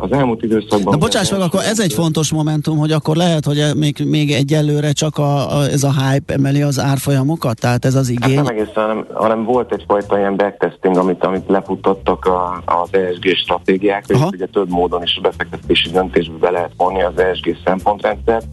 Az 0.00 0.12
elmúlt 0.12 0.42
időszakban... 0.42 0.92
Na 0.92 0.98
bocsáss 0.98 1.30
meg, 1.30 1.40
akkor 1.40 1.60
ez 1.60 1.80
egy 1.80 1.92
fontos 1.92 2.32
momentum, 2.32 2.78
hogy 2.78 2.92
akkor 2.92 3.16
lehet, 3.16 3.44
hogy 3.44 3.70
még, 3.76 4.04
még 4.06 4.32
egyelőre 4.32 4.92
csak 4.92 5.18
a, 5.18 5.58
a, 5.58 5.62
ez 5.64 5.82
a 5.82 5.92
hype 5.92 6.34
emeli 6.34 6.62
az 6.62 6.78
árfolyamokat, 6.78 7.60
tehát 7.60 7.84
ez 7.84 7.94
az 7.94 8.14
Hát 8.20 8.28
igény. 8.28 8.42
nem 8.42 8.46
egészen, 8.46 8.72
hanem, 8.74 9.06
hanem 9.12 9.44
volt 9.44 9.72
egyfajta 9.72 10.18
ilyen 10.18 10.36
backtesting, 10.36 10.96
amit, 10.96 11.24
amit 11.24 11.48
lefutottak 11.48 12.24
a, 12.24 12.62
az 12.64 12.88
ESG 12.90 13.36
stratégiák, 13.36 14.04
és 14.08 14.18
ugye 14.30 14.46
több 14.46 14.70
módon 14.70 15.02
is 15.02 15.16
a 15.16 15.20
befektetési 15.20 15.90
döntésbe 15.90 16.38
be 16.40 16.50
lehet 16.50 16.72
vonni 16.76 17.02
az 17.02 17.18
ESG 17.18 17.56
szempontrendszert, 17.64 18.46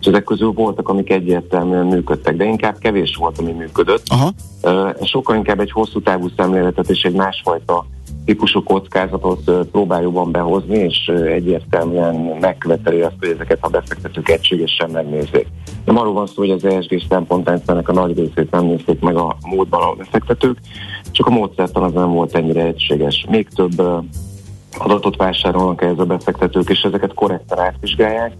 és 0.00 0.06
ezek 0.06 0.24
közül 0.24 0.52
voltak, 0.52 0.88
amik 0.88 1.10
egyértelműen 1.10 1.86
működtek, 1.86 2.36
de 2.36 2.44
inkább 2.44 2.78
kevés 2.78 3.16
volt, 3.16 3.38
ami 3.38 3.52
működött. 3.52 4.02
Aha, 4.08 4.32
Sokkal 5.02 5.36
inkább 5.36 5.60
egy 5.60 5.70
hosszú 5.70 6.02
távú 6.02 6.28
szemléletet 6.36 6.90
és 6.90 7.02
egy 7.02 7.14
másfajta 7.14 7.86
típusú 8.30 8.62
kockázatot 8.62 9.50
próbál 9.70 10.02
jobban 10.02 10.32
behozni, 10.32 10.78
és 10.78 11.06
egyértelműen 11.08 12.14
megköveteli 12.40 13.00
azt, 13.00 13.14
hogy 13.18 13.28
ezeket 13.28 13.58
a 13.60 13.68
befektetők 13.68 14.28
egységesen 14.28 14.90
megnézzék. 14.90 15.46
Nem 15.84 15.98
arról 15.98 16.12
van 16.12 16.26
szó, 16.26 16.34
hogy 16.34 16.50
az 16.50 16.64
ESG 16.64 17.02
szempontrendszernek 17.08 17.88
a 17.88 17.92
nagy 17.92 18.16
részét 18.18 18.50
nem 18.50 18.64
nézték 18.64 19.00
meg 19.00 19.16
a 19.16 19.36
módban 19.46 19.82
a 19.82 19.94
befektetők, 19.94 20.58
csak 21.10 21.26
a 21.26 21.30
módszertan 21.30 21.82
az 21.82 21.92
nem 21.92 22.10
volt 22.10 22.34
ennyire 22.34 22.64
egységes. 22.64 23.26
Még 23.30 23.48
több 23.48 23.82
adatot 24.78 25.16
vásárolnak 25.16 25.82
ehhez 25.82 25.98
a 25.98 26.04
befektetők, 26.04 26.68
és 26.68 26.80
ezeket 26.80 27.14
korrektan 27.14 27.58
átvizsgálják, 27.58 28.32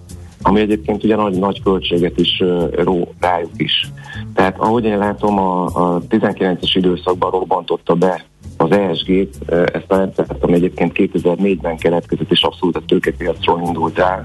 ami 0.43 0.61
egyébként 0.61 1.05
ugye 1.05 1.17
nagy, 1.17 1.39
nagy 1.39 1.63
költséget 1.63 2.19
is 2.19 2.43
ró 2.73 3.15
rájuk 3.21 3.53
is. 3.57 3.91
Tehát 4.35 4.59
ahogy 4.59 4.85
én 4.85 4.99
látom, 4.99 5.39
a, 5.39 5.65
a 5.65 6.01
19-es 6.09 6.71
időszakban 6.75 7.31
robbantotta 7.31 7.95
be 7.95 8.25
az 8.71 8.77
ESG-t, 8.77 9.53
ezt 9.53 9.85
a 9.93 9.97
rendszert, 9.97 10.45
ami 10.45 10.53
egyébként 10.53 10.93
2004-ben 10.95 11.77
keletkezett, 11.77 12.31
és 12.31 12.43
abszolút 12.43 12.77
a 12.77 12.83
tőkepiacról 12.87 13.63
indult 13.67 13.99
el. 13.99 14.25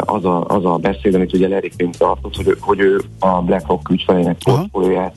Az 0.00 0.24
a, 0.24 0.44
az 0.46 0.64
a 0.64 0.76
beszéd, 0.76 1.14
amit 1.14 1.32
ugye 1.32 1.48
Larry 1.48 1.70
Fink 1.76 1.96
tartott, 1.96 2.36
hogy, 2.36 2.48
ő- 2.48 2.58
hogy 2.60 2.80
ő 2.80 3.00
a 3.18 3.42
BlackRock 3.42 3.90
ügyfelének 3.90 4.36
portfólióját 4.44 5.14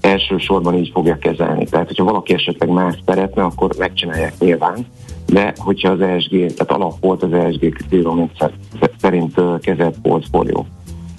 elsősorban 0.00 0.74
így 0.74 0.90
fogja 0.92 1.18
kezelni. 1.18 1.64
Tehát, 1.64 1.86
hogyha 1.86 2.04
valaki 2.04 2.34
esetleg 2.34 2.68
más 2.68 2.98
szeretne, 3.06 3.42
akkor 3.42 3.70
megcsinálják 3.78 4.38
nyilván, 4.38 4.86
de 5.26 5.52
hogyha 5.56 5.90
az 5.90 6.00
ESG, 6.00 6.30
tehát 6.30 6.70
alap 6.72 6.94
volt 7.00 7.22
az 7.22 7.32
ESG 7.32 7.74
kritérium 7.74 8.30
szerint 9.00 9.40
kezelt 9.60 9.96
portfólió. 10.02 10.66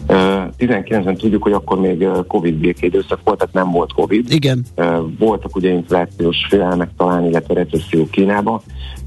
Ö, 0.08 0.42
19-ben 0.58 1.16
tudjuk, 1.16 1.44
hogy 1.44 1.52
akkor 1.52 1.80
még 1.80 2.08
Covid 2.28 2.54
békédőszak 2.54 3.20
volt, 3.24 3.38
tehát 3.38 3.54
nem 3.54 3.72
volt 3.72 3.94
Covid. 3.94 4.32
igen. 4.32 4.66
Voltak 5.20 5.56
ugye 5.56 5.72
inflációs 5.72 6.46
félelmek 6.50 6.90
talán, 6.98 7.26
illetve 7.26 7.54
recesszió 7.54 8.08
Kínába, 8.12 8.62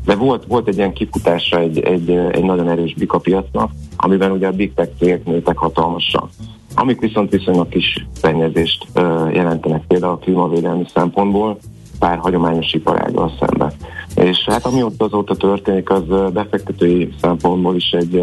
de 0.05 0.15
volt, 0.15 0.45
volt 0.47 0.69
egy 0.69 0.77
ilyen 0.77 0.93
kifutása 0.93 1.59
egy, 1.59 1.79
egy, 1.79 2.11
egy 2.11 2.45
nagyon 2.45 2.69
erős 2.69 2.95
bika 2.95 3.19
piacnak, 3.19 3.71
amiben 3.97 4.31
ugye 4.31 4.47
a 4.47 4.51
big 4.53 4.75
tech 4.75 4.91
cégek 4.99 5.25
nőttek 5.25 5.57
hatalmasan. 5.57 6.29
Amik 6.75 7.01
viszont 7.01 7.31
viszonylag 7.31 7.69
kis 7.69 8.07
szennyezést 8.21 8.87
jelentenek 9.33 9.83
például 9.87 10.13
a 10.13 10.19
klímavédelmi 10.19 10.85
szempontból, 10.95 11.59
pár 11.99 12.19
hagyományos 12.19 12.73
iparággal 12.73 13.33
szemben. 13.41 13.73
És 14.15 14.45
hát 14.47 14.67
amióta 14.67 15.05
azóta 15.05 15.35
történik, 15.35 15.91
az 15.91 16.33
befektetői 16.33 17.15
szempontból 17.21 17.77
is 17.77 17.91
egy 17.91 18.23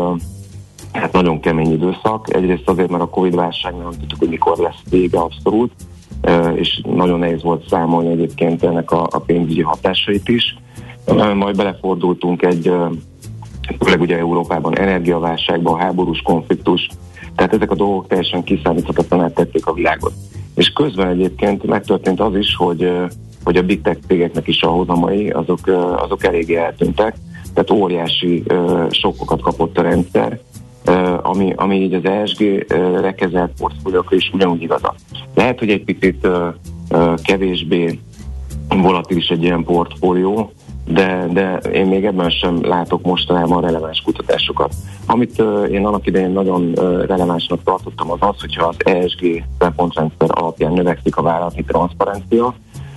hát 0.93 1.11
nagyon 1.11 1.39
kemény 1.39 1.71
időszak. 1.71 2.33
Egyrészt 2.33 2.69
azért, 2.69 2.89
mert 2.89 3.03
a 3.03 3.09
Covid 3.09 3.35
válság 3.35 3.75
nem 3.75 3.89
tudtuk, 3.89 4.19
hogy 4.19 4.29
mikor 4.29 4.57
lesz 4.57 4.81
vége 4.89 5.19
abszolút, 5.19 5.71
és 6.55 6.81
nagyon 6.95 7.19
nehéz 7.19 7.43
volt 7.43 7.67
számolni 7.67 8.11
egyébként 8.11 8.63
ennek 8.63 8.91
a, 8.91 9.07
a 9.11 9.19
pénzügyi 9.19 9.61
hatásait 9.61 10.29
is. 10.29 10.57
Majd 11.35 11.55
belefordultunk 11.55 12.41
egy, 12.41 12.71
főleg 13.79 14.01
ugye 14.01 14.17
Európában 14.17 14.77
energiaválságba, 14.77 15.77
háborús 15.77 16.21
konfliktus, 16.21 16.87
tehát 17.35 17.53
ezek 17.53 17.71
a 17.71 17.75
dolgok 17.75 18.07
teljesen 18.07 18.43
kiszámíthatatlaná 18.43 19.27
tették 19.27 19.65
a 19.65 19.73
világot. 19.73 20.13
És 20.55 20.69
közben 20.69 21.07
egyébként 21.07 21.63
megtörtént 21.63 22.19
az 22.19 22.35
is, 22.35 22.55
hogy, 22.55 22.91
hogy 23.43 23.57
a 23.57 23.63
big 23.63 23.81
tech 23.81 23.99
cégeknek 24.07 24.47
is 24.47 24.61
a 24.61 24.67
hozamai, 24.67 25.29
azok, 25.29 25.59
azok 25.97 26.23
eléggé 26.23 26.55
eltűntek, 26.55 27.15
tehát 27.53 27.71
óriási 27.71 28.43
sokkokat 28.89 29.41
kapott 29.41 29.77
a 29.77 29.81
rendszer, 29.81 30.39
ami, 31.21 31.53
ami 31.55 31.81
így 31.81 31.93
az 31.93 32.05
ESG-re 32.05 33.49
portfóliókra 33.57 34.15
is 34.15 34.31
ugyanúgy 34.33 34.61
igaz. 34.61 34.81
Lehet, 35.35 35.59
hogy 35.59 35.69
egy 35.69 35.83
picit 35.83 36.27
kevésbé 37.23 37.99
volatilis 38.67 39.27
egy 39.27 39.43
ilyen 39.43 39.63
portfólió, 39.63 40.51
de, 40.87 41.27
de 41.33 41.57
én 41.57 41.85
még 41.85 42.05
ebben 42.05 42.29
sem 42.29 42.65
látok 42.65 43.03
mostanában 43.05 43.61
releváns 43.61 44.01
kutatásokat. 44.01 44.73
Amit 45.05 45.41
uh, 45.41 45.67
én 45.71 45.85
annak 45.85 46.07
idején 46.07 46.31
nagyon 46.31 46.61
uh, 46.75 47.05
relevánsnak 47.05 47.63
tartottam 47.63 48.11
az 48.11 48.17
az, 48.19 48.39
hogyha 48.39 48.65
az 48.67 48.75
ESG 48.77 49.43
szempontrendszer 49.59 50.29
alapján 50.31 50.73
növekszik 50.73 51.15
a 51.15 51.21
vállalati 51.21 51.63
transzparencia, 51.63 52.53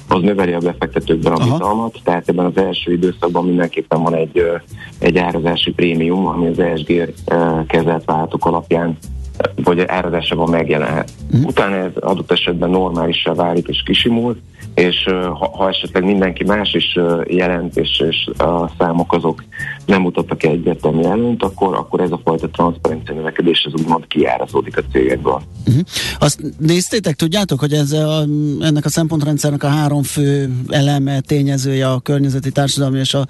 az 0.09 0.22
növeli 0.22 0.52
a 0.52 0.59
befektetőkben 0.59 1.32
a 1.32 1.50
bizalmat, 1.50 2.00
tehát 2.04 2.28
ebben 2.28 2.44
az 2.44 2.57
első 2.57 2.92
időszakban 2.92 3.44
mindenképpen 3.44 4.02
van 4.02 4.14
egy, 4.14 4.42
egy 4.98 5.18
árazási 5.18 5.72
prémium, 5.72 6.26
ami 6.26 6.46
az 6.46 6.59
ESG 6.59 7.12
kezelt 7.66 8.04
vállalatok 8.04 8.46
alapján 8.46 8.98
vagy 9.64 9.80
árazásában 9.86 10.50
megjelenhet. 10.50 11.11
Uh-huh. 11.30 11.48
Utána 11.48 11.76
ez 11.76 11.90
adott 12.00 12.32
esetben 12.32 12.70
normálisra 12.70 13.34
válik 13.34 13.68
és 13.68 13.82
kisimul, 13.82 14.36
és 14.74 15.04
ha, 15.38 15.50
ha 15.52 15.68
esetleg 15.68 16.04
mindenki 16.04 16.44
más 16.44 16.74
is 16.74 16.98
jelent, 17.26 17.76
és, 17.76 18.02
és 18.08 18.30
a 18.38 18.70
számok 18.78 19.12
azok 19.12 19.44
nem 19.86 20.00
mutattak 20.00 20.42
egyértelmű 20.42 21.02
előnt, 21.02 21.42
akkor, 21.42 21.74
akkor 21.74 22.00
ez 22.00 22.10
a 22.10 22.20
fajta 22.24 22.48
transzparencia 22.48 23.14
növekedés 23.14 23.68
az 23.72 23.80
úgymond 23.80 24.06
kiárazódik 24.06 24.76
a 24.76 24.82
cégekből. 24.92 25.42
Uh-huh. 25.66 25.82
Azt 26.18 26.40
néztétek, 26.58 27.14
tudjátok, 27.14 27.60
hogy 27.60 27.72
ez 27.72 27.92
a, 27.92 28.24
ennek 28.60 28.84
a 28.84 28.88
szempontrendszernek 28.88 29.62
a 29.62 29.68
három 29.68 30.02
fő 30.02 30.50
eleme, 30.68 31.20
tényezője 31.20 31.90
a 31.90 32.00
környezeti, 32.00 32.50
társadalmi 32.50 32.98
és 32.98 33.14
a 33.14 33.26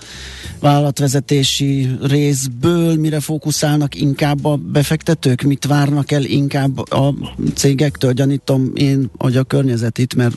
vállalatvezetési 0.61 1.89
részből 2.03 2.97
mire 2.97 3.20
fókuszálnak 3.20 3.95
inkább 3.95 4.45
a 4.45 4.57
befektetők, 4.57 5.43
mit 5.43 5.66
várnak 5.66 6.11
el 6.11 6.24
inkább 6.24 6.78
a 6.78 7.14
cégektől, 7.55 8.12
gyanítom 8.12 8.70
én, 8.74 9.11
hogy 9.18 9.37
a 9.37 9.43
környezetit, 9.43 10.14
mert 10.14 10.37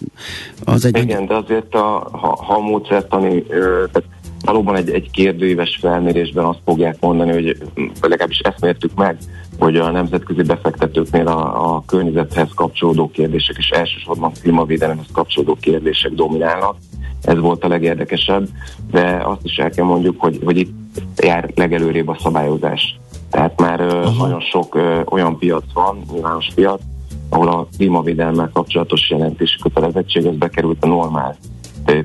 az 0.63 0.85
egy... 0.95 1.03
Igen, 1.03 1.25
de 1.25 1.35
azért 1.35 1.75
a, 1.75 2.09
ha, 2.11 2.43
ha 2.43 2.53
a 2.53 2.59
módszertani, 2.59 3.43
tehát 3.43 4.03
valóban 4.45 4.75
egy, 4.75 4.89
egy 4.89 5.11
kérdőíves 5.11 5.77
felmérésben 5.81 6.45
azt 6.45 6.59
fogják 6.65 6.97
mondani, 6.99 7.31
hogy 7.31 7.57
legalábbis 8.01 8.39
ezt 8.39 8.61
mértük 8.61 8.93
meg, 8.95 9.17
hogy 9.59 9.77
a 9.77 9.91
nemzetközi 9.91 10.41
befektetőknél 10.41 11.27
a, 11.27 11.73
a 11.75 11.83
környezethez 11.85 12.49
kapcsolódó 12.55 13.11
kérdések 13.11 13.55
és 13.57 13.69
elsősorban 13.69 14.31
klímavédelemhez 14.41 15.05
kapcsolódó 15.13 15.57
kérdések 15.61 16.11
dominálnak. 16.11 16.75
Ez 17.21 17.37
volt 17.37 17.63
a 17.63 17.67
legérdekesebb, 17.67 18.47
de 18.91 19.21
azt 19.23 19.43
is 19.43 19.57
el 19.57 19.69
kell 19.69 19.85
mondjuk, 19.85 20.21
hogy, 20.21 20.39
hogy 20.43 20.57
itt 20.57 21.01
jár 21.17 21.51
legelőrébb 21.55 22.07
a 22.07 22.17
szabályozás. 22.19 22.99
Tehát 23.29 23.59
már 23.59 23.81
uh, 23.81 24.17
nagyon 24.17 24.39
sok 24.39 24.75
uh, 24.75 25.01
olyan 25.05 25.37
piac 25.37 25.63
van, 25.73 26.01
nyilvános 26.11 26.47
piac, 26.55 26.81
ahol 27.29 27.47
a 27.47 27.67
klímavédelemmel 27.77 28.49
kapcsolatos 28.53 29.09
jelentési 29.09 29.59
kötelezettség 29.61 30.25
ez 30.25 30.35
bekerült 30.35 30.83
a 30.83 30.87
normál 30.87 31.37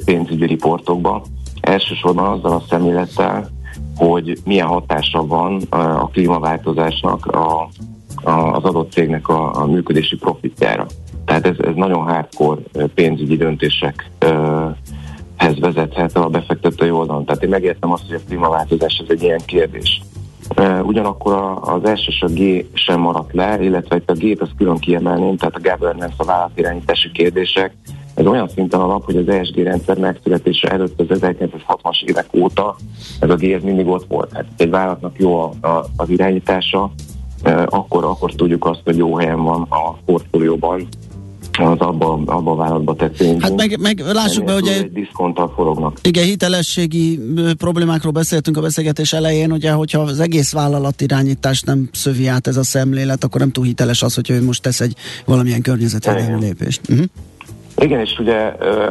pénzügyi 0.05 0.47
riportokba. 0.47 1.25
Elsősorban 1.61 2.39
azzal 2.39 2.53
a 2.53 2.65
szemlélettel, 2.69 3.51
hogy 3.97 4.39
milyen 4.45 4.67
hatása 4.67 5.27
van 5.27 5.61
a 5.71 6.09
klímaváltozásnak 6.09 7.27
a, 7.27 7.69
a, 8.23 8.31
az 8.31 8.65
adott 8.65 8.93
cégnek 8.93 9.29
a, 9.29 9.63
a 9.63 9.67
működési 9.67 10.17
profitjára. 10.17 10.87
Tehát 11.25 11.47
ez, 11.47 11.57
ez 11.59 11.75
nagyon 11.75 12.03
hardcore 12.03 12.61
pénzügyi 12.95 13.37
döntésekhez 13.37 15.59
vezethet 15.61 16.17
a 16.17 16.29
befektetői 16.29 16.91
oldalon. 16.91 17.25
Tehát 17.25 17.43
én 17.43 17.49
megértem 17.49 17.93
azt, 17.93 18.07
hogy 18.07 18.15
a 18.15 18.25
klímaváltozás 18.27 18.99
ez 18.99 19.07
egy 19.09 19.23
ilyen 19.23 19.41
kérdés. 19.47 20.03
Ugyanakkor 20.83 21.59
az 21.61 21.85
elsős 21.85 22.23
a 22.23 22.27
G 22.27 22.67
sem 22.73 23.01
maradt 23.01 23.33
le, 23.33 23.63
illetve 23.63 24.01
a 24.07 24.13
G-t 24.13 24.41
azt 24.41 24.55
külön 24.57 24.79
kiemelném, 24.79 25.37
tehát 25.37 25.57
a 25.57 25.71
governance, 25.71 26.15
a 26.17 26.25
vállalatirányítási 26.25 27.11
kérdések, 27.11 27.77
ez 28.15 28.27
olyan 28.27 28.49
szinten 28.49 28.81
alap, 28.81 29.05
hogy 29.05 29.17
az 29.17 29.29
ESG 29.29 29.57
rendszer 29.57 29.99
megszületése 29.99 30.69
előtt 30.69 31.01
az 31.01 31.07
1960-as 31.11 32.03
évek 32.05 32.27
óta 32.33 32.77
ez 33.21 33.31
a 33.31 33.35
G 33.35 33.45
ez 33.45 33.63
mindig 33.63 33.87
ott 33.87 34.07
volt. 34.09 34.33
Hát 34.33 34.45
egy 34.57 34.71
vállalatnak 34.71 35.19
jó 35.19 35.41
a, 35.41 35.67
a, 35.67 35.85
az 35.97 36.09
irányítása, 36.09 36.91
akkor, 37.67 38.05
akkor 38.05 38.35
tudjuk 38.35 38.67
azt, 38.67 38.81
hogy 38.85 38.97
jó 38.97 39.17
helyen 39.17 39.43
van 39.43 39.67
a 39.69 39.93
portfólióban 40.05 40.89
az 41.59 41.79
abba, 41.79 42.21
abba 42.25 42.51
a 42.51 42.55
vállalatba 42.55 42.95
tett 42.95 43.25
Hát 43.39 43.57
meg, 43.57 43.81
meg 43.81 44.03
lássuk 44.13 44.45
be, 44.45 44.53
hogy 44.53 44.69
egy 44.69 44.93
diszkonttal 44.93 45.53
forognak. 45.55 45.99
Igen, 46.03 46.25
hitelességi 46.25 47.21
problémákról 47.59 48.13
beszéltünk 48.13 48.57
a 48.57 48.61
beszélgetés 48.61 49.13
elején, 49.13 49.53
ugye, 49.53 49.73
hogyha 49.73 50.01
az 50.01 50.21
egész 50.21 50.53
vállalat 50.53 51.01
irányítás 51.01 51.63
nem 51.63 51.89
szövi 51.93 52.27
át 52.27 52.47
ez 52.47 52.57
a 52.57 52.65
szemlélet, 52.65 53.25
akkor 53.25 53.41
nem 53.41 53.51
túl 53.51 53.65
hiteles 53.65 54.03
az, 54.03 54.15
hogy 54.15 54.31
ő 54.31 54.45
most 54.45 54.63
tesz 54.63 54.81
egy 54.81 54.95
valamilyen 55.25 55.63
környezetvédelmi 55.63 56.41
lépést. 56.41 56.81
Uh-huh. 56.89 57.07
Igen, 57.77 58.01
és 58.01 58.19
ugye 58.19 58.37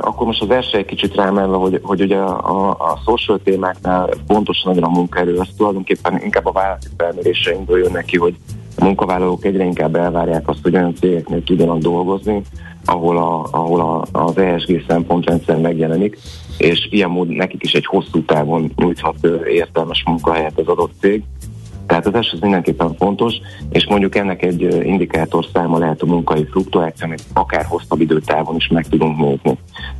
akkor 0.01 0.27
most 0.27 0.41
az 0.41 0.49
első 0.49 0.77
egy 0.77 0.85
kicsit 0.85 1.15
rámenve, 1.15 1.55
hogy, 1.55 1.79
hogy 1.83 2.01
ugye 2.01 2.17
a, 2.17 2.69
a 2.69 3.01
social 3.05 3.39
témáknál 3.43 4.09
fontos 4.27 4.63
nagyon 4.63 4.83
a 4.83 4.89
munkaerő, 4.89 5.37
az 5.37 5.47
tulajdonképpen 5.57 6.21
inkább 6.23 6.45
a 6.45 6.51
vállalati 6.51 6.87
felméréseinkből 6.97 7.77
jön 7.77 7.91
neki, 7.91 8.17
hogy 8.17 8.35
a 8.77 8.83
munkavállalók 8.83 9.45
egyre 9.45 9.63
inkább 9.63 9.95
elvárják 9.95 10.49
azt, 10.49 10.59
hogy 10.63 10.75
olyan 10.75 10.95
cégeknél 10.95 11.43
tudjanak 11.43 11.77
dolgozni, 11.77 12.41
ahol, 12.85 13.17
a, 13.17 13.47
ahol 13.51 13.79
a, 13.79 14.19
az 14.25 14.37
ESG 14.37 14.83
szempontrendszer 14.87 15.57
megjelenik, 15.57 16.17
és 16.57 16.87
ilyen 16.91 17.09
mód 17.09 17.27
nekik 17.27 17.63
is 17.63 17.73
egy 17.73 17.85
hosszú 17.85 18.25
távon 18.25 18.71
nyújthat 18.75 19.27
értelmes 19.47 20.03
munkahelyet 20.05 20.59
az 20.59 20.67
adott 20.67 20.91
cég. 20.99 21.23
Az 21.93 22.09
az 22.13 22.39
mindenképpen 22.39 22.95
fontos, 22.95 23.33
és 23.69 23.85
mondjuk 23.87 24.15
ennek 24.15 24.43
egy 24.43 24.61
indikátor 24.85 25.45
száma 25.53 25.77
lehet 25.77 26.01
a 26.01 26.05
munkai 26.05 26.45
fluktuáció, 26.45 27.05
amit 27.05 27.23
akár 27.33 27.65
hosszabb 27.65 28.01
időtávon 28.01 28.55
is 28.55 28.67
meg 28.67 28.87
tudunk 28.87 29.17
nézni. 29.17 29.57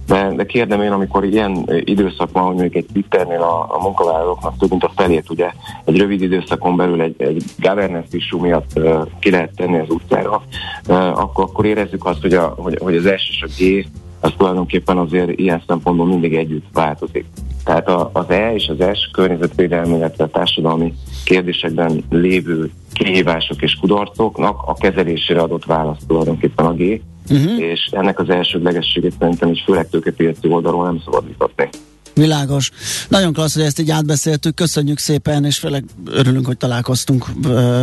De, 0.07 0.31
de 0.35 0.45
kérdem 0.45 0.81
én, 0.81 0.91
amikor 0.91 1.23
ilyen 1.23 1.69
időszak 1.83 2.31
van, 2.31 2.43
hogy 2.43 2.55
mondjuk 2.55 2.75
egy 2.75 2.85
Twitternél 2.93 3.41
a, 3.41 3.75
a 3.75 3.81
munkavállalóknak 3.81 4.57
több 4.57 4.69
mint 4.69 4.83
a 4.83 4.91
felét, 4.95 5.29
ugye 5.29 5.51
egy 5.85 5.97
rövid 5.97 6.21
időszakon 6.21 6.75
belül 6.75 7.01
egy, 7.01 7.15
egy 7.17 7.43
governance 7.57 8.17
issue 8.17 8.41
miatt 8.41 8.71
uh, 8.75 9.07
ki 9.19 9.29
lehet 9.29 9.55
tenni 9.55 9.79
az 9.79 9.89
utcára, 9.89 10.43
uh, 10.87 11.19
akkor, 11.19 11.43
akkor 11.43 11.65
érezzük 11.65 12.05
azt, 12.05 12.21
hogy, 12.21 12.33
a, 12.33 12.53
hogy, 12.57 12.77
hogy 12.81 12.95
az 12.95 13.13
S 13.17 13.29
és 13.29 13.41
a 13.41 13.47
G 13.57 13.87
az 14.23 14.33
tulajdonképpen 14.37 14.97
azért 14.97 15.39
ilyen 15.39 15.63
szempontból 15.67 16.05
mindig 16.05 16.35
együtt 16.35 16.65
változik. 16.73 17.25
Tehát 17.63 17.87
a, 17.87 18.09
az 18.13 18.29
E 18.29 18.53
és 18.53 18.67
az 18.67 18.97
S 18.97 19.09
környezetvédelmi, 19.11 19.95
illetve 19.95 20.27
társadalmi 20.27 20.93
kérdésekben 21.25 22.03
lévő 22.09 22.71
kihívások 22.93 23.61
és 23.61 23.75
kudarcoknak 23.75 24.61
a 24.65 24.73
kezelésére 24.73 25.41
adott 25.41 25.65
válasz 25.65 26.03
tulajdonképpen 26.07 26.65
a 26.65 26.73
G, 26.73 27.01
uh-huh. 27.29 27.59
és 27.59 27.89
ennek 27.91 28.19
az 28.19 28.29
elsődlegességét 28.29 29.13
szerintem 29.19 29.51
is 29.51 29.63
főleg 29.65 29.89
tőkepiaci 29.89 30.47
oldalról 30.47 30.85
nem 30.85 31.01
szabad 31.05 31.27
vitatni. 31.27 31.69
Világos. 32.13 32.71
Nagyon 33.07 33.33
klassz, 33.33 33.53
hogy 33.53 33.63
ezt 33.63 33.79
így 33.79 33.91
átbeszéltük. 33.91 34.55
Köszönjük 34.55 34.99
szépen, 34.99 35.45
és 35.45 35.57
főleg 35.57 35.83
örülünk, 36.05 36.45
hogy 36.45 36.57
találkoztunk 36.57 37.25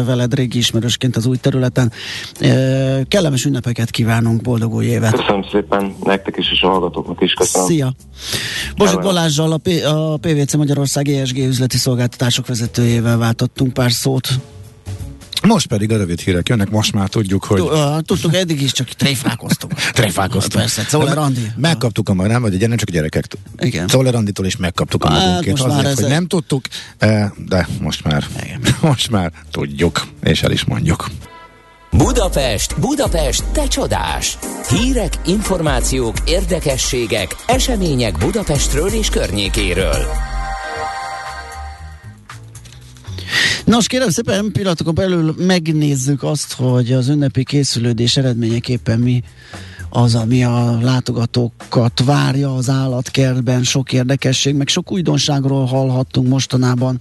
veled 0.04 0.34
régi 0.34 0.58
ismerősként 0.58 1.16
az 1.16 1.26
új 1.26 1.36
területen. 1.36 1.92
Kellemes 3.08 3.44
ünnepeket 3.44 3.90
kívánunk, 3.90 4.42
boldog 4.42 4.74
új 4.74 4.84
évet! 4.84 5.10
Köszönöm 5.10 5.44
szépen, 5.52 5.94
nektek 6.02 6.36
is, 6.36 6.50
és 6.50 6.62
a 6.62 6.68
hallgatóknak 6.68 7.20
is 7.20 7.32
köszönöm. 7.32 7.66
Szia! 7.66 7.94
Bozsik 8.76 9.00
Balázsjal, 9.00 9.52
a, 9.52 9.56
P- 9.56 9.84
a 9.84 10.18
PVC 10.20 10.54
Magyarország 10.54 11.08
ESG 11.08 11.36
üzleti 11.38 11.76
szolgáltatások 11.76 12.46
vezetőjével 12.46 13.18
váltottunk 13.18 13.72
pár 13.72 13.92
szót. 13.92 14.28
Most 15.46 15.66
pedig 15.66 15.92
a 15.92 15.96
rövid 15.96 16.20
hírek 16.20 16.48
jönnek, 16.48 16.70
most 16.70 16.92
már 16.92 17.08
tudjuk, 17.08 17.44
hogy... 17.44 17.62
Tudtuk, 18.04 18.34
eddig 18.34 18.62
is 18.62 18.72
csak 18.72 18.88
tréfálkoztunk. 18.88 19.72
tréfálkoztunk. 19.92 20.64
Persze, 20.64 20.84
Czoller 20.84 21.18
Andi. 21.18 21.52
Megkaptuk 21.56 22.08
a 22.08 22.12
nem, 22.14 22.42
vagy 22.42 22.68
nem 22.68 22.76
csak 22.76 22.88
a 22.88 22.92
gyerekek. 22.92 23.26
Igen. 23.58 23.86
Czoller 23.86 24.14
Anditól 24.14 24.46
is 24.46 24.56
megkaptuk 24.56 25.04
a 25.04 25.10
hát, 25.10 25.26
magunkét. 25.26 25.50
Most 25.50 25.64
Azért, 25.64 26.00
hogy 26.00 26.08
nem 26.08 26.26
tudtuk, 26.26 26.64
de 27.36 27.68
most 27.80 28.04
már, 28.04 28.26
Igen. 28.42 28.60
most 28.80 29.10
már 29.10 29.32
tudjuk, 29.50 30.06
és 30.22 30.42
el 30.42 30.50
is 30.50 30.64
mondjuk. 30.64 31.10
Budapest, 31.90 32.80
Budapest, 32.80 33.44
te 33.52 33.66
csodás! 33.66 34.38
Hírek, 34.68 35.12
információk, 35.26 36.16
érdekességek, 36.24 37.36
események 37.46 38.18
Budapestről 38.18 38.88
és 38.88 39.08
környékéről. 39.08 40.06
Nos, 43.64 43.86
kérem 43.86 44.08
szépen, 44.08 44.52
pillanatokon 44.52 44.94
belül 44.94 45.34
megnézzük 45.38 46.22
azt, 46.22 46.52
hogy 46.52 46.92
az 46.92 47.08
ünnepi 47.08 47.44
készülődés 47.44 48.16
eredményeképpen 48.16 48.98
mi 48.98 49.22
az, 49.90 50.14
ami 50.14 50.44
a 50.44 50.78
látogatókat 50.80 52.02
várja 52.04 52.54
az 52.54 52.68
állatkertben, 52.68 53.62
sok 53.62 53.92
érdekesség, 53.92 54.54
meg 54.54 54.68
sok 54.68 54.92
újdonságról 54.92 55.66
hallhattunk 55.66 56.28
mostanában. 56.28 57.00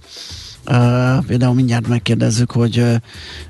Uh, 0.66 1.24
például 1.26 1.54
mindjárt 1.54 1.88
megkérdezzük, 1.88 2.50
hogy 2.50 2.78
uh, 2.78 2.94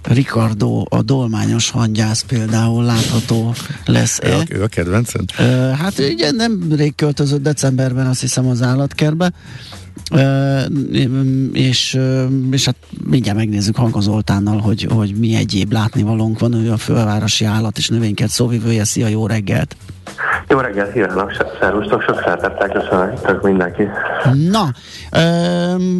Ricardo, 0.02 0.82
a 0.88 1.02
dolmányos 1.02 1.70
hangyász 1.70 2.22
például 2.22 2.84
látható 2.84 3.54
lesz-e. 3.84 4.28
Ő, 4.28 4.58
ő 4.58 4.62
a 4.62 4.66
kedvenced? 4.66 5.24
Uh, 5.38 5.70
hát 5.70 5.98
igen, 5.98 6.34
nem 6.34 6.72
rég 6.76 6.94
költözött 6.94 7.42
decemberben 7.42 8.06
azt 8.06 8.20
hiszem 8.20 8.46
az 8.46 8.62
állatkertbe, 8.62 9.32
és, 11.52 11.98
és 12.50 12.64
hát 12.64 12.76
mindjárt 13.04 13.38
megnézzük 13.38 13.76
Hanka 13.76 14.00
Zoltánnal, 14.00 14.58
hogy, 14.58 14.86
hogy 14.94 15.14
mi 15.18 15.34
egyéb 15.34 15.72
látnivalónk 15.72 16.38
van. 16.38 16.52
Ő 16.52 16.72
a 16.72 16.76
fővárosi 16.76 17.44
állat 17.44 17.78
és 17.78 17.88
növénykert 17.88 18.30
szóvivője. 18.30 18.84
Szia, 18.84 19.08
jó 19.08 19.26
reggelt! 19.26 19.76
Jó 20.48 20.58
reggelt 20.58 20.92
kívánok, 20.92 21.32
szervusztok, 21.60 22.02
sok 22.02 22.20
szeretettel 22.24 22.68
köszönök 22.68 23.42
mindenki. 23.42 23.82
Na, 24.48 24.72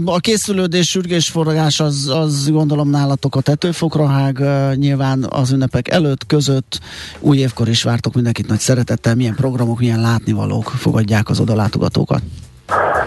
a 0.05 0.19
készülődés, 0.19 0.89
sürgésforrás 0.89 1.81
az, 1.81 2.13
az 2.15 2.51
gondolom 2.51 2.91
nálatok 2.91 3.37
a 3.37 3.41
tetőfokra 3.41 4.07
hág, 4.07 4.43
nyilván 4.77 5.27
az 5.29 5.53
ünnepek 5.53 5.89
előtt, 5.89 6.27
között, 6.27 6.81
új 7.21 7.39
évkor 7.39 7.69
is 7.69 7.83
vártok 7.83 8.15
mindenkit 8.15 8.49
nagy 8.49 8.59
szeretettel, 8.59 9.15
milyen 9.15 9.35
programok, 9.35 9.79
milyen 9.79 10.01
látnivalók 10.01 10.69
fogadják 10.69 11.29
az 11.29 11.41
odalátogatókat. 11.41 12.23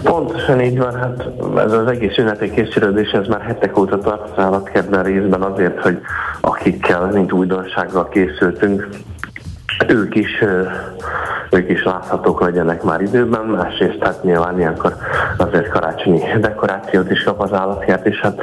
Pontosan 0.03 0.61
így 0.61 0.77
van, 0.77 0.95
hát 0.95 1.29
ez 1.57 1.71
az 1.71 1.87
egész 1.87 2.17
ünnepi 2.17 2.51
készülődés, 2.51 3.11
ez 3.11 3.27
már 3.27 3.41
hetek 3.41 3.77
óta 3.77 3.97
tart 3.97 4.29
az 4.31 4.43
állatkertben 4.43 5.03
részben 5.03 5.41
azért, 5.41 5.81
hogy 5.81 5.99
akikkel, 6.41 7.09
mint 7.11 7.31
újdonsággal 7.31 8.09
készültünk, 8.09 8.87
ők 9.87 10.15
is 10.15 10.43
ők 11.53 11.69
is 11.69 11.83
láthatók 11.83 12.41
legyenek 12.41 12.83
már 12.83 13.01
időben, 13.01 13.45
másrészt 13.45 14.03
hát 14.03 14.23
nyilván 14.23 14.59
ilyenkor 14.59 14.95
azért 15.37 15.69
karácsonyi 15.69 16.21
dekorációt 16.39 17.11
is 17.11 17.23
kap 17.23 17.41
az 17.41 17.53
állatkert, 17.53 18.05
és 18.05 18.19
hát 18.19 18.41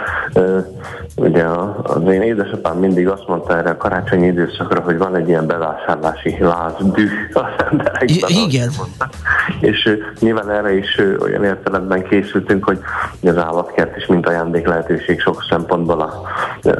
ugye 1.16 1.44
az 1.82 2.02
én 2.12 2.22
édesapám 2.22 2.76
mindig 2.76 3.08
azt 3.08 3.28
mondta 3.28 3.56
erre 3.56 3.70
a 3.70 3.76
karácsonyi 3.76 4.26
időszakra, 4.26 4.80
hogy 4.80 4.98
van 4.98 5.16
egy 5.16 5.28
ilyen 5.28 5.46
bevásárlási 5.46 6.36
láz, 6.40 6.72
düh 6.78 7.10
az 7.32 7.64
emberekben. 7.70 8.30
I- 8.30 8.42
igen. 8.44 8.70
És 9.60 9.98
nyilván 10.20 10.50
erre 10.50 10.76
is 10.76 10.98
olyan 11.22 11.44
értelemben 11.44 12.02
készültünk, 12.02 12.64
hogy 12.64 12.78
az 13.24 13.38
állatkert 13.38 13.96
is 13.96 14.06
mint 14.06 14.28
ajándék 14.28 14.66
lehetőség 14.66 15.20
sok 15.20 15.44
szempontból 15.48 16.00
a, 16.00 16.22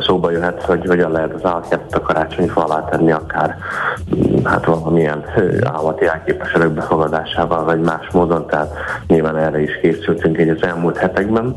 szóba 0.00 0.30
jöhet, 0.30 0.62
hogy 0.62 0.86
hogyan 0.86 1.12
lehet 1.12 1.32
az 1.32 1.44
állatkertet 1.44 1.94
a 1.94 2.00
karácsonyi 2.00 2.48
fa 2.48 2.64
alá 2.64 2.84
tenni 2.84 3.12
akár 3.12 3.58
hát 4.44 4.64
valamilyen 4.64 5.24
állati 5.64 6.06
elképes 6.06 6.54
örökbefogadásával, 6.54 7.64
vagy 7.64 7.80
más 7.80 8.10
módon, 8.12 8.46
tehát 8.46 8.74
nyilván 9.06 9.36
erre 9.36 9.60
is 9.62 9.78
készültünk 9.80 10.38
egy 10.38 10.48
az 10.48 10.62
elmúlt 10.62 10.96
hetekben. 10.96 11.56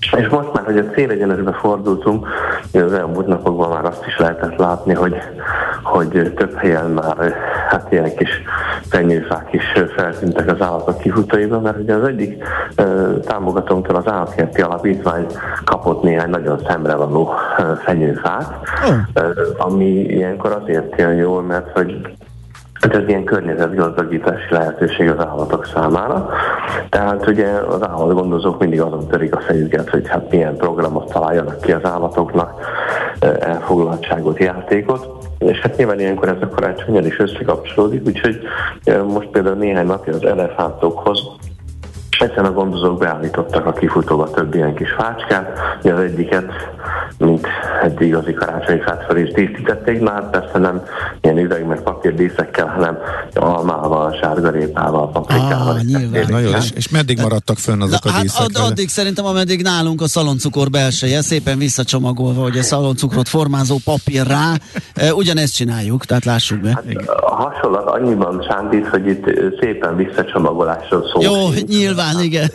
És 0.00 0.28
most 0.28 0.52
már, 0.52 0.64
hogy 0.64 0.78
a 0.78 0.90
célegyenesbe 0.94 1.52
fordultunk, 1.52 2.26
az 2.72 2.92
elmúlt 2.92 3.26
napokban 3.26 3.68
már 3.68 3.84
azt 3.84 4.06
is 4.06 4.18
lehetett 4.18 4.56
látni, 4.56 4.94
hogy, 4.94 5.16
hogy 5.82 6.32
több 6.36 6.54
helyen 6.54 6.90
már 6.90 7.34
hát 7.68 7.92
ilyen 7.92 8.16
kis 8.16 8.42
fenyőfák 8.88 9.52
is 9.52 9.64
feltűntek 9.96 10.50
az 10.50 10.60
állatok 10.60 10.98
kifutóiba, 10.98 11.60
mert 11.60 11.78
ugye 11.78 11.94
az 11.94 12.04
egyik 12.04 12.44
támogatónktól 13.26 13.96
az 13.96 14.08
állatkerti 14.08 14.60
alapítvány 14.60 15.26
kapott 15.64 16.02
néhány 16.02 16.30
nagyon 16.30 16.60
szemrevaló 16.68 17.32
fenyőfát, 17.84 18.54
oh. 18.84 19.26
ami 19.58 20.00
ilyenkor 20.00 20.52
azért 20.62 20.98
jön 20.98 21.14
jól, 21.14 21.42
mert 21.42 21.70
hogy 21.72 22.00
Hát 22.80 22.94
ez 22.94 23.08
ilyen 23.08 23.24
környezetgazdagítási 23.24 24.46
lehetőség 24.50 25.10
az 25.10 25.26
állatok 25.26 25.66
számára. 25.66 26.28
Tehát 26.88 27.26
ugye 27.26 27.46
az 27.46 27.82
állatgondozók 27.82 28.58
mindig 28.58 28.80
azon 28.80 29.06
törik 29.06 29.34
a 29.34 29.40
fejüket, 29.40 29.88
hogy 29.90 30.08
hát 30.08 30.30
milyen 30.30 30.56
programot 30.56 31.12
találjanak 31.12 31.60
ki 31.60 31.72
az 31.72 31.84
állatoknak, 31.84 32.60
elfoglaltságot, 33.40 34.38
játékot. 34.38 35.28
És 35.38 35.60
hát 35.60 35.76
nyilván 35.76 36.00
ilyenkor 36.00 36.28
ez 36.28 36.40
a 36.40 36.48
karácsonyal 36.48 37.04
is 37.04 37.18
összekapcsolódik, 37.18 38.06
úgyhogy 38.06 38.40
most 39.06 39.28
például 39.28 39.56
néhány 39.56 39.86
napja 39.86 40.14
az 40.14 40.24
elefántokhoz 40.24 41.20
Egyszerűen 42.20 42.52
a 42.52 42.52
gondozók 42.52 42.98
beállítottak 42.98 43.66
a 43.66 43.72
kifutóba 43.72 44.30
több 44.30 44.54
ilyen 44.54 44.74
kis 44.74 44.90
fácskát, 44.98 45.58
az 45.82 46.00
egyiket, 46.00 46.44
mint 47.18 47.46
egy 47.82 48.00
igazi 48.00 48.32
karácsonyi 48.32 48.80
fát 48.80 49.04
fel 49.04 49.16
is 49.16 49.32
díszítették, 49.32 50.00
már 50.00 50.30
persze 50.30 50.58
nem 50.58 50.82
ilyen 51.20 51.38
üveg, 51.38 51.66
meg 51.66 51.80
papírdíszekkel, 51.80 52.66
hanem 52.66 52.98
almával, 53.34 54.18
sárgarépával, 54.20 55.10
paprikával. 55.10 55.74
Ah, 55.74 55.82
nyilván. 55.82 56.24
Na 56.28 56.38
jó, 56.38 56.50
és, 56.50 56.70
és 56.70 56.88
meddig 56.88 57.20
maradtak 57.20 57.58
fönn 57.58 57.80
azok 57.80 58.04
Na, 58.04 58.10
a 58.10 58.20
díszek? 58.20 58.40
Hát 58.40 58.56
ad, 58.56 58.70
addig 58.70 58.88
szerintem, 58.88 59.24
ameddig 59.24 59.62
nálunk 59.62 60.00
a 60.00 60.08
szaloncukor 60.08 60.70
belseje 60.70 61.22
szépen 61.22 61.58
visszacsomagolva, 61.58 62.42
hogy 62.42 62.58
a 62.58 62.62
szaloncukrot 62.62 63.28
formázó 63.28 63.76
papír 63.84 64.26
rá, 64.26 64.52
ugyanezt 65.12 65.54
csináljuk, 65.54 66.04
tehát 66.04 66.24
lássuk 66.24 66.60
be. 66.60 66.68
Hát, 66.68 66.84
a 67.06 67.34
hasonlat 67.34 67.88
annyiban 67.88 68.46
sándít, 68.48 68.86
hogy 68.86 69.06
itt 69.06 69.24
szépen 69.60 69.96
visszacsomagolásról 69.96 71.04
szó. 71.12 71.20
Jó, 71.20 71.48
nyilván 71.66 72.09
talán, 72.10 72.24
igen. 72.24 72.48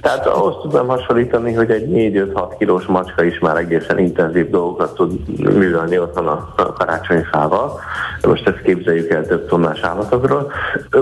Tehát 0.00 0.26
ahhoz 0.26 0.54
tudom 0.62 0.86
hasonlítani, 0.86 1.52
hogy 1.52 1.70
egy 1.70 1.86
4-5-6 1.88 2.54
kilós 2.58 2.84
macska 2.84 3.24
is 3.24 3.38
már 3.38 3.56
egészen 3.56 3.98
intenzív 3.98 4.50
dolgokat 4.50 4.94
tud 4.94 5.28
művelni 5.38 5.98
otthon 5.98 6.26
a 6.26 6.54
karácsonyfával. 6.78 7.80
Most 8.22 8.46
ezt 8.46 8.62
képzeljük 8.62 9.10
el 9.10 9.26
több 9.26 9.48
tonnás 9.48 9.80
állatokról. 9.80 10.52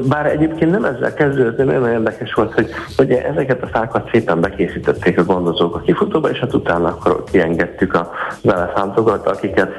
Bár 0.09 0.26
egyébként 0.26 0.70
nem 0.70 0.84
ezzel 0.84 1.14
kezdődött, 1.14 1.57
de 1.57 1.64
nagyon 1.64 1.88
érdekes 1.88 2.32
volt, 2.34 2.55
hogy 2.55 2.70
ugye 2.98 3.26
ezeket 3.26 3.62
a 3.62 3.66
fákat 3.66 4.09
szépen 4.12 4.40
bekészítették 4.40 5.18
a 5.18 5.24
gondozók 5.24 5.74
a 5.74 5.80
kifutóba, 5.80 6.30
és 6.30 6.38
hát 6.38 6.55
utána 6.55 6.88
akkor 6.88 7.24
kiengedtük 7.30 7.94
az 7.94 8.50
elefántokat, 8.53 9.26
akiket 9.26 9.70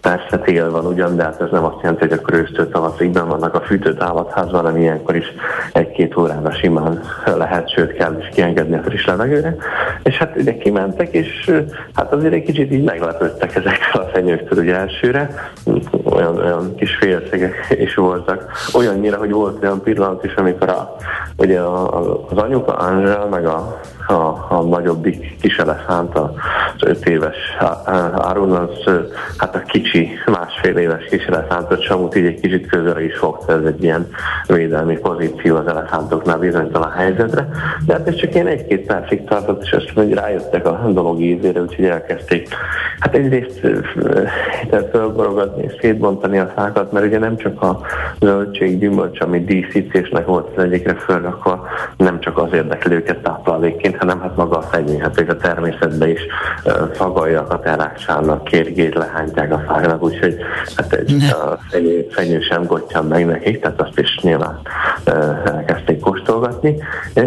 persze 0.00 0.38
tél 0.38 0.70
van 0.70 0.86
ugyan, 0.86 1.16
de 1.16 1.22
hát 1.22 1.40
ez 1.40 1.50
nem 1.50 1.64
azt 1.64 1.80
jelenti, 1.82 2.08
hogy 2.08 2.18
akkor 2.18 2.34
ősztől 2.34 2.68
tavaszig 2.68 3.12
vannak 3.12 3.54
a 3.54 3.60
fűtött 3.60 4.02
állatházban, 4.02 4.64
hanem 4.64 4.80
ilyenkor 4.80 5.16
is 5.16 5.26
egy-két 5.72 6.16
órára 6.16 6.52
simán 6.52 7.02
lehet, 7.36 7.70
sőt 7.70 7.92
kell 7.92 8.16
is 8.20 8.28
kiengedni 8.34 8.76
a 8.76 8.82
friss 8.82 9.06
levegőre. 9.06 9.56
És 10.02 10.18
hát 10.18 10.36
ugye 10.36 10.56
kimentek, 10.56 11.12
és 11.12 11.52
hát 11.94 12.12
azért 12.12 12.32
egy 12.32 12.42
kicsit 12.42 12.72
így 12.72 12.84
meglepődtek 12.84 13.54
ezekkel 13.54 14.00
a 14.00 14.08
fenyőktől 14.12 14.58
ugye 14.58 14.74
elsőre. 14.74 15.50
Olyan, 16.04 16.36
olyan 16.36 16.74
kis 16.74 16.96
félszegek 16.96 17.76
is 17.78 17.94
voltak. 17.94 18.52
Olyannyira, 18.74 19.16
hogy 19.16 19.30
volt 19.30 19.62
olyan 19.62 19.82
pillanat 19.82 20.24
is, 20.24 20.34
amikor 20.34 20.68
a, 20.68 20.96
ugye 21.36 21.60
a, 21.60 22.00
az 22.30 22.38
anyuka 22.38 22.72
Angel, 22.72 23.26
meg 23.26 23.46
a, 23.46 23.80
a, 24.08 24.46
a 24.48 24.62
nagyobbik 24.68 25.36
kis 25.40 25.56
elefánt, 25.56 26.18
az 26.18 26.30
öt 26.80 27.06
éves 27.06 27.36
Árun, 28.14 28.52
az 28.52 28.90
hát 29.36 29.54
a 29.54 29.62
kicsi, 29.62 30.10
másfél 30.26 30.76
éves 30.76 31.04
kis 31.04 31.24
elefántot 31.24 31.82
Samut 31.82 32.16
így 32.16 32.24
egy 32.24 32.40
kicsit 32.40 32.66
közelre 32.66 33.04
is 33.04 33.16
fogta, 33.16 33.52
ez 33.52 33.64
egy 33.64 33.82
ilyen 33.82 34.10
védelmi 34.46 34.96
pozíció 34.96 35.56
az 35.56 35.66
elefántoknál 35.66 36.38
bizonytalan 36.38 36.92
helyzetre, 36.92 37.48
de 37.86 37.92
hát 37.92 38.08
ez 38.08 38.14
csak 38.14 38.34
ilyen 38.34 38.46
egy-két 38.46 38.86
percig 38.86 39.24
tartott, 39.24 39.62
és 39.62 39.72
azt 39.72 39.94
mondja, 39.94 40.14
hogy 40.14 40.24
rájöttek 40.24 40.66
a 40.66 40.90
dolog 40.92 41.20
ízére, 41.20 41.60
úgyhogy 41.60 41.84
elkezdték 41.84 42.48
hát 42.98 43.14
egyrészt 43.14 43.60
fölborogatni 44.90 45.62
és 45.62 45.72
szétbontani 45.80 46.38
a 46.38 46.52
fákat, 46.54 46.92
mert 46.92 47.06
ugye 47.06 47.18
nem 47.18 47.36
csak 47.36 47.62
a 47.62 47.80
zöldség, 48.20 48.78
gyümölcs, 48.78 49.20
ami 49.20 49.44
díszítésnek 49.44 50.26
volt 50.26 50.56
az 50.56 50.62
egyikre 50.62 50.94
fölrakva, 50.94 51.66
nem 51.96 52.20
csak 52.20 52.38
az 52.38 52.52
érdekli 52.52 52.94
őket 52.94 53.22
táplálékként, 53.22 53.96
hanem 53.98 54.20
hát 54.20 54.36
maga 54.36 54.56
a 54.56 54.62
fenyő, 54.62 54.98
hát 54.98 55.20
ők 55.20 55.30
a 55.30 55.36
természetben 55.36 56.08
is 56.08 56.20
a 57.48 57.58
teráksának, 57.62 58.44
kérgét 58.44 58.94
lehántják 58.94 59.52
a 59.52 59.62
fáknak, 59.66 60.02
úgyhogy 60.02 60.36
hát 60.76 60.92
egy 60.92 61.24
a 61.30 61.58
fenyő, 61.70 62.06
fenyő 62.10 62.40
sem 62.40 62.64
gotyan 62.64 63.06
meg 63.06 63.26
nekik, 63.26 63.60
tehát 63.60 63.80
azt 63.80 63.98
is 63.98 64.18
nyilván 64.22 64.60
elkezdték 65.44 66.00
kóstolgatni, 66.00 66.82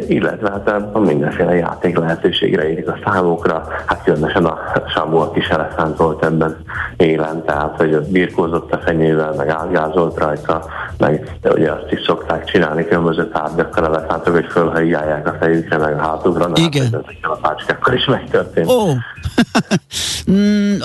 illetve 0.07 0.49
hát 0.49 0.99
mindenféle 0.99 1.55
játék 1.55 1.97
lehetőségre 1.97 2.69
érik 2.69 2.87
a 2.87 2.97
számukra, 3.05 3.67
hát 3.85 4.03
különösen 4.03 4.45
a 4.45 4.59
Samu 4.93 5.17
a 5.17 5.31
kis 5.31 5.47
elefánt 5.47 5.97
volt 5.97 6.25
ebben 6.25 6.57
élen, 6.97 7.43
tehát 7.45 7.75
hogy 7.77 7.99
birkózott 7.99 8.73
a 8.73 8.77
fenyővel, 8.85 9.33
meg 9.37 9.49
ágázolt 9.49 10.17
rajta, 10.17 10.65
meg 10.97 11.37
ugye 11.43 11.71
azt 11.71 11.91
is 11.91 12.01
szokták 12.05 12.45
csinálni 12.45 12.85
különböző 12.85 13.27
tárgyakkal 13.27 13.85
elefántok, 13.85 14.33
hogy 14.33 14.47
fölhajjálják 14.49 15.27
a 15.27 15.35
fejükre, 15.39 15.77
meg 15.77 15.93
a 15.93 16.01
hátukra, 16.01 16.47
Igen. 16.65 17.05
A 17.21 17.35
pácskákkal 17.35 17.93
is 17.93 18.05
megtörtént. 18.05 18.69
Ó, 18.69 18.73
oh. 18.73 18.95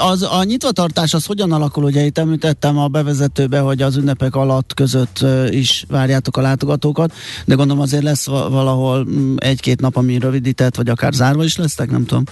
az, 0.10 0.22
a 0.22 0.44
nyitvatartás 0.44 1.14
az 1.14 1.26
hogyan 1.26 1.52
alakul? 1.52 1.84
Ugye 1.84 2.00
itt 2.00 2.18
említettem 2.18 2.78
a 2.78 2.86
bevezetőbe, 2.86 3.58
hogy 3.58 3.82
az 3.82 3.96
ünnepek 3.96 4.34
alatt 4.34 4.74
között 4.74 5.24
is 5.48 5.84
várjátok 5.90 6.36
a 6.36 6.40
látogatókat, 6.40 7.12
de 7.44 7.54
gondolom 7.54 7.82
azért 7.82 8.02
lesz 8.02 8.26
valahol 8.26 9.06
egy-két 9.36 9.80
nap, 9.80 9.96
ami 9.96 10.18
rövidített, 10.18 10.76
vagy 10.76 10.88
akár 10.88 11.12
zárva 11.12 11.44
is 11.44 11.56
lesztek, 11.56 11.90
nem 11.90 12.04
tudom. 12.04 12.22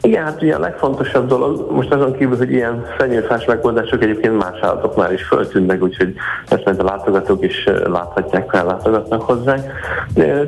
Igen, 0.00 0.24
hát 0.24 0.42
ugye 0.42 0.54
a 0.54 0.58
legfontosabb 0.58 1.28
dolog, 1.28 1.70
most 1.70 1.92
azon 1.92 2.16
kívül, 2.16 2.36
hogy 2.36 2.52
ilyen 2.52 2.86
fenyőfás 2.98 3.44
megoldások 3.44 4.02
egyébként 4.02 4.36
más 4.36 4.58
állatoknál 4.60 5.12
is 5.12 5.22
föltűnnek, 5.22 5.82
úgyhogy 5.82 6.14
ezt 6.48 6.64
majd 6.64 6.78
a 6.78 6.84
látogatók 6.84 7.44
is 7.44 7.64
láthatják, 7.84 8.50
ha 8.50 8.64
látogatnak 8.64 9.22
hozzánk. 9.22 9.64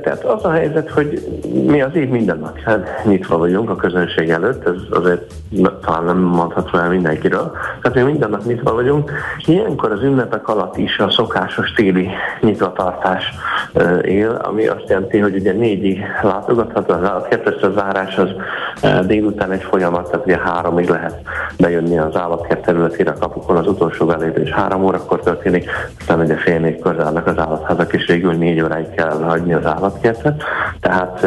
Tehát 0.03 0.25
az 0.25 0.45
a 0.45 0.51
helyzet, 0.51 0.91
hogy 0.91 1.41
mi 1.67 1.83
az 1.83 1.95
év 1.95 2.09
minden 2.15 2.39
nap 2.39 2.59
hát 2.59 3.05
nyitva 3.05 3.39
vagyunk 3.39 3.71
a 3.71 3.77
közönség 3.77 4.31
előtt, 4.31 4.67
ez 4.67 4.75
azért 4.91 5.35
talán 5.85 6.05
nem 6.05 6.19
mondható 6.19 6.79
el 6.79 6.89
mindenkiről. 6.89 7.53
Tehát 7.83 7.95
mi 7.97 8.03
minden 8.03 8.31
nap 8.31 8.45
nyitva 8.45 8.75
vagyunk. 8.75 9.11
Ilyenkor 9.45 9.93
az 9.93 10.03
ünnepek 10.03 10.49
alatt 10.49 10.77
is 10.77 10.99
a 10.99 11.11
szokásos 11.11 11.73
téli 11.73 12.09
nyitvatartás 12.41 13.25
él, 14.03 14.41
ami 14.43 14.67
azt 14.67 14.89
jelenti, 14.89 15.19
hogy 15.19 15.35
ugye 15.35 15.53
négyig 15.53 16.03
állatkert, 16.23 17.63
a 17.63 17.71
zárás 17.71 18.19
az 18.19 18.29
délután 19.07 19.51
egy 19.51 19.63
folyamat, 19.63 20.11
tehát 20.11 20.27
ugye 20.27 20.39
háromig 20.39 20.89
lehet 20.89 21.21
bejönni 21.59 21.99
az 21.99 22.17
állatkert 22.17 22.65
területére 22.65 23.11
a 23.11 23.19
kapukon, 23.19 23.57
az 23.57 23.67
utolsó 23.67 24.07
belépés 24.07 24.51
három 24.51 24.85
órakor 24.85 25.21
történik, 25.21 25.71
aztán 25.99 26.21
ugye 26.21 26.35
fél 26.35 26.59
négykor 26.59 26.95
zárnak 26.99 27.27
az 27.27 27.39
állatházak, 27.39 27.93
és 27.93 28.07
végül 28.07 28.33
négy 28.33 28.61
óráig 28.61 28.91
kell 28.91 29.23
hagyni 29.23 29.53
az 29.53 29.67
állatkertet. 29.67 30.43
Tehát 30.81 31.27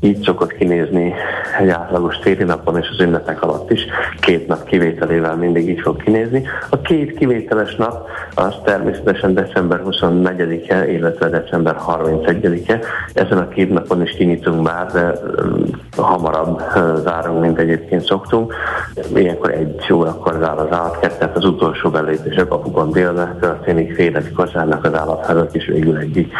így 0.00 0.13
szokott 0.22 0.52
kinézni 0.52 1.14
egy 1.58 1.68
átlagos 1.68 2.18
téli 2.18 2.44
napon 2.44 2.78
és 2.78 2.88
az 2.92 3.00
ünnepek 3.00 3.42
alatt 3.42 3.70
is, 3.70 3.86
két 4.20 4.46
nap 4.46 4.64
kivételével 4.64 5.36
mindig 5.36 5.68
így 5.68 5.80
fog 5.80 6.02
kinézni. 6.02 6.42
A 6.70 6.80
két 6.80 7.14
kivételes 7.14 7.76
nap 7.76 8.08
az 8.34 8.54
természetesen 8.64 9.34
december 9.34 9.80
24-e, 9.84 10.90
illetve 10.90 11.28
december 11.28 11.76
31-e. 11.86 12.80
Ezen 13.14 13.38
a 13.38 13.48
két 13.48 13.70
napon 13.70 14.02
is 14.02 14.10
kinyitunk 14.10 14.62
már, 14.62 14.86
de 14.92 15.12
hamarabb 15.96 16.62
zárunk, 17.04 17.40
mint 17.40 17.58
egyébként 17.58 18.04
szoktunk. 18.04 18.54
Ilyenkor 19.14 19.50
egy 19.50 19.92
órakor 19.92 20.36
zár 20.40 20.58
az 20.58 20.72
állatkert, 20.72 21.18
tehát 21.18 21.36
az 21.36 21.44
utolsó 21.44 21.90
belépés 21.90 22.36
a 22.36 22.48
kapukon 22.48 22.90
délbe 22.90 23.36
történik, 23.40 23.94
fél 23.94 24.16
egykor 24.16 24.48
zárnak 24.48 24.84
az 24.84 24.94
állatházak, 24.94 25.54
és 25.54 25.66
végül 25.66 25.96
egyik 25.96 26.32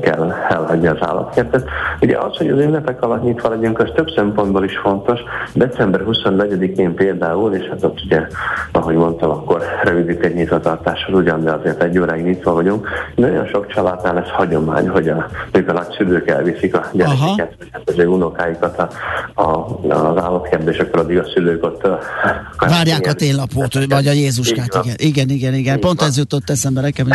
kell 0.00 0.34
elhagyni 0.48 0.86
az 0.86 0.98
állatkertet. 1.00 1.68
Ugye 2.00 2.18
az, 2.18 2.36
hogy 2.36 2.48
az 2.48 2.58
ünnepek 2.58 3.01
alatt 3.02 3.22
nyitva 3.22 3.48
legyünk, 3.48 3.78
az 3.78 3.90
több 3.94 4.10
szempontból 4.10 4.64
is 4.64 4.76
fontos. 4.76 5.20
December 5.54 6.00
24-én 6.06 6.94
például, 6.94 7.54
és 7.54 7.68
hát 7.68 7.84
ott 7.84 8.00
ugye, 8.04 8.26
ahogy 8.72 8.94
mondtam, 8.94 9.30
akkor 9.30 9.62
rövidít 9.82 10.24
egy 10.24 10.34
nyitvatartással 10.34 11.14
ugyan, 11.14 11.44
de 11.44 11.52
azért 11.52 11.82
egy 11.82 11.98
óráig 11.98 12.24
nyitva 12.24 12.52
vagyunk. 12.52 12.88
Nagyon 13.14 13.46
sok 13.46 13.66
családnál 13.66 14.18
ez 14.18 14.28
hagyomány, 14.28 14.88
hogy 14.88 15.08
a, 15.08 15.28
a 15.52 15.72
nagyszülők 15.72 16.28
elviszik 16.28 16.74
a 16.74 16.86
gyerekeket, 16.92 17.56
hát 17.72 17.82
az 17.84 17.98
unokáikat 17.98 18.78
a, 18.78 18.88
a, 19.42 19.78
az 19.88 20.22
állatkertbe, 20.22 20.70
és 20.70 20.78
akkor 20.78 21.00
addig 21.00 21.18
a 21.18 21.24
szülők 21.34 21.64
ott 21.64 21.88
Várják 22.58 23.06
a 23.06 23.12
télnapot, 23.12 23.86
vagy 23.88 24.06
a 24.06 24.12
Jézuskát, 24.12 24.78
igen. 24.84 24.96
Igen, 24.98 25.28
igen, 25.28 25.54
igen. 25.54 25.80
Pont 25.80 26.02
ez 26.02 26.16
jutott 26.18 26.50
eszembe 26.50 26.80
nekem. 26.80 27.06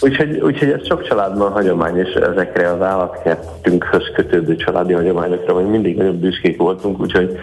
Úgyhogy, 0.00 0.40
úgyhogy 0.40 0.70
ez 0.70 0.86
sok 0.86 1.08
családban 1.08 1.52
hagyomány, 1.52 1.96
és 1.96 2.12
ezekre 2.12 2.72
az 2.72 2.82
állatkertünkhöz 2.82 4.02
kötődő 4.14 4.56
családi 4.56 4.94
hagyományokra, 5.28 5.54
hogy 5.54 5.70
mindig 5.70 5.96
nagyon 5.96 6.20
büszkék 6.20 6.56
voltunk, 6.56 7.00
úgyhogy 7.00 7.38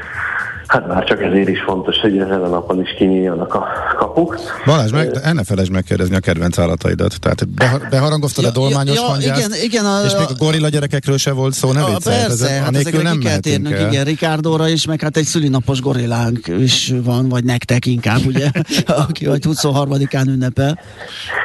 Hát 0.76 0.88
már 0.88 1.04
csak 1.04 1.22
ezért 1.22 1.50
is 1.50 1.62
fontos, 1.62 2.00
hogy 2.00 2.18
ezen 2.18 2.44
a 2.44 2.48
napon 2.48 2.82
is 2.82 2.94
kinyíljanak 2.98 3.54
a 3.54 3.68
kapuk. 3.98 4.40
Balázs, 4.66 4.92
meg, 4.92 5.20
el 5.24 5.34
ne 5.34 5.44
felejtsd 5.44 5.72
megkérdezni 5.72 6.16
a 6.16 6.20
kedvenc 6.20 6.60
állataidat. 6.60 7.20
Tehát 7.20 7.48
beharangoztad 7.90 8.44
ja, 8.44 8.50
a 8.50 8.54
dolmányos 8.54 8.96
ja, 8.96 9.02
hangyát, 9.02 9.38
igen, 9.38 9.52
igen, 9.64 9.86
a, 9.86 10.04
és 10.06 10.14
még 10.14 10.28
a 10.30 10.34
gorilla 10.38 10.70
gyerekekről 10.70 11.18
se 11.18 11.32
volt 11.32 11.54
szó, 11.54 11.72
ne 11.72 11.82
a, 11.82 11.90
viccelj. 11.90 12.22
Persze, 12.22 12.46
ezen, 12.46 12.64
hát 12.64 12.76
ezekre 12.76 13.02
nem 13.02 13.20
ki 13.20 13.26
kell 13.26 13.40
térnünk, 13.40 13.76
el. 13.76 13.88
igen, 13.92 14.04
Rikárdóra 14.04 14.68
is, 14.68 14.86
meg 14.86 15.02
hát 15.02 15.18
egy 15.18 15.24
szülinapos 15.24 15.82
gorillánk 15.82 16.48
is 16.48 16.94
van, 17.04 17.30
vagy 17.30 17.44
nektek 17.44 17.86
inkább, 17.86 18.26
ugye, 18.26 18.48
aki 19.08 19.26
vagy 19.26 19.44
23-án 19.48 20.28
ünnepel. 20.28 20.80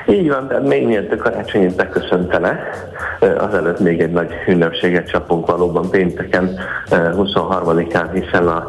Így 0.09 0.29
van, 0.29 0.49
de 0.49 0.61
még 0.61 0.87
miért 0.87 1.13
a 1.13 1.17
karácsonyit 1.17 1.77
beköszöntene, 1.77 2.59
azelőtt 3.39 3.81
még 3.81 4.01
egy 4.01 4.13
nagy 4.13 4.29
ünnepséget 4.49 5.09
csapunk 5.09 5.47
valóban 5.47 5.91
pénteken, 5.91 6.59
23-án, 6.91 8.09
hiszen 8.13 8.47
a 8.49 8.65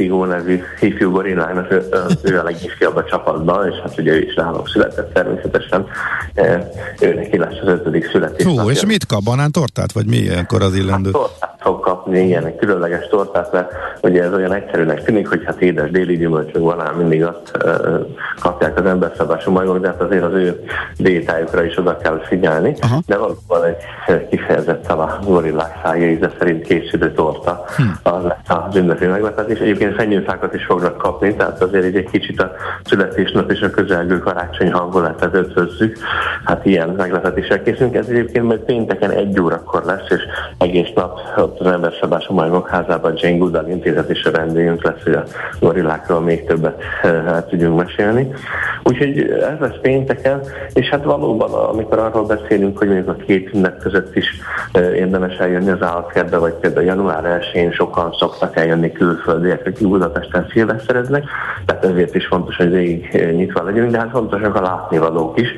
Indigo 0.00 0.24
nevű 0.24 0.62
ifjú 0.80 1.10
gorillának, 1.10 1.72
ő, 1.72 1.88
ő 2.22 2.38
a 2.38 2.42
legifjabb 2.42 2.96
a 2.96 3.04
csapatban, 3.04 3.68
és 3.68 3.76
hát 3.82 3.98
ugye 3.98 4.12
ő 4.12 4.18
is 4.18 4.34
nálunk 4.34 4.68
született 4.68 5.12
természetesen. 5.12 5.86
Ő 7.00 7.14
neki 7.14 7.38
lesz 7.38 7.58
az 7.62 7.68
ötödik 7.68 8.10
születés. 8.10 8.46
Hú, 8.46 8.70
és 8.70 8.86
mit 8.86 9.06
kap? 9.06 9.22
Banán 9.22 9.50
tortát, 9.52 9.92
vagy 9.92 10.06
mi 10.06 10.16
ilyenkor 10.16 10.62
az 10.62 10.74
illendő? 10.74 11.10
Hát, 11.12 11.20
tortát 11.20 11.50
fog 11.60 11.80
kapni, 11.80 12.20
igen, 12.20 12.46
egy 12.46 12.56
különleges 12.56 13.08
tortát, 13.08 13.52
mert 13.52 13.72
ugye 14.02 14.22
ez 14.22 14.32
olyan 14.32 14.52
egyszerűnek 14.52 15.04
tűnik, 15.04 15.28
hogy 15.28 15.42
hát 15.44 15.60
édes 15.60 15.90
déli 15.90 16.16
gyümölcsök 16.16 16.62
van, 16.62 16.94
mindig 16.96 17.24
azt 17.24 17.50
kapják 18.40 18.78
az 18.78 18.84
emberszabású 18.84 19.50
majmok, 19.50 19.78
de 19.78 19.88
hát 19.88 20.00
azért 20.00 20.22
az 20.22 20.32
ő 20.32 20.64
diétájukra 20.96 21.64
is 21.64 21.78
oda 21.78 21.96
kell 21.96 22.20
figyelni. 22.28 22.74
Aha. 22.80 23.02
De 23.06 23.16
valóban 23.16 23.64
egy 23.64 24.28
kifejezetten 24.28 24.98
a 24.98 25.18
gorillák 25.24 25.80
szája 25.82 26.10
íze 26.10 26.30
szerint 26.38 26.62
készülő 26.62 27.12
torta, 27.12 27.64
hm. 27.76 27.82
az 28.02 28.22
lesz 28.22 28.58
az 28.68 28.76
ünnepi 28.76 29.06
meglepetés. 29.06 29.58
Egyébként 29.80 30.08
fenyőfákat 30.08 30.54
is 30.54 30.64
fognak 30.64 30.98
kapni, 30.98 31.34
tehát 31.34 31.62
azért 31.62 31.84
egy, 31.84 31.96
egy 31.96 32.10
kicsit 32.10 32.40
a 32.40 32.52
születésnap 32.84 33.50
és 33.50 33.60
a 33.60 33.70
közelgő 33.70 34.18
karácsony 34.18 34.72
hangulatát 34.72 35.34
ötvözzük. 35.34 35.98
Hát 36.44 36.66
ilyen 36.66 36.88
meglepetések 36.88 37.62
készülünk. 37.62 37.94
Ez 37.94 38.06
egyébként 38.08 38.44
majd 38.44 38.60
pénteken 38.60 39.10
egy 39.10 39.40
órakor 39.40 39.84
lesz, 39.84 40.10
és 40.10 40.22
egész 40.58 40.88
nap 40.94 41.18
ott 41.36 41.60
az 41.60 41.66
emberszabású 41.66 42.34
majmok 42.34 42.68
házában 42.68 43.12
Jane 43.16 43.36
Goodall 43.36 43.68
intézet 43.68 44.10
is 44.10 44.24
a 44.24 44.30
vendégünk 44.30 44.84
lesz, 44.84 45.02
hogy 45.04 45.12
a 45.12 45.24
gorillákról 45.60 46.20
még 46.20 46.44
többet 46.46 46.82
hát 47.02 47.48
tudjunk 47.48 47.82
mesélni. 47.82 48.32
Úgyhogy 48.82 49.18
ez 49.30 49.58
lesz 49.60 49.78
pénteken, 49.82 50.40
és 50.72 50.88
hát 50.88 51.04
valóban, 51.04 51.52
amikor 51.52 51.98
arról 51.98 52.26
beszélünk, 52.26 52.78
hogy 52.78 52.88
még 52.88 53.08
a 53.08 53.16
két 53.26 53.54
ünnep 53.54 53.82
között 53.82 54.16
is 54.16 54.26
érdemes 54.74 55.36
eljönni 55.36 55.70
az 55.70 55.82
állatkertbe, 55.82 56.36
vagy 56.36 56.52
például 56.52 56.86
január 56.86 57.40
1-én 57.52 57.72
sokan 57.72 58.12
szoktak 58.18 58.56
eljönni 58.56 58.92
külföldiek, 58.92 59.68
akik 59.70 59.88
Budapesten 59.88 60.46
szilvesztereznek, 60.52 61.24
tehát 61.64 61.84
ezért 61.84 62.14
is 62.14 62.26
fontos, 62.26 62.56
hogy 62.56 62.70
végig 62.70 63.30
nyitva 63.36 63.62
legyünk, 63.62 63.90
de 63.90 63.98
hát 63.98 64.10
fontosak 64.10 64.54
a 64.54 64.60
látnivalók 64.60 65.40
is, 65.40 65.48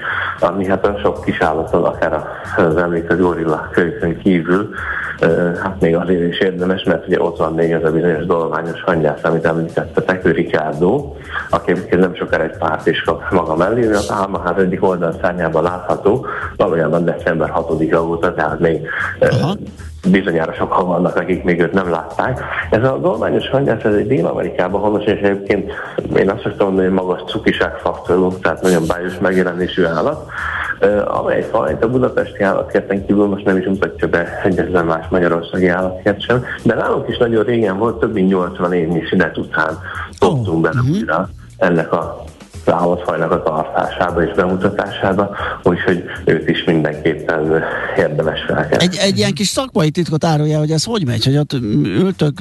ami 0.41 0.67
hát 0.67 0.87
a 0.87 0.99
sok 1.03 1.25
kis 1.25 1.41
állaton, 1.41 1.85
akár 1.85 2.27
az 2.57 2.77
említett 2.77 3.19
gorilla 3.19 3.69
kölykön 3.73 4.19
kívül, 4.19 4.71
hát 5.63 5.81
még 5.81 5.97
azért 5.97 6.33
is 6.33 6.39
érdemes, 6.39 6.83
mert 6.83 7.07
ugye 7.07 7.23
ott 7.23 7.37
van 7.37 7.55
még 7.55 7.71
ez 7.71 7.85
a 7.85 7.93
bizonyos 7.93 8.27
dolományos 8.27 8.83
hangyász, 8.83 9.25
amit 9.25 9.45
említettetek, 9.45 10.27
ő 10.27 10.31
Ricardo, 10.31 11.15
aki 11.51 11.73
nem 11.91 12.15
sokára 12.15 12.43
egy 12.43 12.57
párt 12.59 12.87
is 12.87 13.03
kap 13.03 13.31
maga 13.31 13.57
mellé, 13.57 13.93
az 13.93 14.13
álmaház 14.13 14.59
egyik 14.59 14.85
oldalszárnyában 14.85 15.63
látható, 15.63 16.27
valójában 16.57 17.05
december 17.05 17.53
6-a 17.57 17.97
óta, 17.97 18.35
tehát 18.35 18.59
még 18.59 18.89
Aha 19.21 19.55
bizonyára 20.11 20.53
sokan 20.53 20.86
vannak, 20.86 21.16
akik 21.16 21.44
még 21.44 21.61
őt 21.61 21.72
nem 21.72 21.90
látták. 21.90 22.40
Ez 22.70 22.84
a 22.84 22.98
dolmányos 22.98 23.48
hangyász, 23.48 23.84
ez 23.84 23.94
egy 23.94 24.07
Dél-Amerikában 24.07 24.80
honos, 24.80 25.05
és 25.05 25.20
egyébként 25.20 25.72
én 26.16 26.30
azt 26.30 26.42
szoktam 26.42 26.66
mondani, 26.66 26.86
hogy 26.86 26.96
magas 26.96 27.22
cukiságfaktorú, 27.26 28.38
tehát 28.38 28.62
nagyon 28.62 28.86
bájos 28.86 29.18
megjelenésű 29.18 29.84
állat, 29.84 30.30
amely 31.05 31.42
fajta 31.50 31.88
budapesti 31.88 32.42
állatkerten 32.42 33.07
kívül 33.07 33.26
most 33.26 33.44
nem 33.44 33.57
is 33.57 33.66
mutatja 33.66 34.09
be 34.09 34.40
egyetlen 34.44 34.84
más 34.84 35.07
magyarországi 35.11 35.68
állatkert 35.68 36.20
sem, 36.20 36.44
de 36.62 36.74
nálunk 36.74 37.09
is 37.09 37.16
nagyon 37.16 37.44
régen 37.44 37.78
volt, 37.78 37.98
több 37.98 38.12
mint 38.12 38.28
80 38.28 38.72
évnyi 38.72 39.03
szünet 39.09 39.38
után 39.38 39.78
dobtunk 40.18 40.57
oh, 40.57 40.62
bele 40.62 40.80
uh-huh. 40.80 40.96
újra 40.96 41.28
ennek 41.57 41.92
a 41.92 42.24
állatfajnak 42.71 43.31
a 43.31 43.43
tartásába 43.43 44.23
és 44.23 44.35
bemutatásába, 44.35 45.37
úgyhogy 45.63 46.05
őt 46.25 46.49
is 46.49 46.65
mindenképpen 46.65 47.63
érdemes 47.97 48.41
felkelni. 48.47 48.85
Egy, 48.85 48.97
egy 48.97 49.19
ilyen 49.19 49.33
kis 49.33 49.49
szakmai 49.49 49.91
titkot 49.91 50.25
árulja, 50.25 50.59
hogy 50.59 50.71
ez 50.71 50.85
hogy 50.85 51.07
megy, 51.07 51.25
hogy 51.25 51.37
ott 51.37 51.53
ültök, 51.85 52.41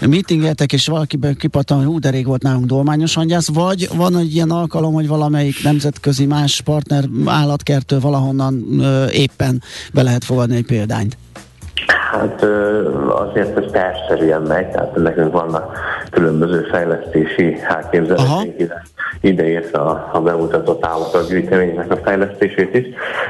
meetingeltek, 0.00 0.72
és 0.72 0.86
valaki 0.86 1.18
kipattan, 1.38 1.76
hogy 1.76 1.86
hú, 1.86 1.98
de 1.98 2.10
rég 2.10 2.26
volt 2.26 2.42
nálunk 2.42 2.66
dolmányos 2.66 3.14
hangyász, 3.14 3.48
vagy 3.48 3.88
van 3.94 4.16
egy 4.16 4.34
ilyen 4.34 4.50
alkalom, 4.50 4.92
hogy 4.92 5.08
valamelyik 5.08 5.62
nemzetközi 5.62 6.26
más 6.26 6.60
partner 6.60 7.04
állatkertől 7.24 8.00
valahonnan 8.00 8.80
ö, 8.80 9.06
éppen 9.10 9.62
be 9.92 10.02
lehet 10.02 10.24
fogadni 10.24 10.56
egy 10.56 10.66
példányt? 10.66 11.16
Hát 12.12 12.46
azért 13.08 13.58
ez 13.58 13.70
tervszerűen 13.70 14.42
megy, 14.42 14.66
tehát 14.66 14.96
nekünk 14.96 15.32
vannak 15.32 15.78
különböző 16.10 16.62
fejlesztési 16.70 17.56
elképzeléseink, 17.68 18.74
ideértve 19.20 19.78
a, 19.78 20.10
a 20.12 20.20
bemutatott 20.20 20.86
állatok 20.86 21.28
gyűjteménynek 21.28 21.90
a 21.90 21.96
fejlesztését 21.96 22.74
is. 22.74 22.86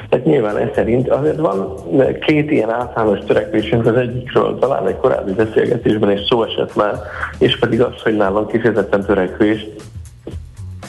Tehát 0.09 0.25
nyilván 0.25 0.57
ez 0.57 0.69
szerint 0.75 1.09
azért 1.09 1.39
van 1.39 1.75
két 2.21 2.51
ilyen 2.51 2.71
általános 2.71 3.19
törekvésünk, 3.27 3.87
az 3.87 3.97
egyikről 3.97 4.59
talán 4.59 4.87
egy 4.87 4.97
korábbi 4.97 5.33
beszélgetésben 5.33 6.11
is 6.11 6.21
szó 6.29 6.43
esett 6.45 6.77
már, 6.77 6.95
és 7.39 7.59
pedig 7.59 7.83
az, 7.83 8.03
hogy 8.03 8.17
nálam 8.17 8.47
kifejezetten 8.47 9.05
törekvés 9.05 9.67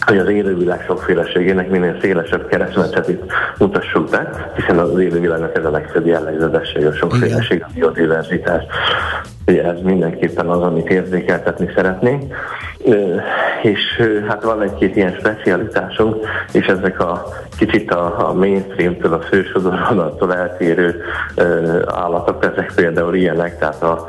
hogy 0.07 0.17
az 0.17 0.29
élővilág 0.29 0.83
sokféleségének 0.85 1.69
minél 1.69 1.97
szélesebb 2.01 2.47
keresztmetszetét 2.47 3.31
mutassuk 3.57 4.09
be, 4.09 4.51
hiszen 4.55 4.79
az 4.79 4.99
élővilágnak 4.99 5.57
ez 5.57 5.65
a 5.65 5.71
legfőbb 5.71 6.05
jellegzetesség, 6.05 6.85
a 6.85 6.93
sokféleség, 6.93 7.63
a 7.63 7.69
biodiverzitás. 7.73 8.63
Ugye 9.47 9.63
ez 9.63 9.81
mindenképpen 9.83 10.47
az, 10.47 10.61
amit 10.61 10.89
érzékeltetni 10.89 11.71
szeretnénk. 11.75 12.33
És 13.61 14.01
hát 14.27 14.43
van 14.43 14.61
egy-két 14.61 14.95
ilyen 14.95 15.15
specialitásunk, 15.19 16.25
és 16.51 16.65
ezek 16.65 16.99
a 16.99 17.25
kicsit 17.57 17.91
a, 17.91 18.29
a 18.29 18.33
mainstream-től, 18.33 19.13
a 19.13 19.21
fősodoronattól 19.21 20.35
eltérő 20.35 21.01
állatok, 21.85 22.43
ezek 22.43 22.71
például 22.75 23.15
ilyenek, 23.15 23.59
tehát 23.59 23.83
a 23.83 24.07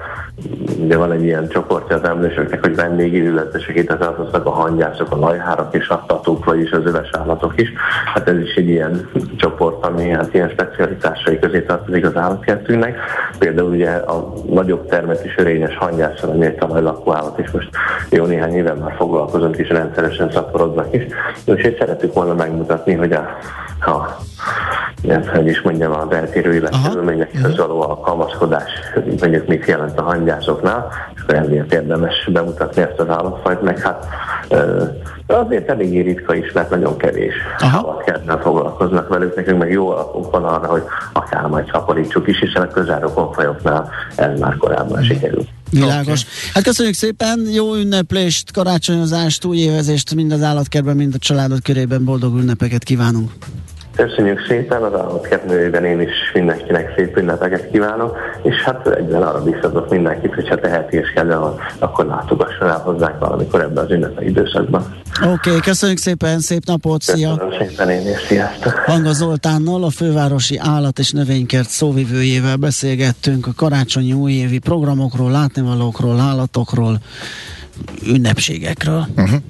ugye 0.79 0.97
van 0.97 1.13
egy 1.13 1.25
ilyen 1.25 1.49
csoportja 1.49 1.97
az 1.97 2.05
emlősöknek, 2.05 2.61
hogy 2.61 2.75
vendégi 2.75 3.27
ülletesek, 3.27 3.77
ide 3.77 3.97
tartoznak 3.97 4.47
a 4.47 4.51
hangyászok, 4.51 5.11
a 5.11 5.19
lajhárak 5.19 5.75
és 5.75 5.89
a 5.89 6.05
tatók, 6.07 6.45
vagyis 6.45 6.71
az 6.71 6.85
öves 6.85 7.09
állatok 7.13 7.61
is. 7.61 7.73
Hát 8.15 8.29
ez 8.29 8.39
is 8.39 8.55
egy 8.55 8.69
ilyen 8.69 9.09
csoport, 9.37 9.87
ami 9.87 10.09
hát 10.09 10.35
ilyen 10.35 10.49
specialitásai 10.49 11.39
közé 11.39 11.63
tartozik 11.63 12.07
az 12.07 12.17
állatkertünknek. 12.17 12.99
Például 13.39 13.71
ugye 13.71 13.91
a 13.91 14.33
nagyobb 14.51 14.89
termetű 14.89 15.29
sörényes 15.29 15.77
hangyászal, 15.77 16.31
ami 16.31 16.47
egy 16.47 16.55
talajlakó 16.55 17.15
állat, 17.15 17.39
és 17.39 17.51
most 17.51 17.69
jó 18.11 18.25
néhány 18.25 18.55
éve 18.55 18.75
már 18.75 18.95
foglalkozunk, 18.97 19.57
és 19.57 19.69
rendszeresen 19.69 20.31
szaporodnak 20.31 20.95
is. 20.95 21.07
Úgyhogy 21.45 21.77
szeretük 21.79 22.13
volna 22.13 22.35
megmutatni, 22.35 22.95
hogy 22.95 23.13
a, 23.13 23.39
a 23.81 24.17
hogy 25.33 25.47
is 25.47 25.61
mondjam, 25.61 25.93
az 25.93 26.13
eltérő 26.13 26.55
életkörülményekhez 26.55 27.57
való 27.57 27.81
alkalmazkodás, 27.83 28.71
mondjuk 29.21 29.47
mit 29.47 29.67
jelent 29.67 29.99
a 29.99 30.03
hangyászoknál, 30.03 30.89
és 31.15 31.21
akkor 31.23 31.35
ezért 31.35 31.73
érdemes 31.73 32.29
bemutatni 32.33 32.83
ezt 32.83 32.99
az 32.99 33.09
állatfajt, 33.09 33.63
meg 33.63 33.79
hát 33.79 34.07
azért 35.27 35.69
eléggé 35.69 36.01
ritka 36.01 36.35
is, 36.35 36.53
mert 36.53 36.71
nagyon 36.71 36.97
kevés 36.97 37.35
állatkertnel 37.59 38.39
foglalkoznak 38.39 39.09
velük, 39.09 39.37
nekünk 39.37 39.59
meg 39.59 39.71
jó 39.71 39.91
alapunk 39.91 40.31
van 40.31 40.45
arra, 40.45 40.67
hogy 40.67 40.83
akár 41.13 41.47
majd 41.47 41.71
szaporítsuk 41.73 42.29
is, 42.29 42.39
hiszen 42.39 42.63
a 42.63 42.69
közelrokon 42.69 43.33
fajoknál 43.33 43.91
ez 44.17 44.39
már 44.39 44.57
korábban 44.57 45.03
sikerült. 45.03 45.49
Világos. 45.71 46.23
Okay. 46.23 46.35
Hát 46.55 46.63
köszönjük 46.63 46.95
szépen, 46.95 47.41
jó 47.53 47.75
ünneplést, 47.75 48.53
karácsonyozást, 48.53 49.45
újévezést 49.45 50.15
mind 50.15 50.33
az 50.33 50.43
állatkertben, 50.43 50.97
mind 50.97 51.15
a 51.15 51.19
családod 51.19 51.63
körében 51.63 52.05
boldog 52.05 52.39
ünnepeket 52.39 52.85
kívánunk. 52.85 53.31
Köszönjük 54.07 54.47
szépen, 54.49 54.83
az 54.83 54.95
állatkertnőjében 54.95 55.85
én 55.85 56.01
is 56.01 56.33
mindenkinek 56.35 56.93
szép 56.97 57.17
ünnepeket 57.17 57.71
kívánok, 57.71 58.17
és 58.43 58.55
hát 58.63 58.87
egyben 58.87 59.23
arra 59.23 59.43
biztatok 59.43 59.91
mindenkit, 59.91 60.35
hogyha 60.35 60.55
teheti 60.55 60.97
és 60.97 61.13
kedve 61.15 61.39
akkor 61.79 62.07
látogasson 62.07 62.69
el 62.69 62.79
hozzánk 62.79 63.19
valamikor 63.19 63.61
ebben 63.61 63.85
az 63.85 63.91
ünnepe 63.91 64.25
időszakban. 64.25 64.97
Oké, 65.23 65.31
okay, 65.49 65.61
köszönjük 65.61 65.99
szépen, 65.99 66.41
szép 66.41 66.65
napot, 66.65 67.03
szia! 67.03 67.37
Köszönöm 67.37 67.69
szépen 67.69 67.91
én 67.91 68.09
is, 68.09 68.21
sziasztok! 68.27 68.73
Hanga 68.73 69.13
Zoltánnal, 69.13 69.85
a 69.85 69.91
fővárosi 69.91 70.59
állat 70.59 70.99
és 70.99 71.11
növénykert 71.11 71.69
szóvivőjével 71.69 72.57
beszélgettünk 72.57 73.47
a 73.47 73.53
karácsonyi 73.57 74.13
újévi 74.13 74.59
programokról, 74.59 75.31
látnivalókról, 75.31 76.21
állatokról, 76.21 76.99
ünnepségekről. 78.07 79.07
Uh-huh. 79.17 79.41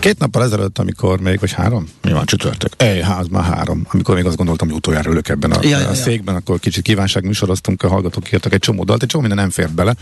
Két 0.00 0.18
nappal 0.18 0.42
ezelőtt, 0.42 0.78
amikor 0.78 1.20
még, 1.20 1.40
vagy 1.40 1.52
három? 1.52 1.88
Mi 2.02 2.12
van, 2.12 2.24
csütörtök? 2.24 2.72
Ej, 2.76 3.00
ház 3.00 3.28
már 3.28 3.44
három. 3.44 3.86
Amikor 3.90 4.14
még 4.14 4.24
azt 4.24 4.36
gondoltam, 4.36 4.68
hogy 4.68 4.76
utoljára 4.76 5.10
ülök 5.10 5.28
ebben 5.28 5.50
a, 5.50 5.58
ja, 5.62 5.78
ja, 5.78 5.88
a 5.88 5.94
székben, 5.94 6.34
akkor 6.34 6.58
kicsit 6.58 6.82
kívánság 6.82 7.24
műsoroztunk, 7.24 7.82
a 7.82 7.88
hallgatók 7.88 8.32
írtak 8.32 8.52
egy 8.52 8.58
csomó 8.58 8.84
dalt, 8.84 9.02
egy 9.02 9.08
csomó 9.08 9.26
minden 9.26 9.42
nem 9.42 9.50
fért 9.50 9.74
bele. 9.74 9.94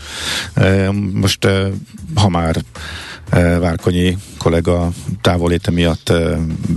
Most, 1.13 1.47
ha 2.15 2.29
már 2.29 2.61
Várkonyi 3.59 4.17
kollega 4.37 4.89
távoléte 5.21 5.71
miatt 5.71 6.13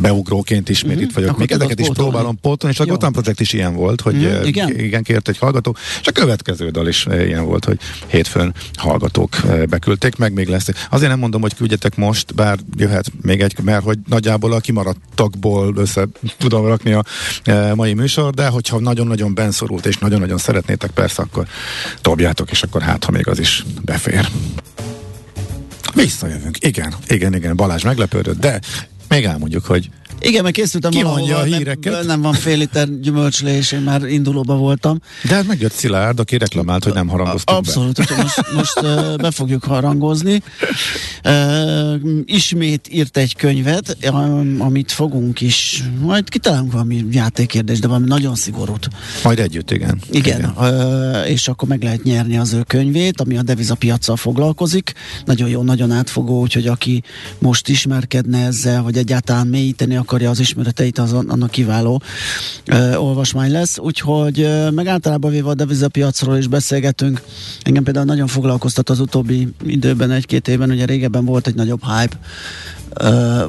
beugróként 0.00 0.68
ismét 0.68 0.92
uh-huh. 0.92 1.08
itt 1.08 1.14
vagyok. 1.14 1.28
Akkor 1.28 1.40
Még 1.40 1.52
ezeket 1.52 1.80
is 1.80 1.86
pótolni. 1.86 2.10
próbálom 2.10 2.38
pótolni, 2.40 2.74
és 2.74 2.80
a 2.80 2.86
Gotham 2.86 3.12
Project 3.12 3.40
is 3.40 3.52
ilyen 3.52 3.74
volt, 3.74 4.00
hogy 4.00 4.24
uh-huh. 4.24 4.46
igen? 4.46 4.78
igen, 4.78 5.02
kért 5.02 5.28
egy 5.28 5.38
hallgató, 5.38 5.76
és 6.00 6.06
a 6.06 6.12
következő 6.12 6.70
dal 6.70 6.88
is 6.88 7.06
ilyen 7.10 7.44
volt, 7.44 7.64
hogy 7.64 7.78
hétfőn 8.06 8.54
hallgatók 8.76 9.36
beküldték, 9.68 10.16
meg 10.16 10.32
még 10.32 10.48
lesz. 10.48 10.68
Azért 10.90 11.10
nem 11.10 11.18
mondom, 11.18 11.40
hogy 11.40 11.54
küldjetek 11.54 11.96
most, 11.96 12.34
bár 12.34 12.58
jöhet 12.76 13.12
még 13.22 13.40
egy, 13.40 13.54
mert 13.62 13.82
hogy 13.82 13.98
nagyjából 14.08 14.52
a 14.52 14.60
kimaradtakból 14.60 15.72
össze 15.76 16.06
tudom 16.38 16.66
rakni 16.66 16.92
a 16.92 17.04
mai 17.74 17.94
műsor, 17.94 18.34
de 18.34 18.46
hogyha 18.46 18.78
nagyon-nagyon 18.78 19.34
benszorult, 19.34 19.86
és 19.86 19.98
nagyon-nagyon 19.98 20.38
szeretnétek, 20.38 20.90
persze, 20.90 21.22
akkor 21.22 21.46
dobjátok, 22.02 22.50
és 22.50 22.62
akkor 22.62 22.82
hát, 22.82 23.04
ha 23.04 23.10
még 23.10 23.28
az 23.28 23.38
is 23.38 23.64
befér. 23.84 24.28
Visszajövünk. 25.94 26.56
Igen, 26.60 26.94
igen, 27.06 27.34
igen, 27.34 27.56
Balázs 27.56 27.82
meglepődött, 27.82 28.40
de 28.40 28.60
még 29.08 29.24
elmondjuk, 29.24 29.64
hogy 29.64 29.90
igen, 30.22 30.42
meg 30.42 30.52
készültem 30.52 30.90
Ki 30.90 31.02
mondja 31.02 31.36
a 31.36 31.42
híreket? 31.42 31.92
Nem, 31.92 32.06
nem 32.06 32.20
van 32.20 32.32
fél 32.32 32.58
liter 32.58 33.00
gyümölcslé, 33.00 33.56
és 33.56 33.72
én 33.72 33.80
már 33.80 34.04
indulóba 34.04 34.56
voltam. 34.56 35.00
De 35.28 35.34
hát 35.34 35.46
megjött 35.46 35.72
Szilárd, 35.72 36.18
aki 36.20 36.38
reklamált, 36.38 36.84
hogy 36.84 36.92
nem 36.92 37.08
harangoztunk 37.08 37.58
Abszolút, 37.58 37.96
be. 37.96 38.16
most, 38.22 38.52
most 38.54 38.80
uh, 38.80 39.16
be 39.16 39.30
fogjuk 39.30 39.64
harangozni. 39.64 40.42
Ismét 42.24 42.88
írt 42.90 43.16
egy 43.16 43.36
könyvet, 43.36 43.96
amit 44.58 44.92
fogunk 44.92 45.40
is, 45.40 45.82
majd 46.00 46.28
kitalálunk 46.28 46.72
valami 46.72 47.04
játékkérdés, 47.10 47.78
de 47.78 47.86
valami 47.86 48.06
nagyon 48.06 48.34
szigorút. 48.34 48.88
Majd 49.22 49.38
együtt, 49.38 49.70
igen. 49.70 49.98
Igen, 50.10 50.38
igen. 50.38 51.24
És 51.26 51.48
akkor 51.48 51.68
meg 51.68 51.82
lehet 51.82 52.02
nyerni 52.02 52.38
az 52.38 52.52
ő 52.52 52.62
könyvét, 52.66 53.20
ami 53.20 53.36
a 53.36 53.42
devizapiacsal 53.42 54.16
foglalkozik. 54.16 54.92
Nagyon 55.24 55.48
jó, 55.48 55.62
nagyon 55.62 55.90
átfogó, 55.90 56.40
úgyhogy 56.40 56.66
aki 56.66 57.02
most 57.38 57.68
ismerkedne 57.68 58.46
ezzel, 58.46 58.82
vagy 58.82 58.96
egyáltalán 58.96 59.46
mélyíteni 59.46 59.96
akar 59.96 60.11
akarja 60.12 60.30
az 60.30 60.40
ismereteit, 60.40 60.98
az 60.98 61.12
annak 61.12 61.50
kiváló 61.50 62.02
ö, 62.64 62.94
olvasmány 62.94 63.50
lesz. 63.50 63.78
Úgyhogy 63.78 64.40
ö, 64.40 64.70
meg 64.70 64.86
általában 64.86 65.30
véve 65.30 65.48
a 65.48 65.54
devizapiacról 65.54 66.36
is 66.36 66.46
beszélgetünk. 66.46 67.22
Engem 67.62 67.82
például 67.82 68.04
nagyon 68.04 68.26
foglalkoztat 68.26 68.90
az 68.90 69.00
utóbbi 69.00 69.48
időben, 69.64 70.10
egy-két 70.10 70.48
évben, 70.48 70.70
ugye 70.70 70.84
régebben 70.84 71.24
volt 71.24 71.46
egy 71.46 71.54
nagyobb 71.54 71.82
hype, 71.84 72.18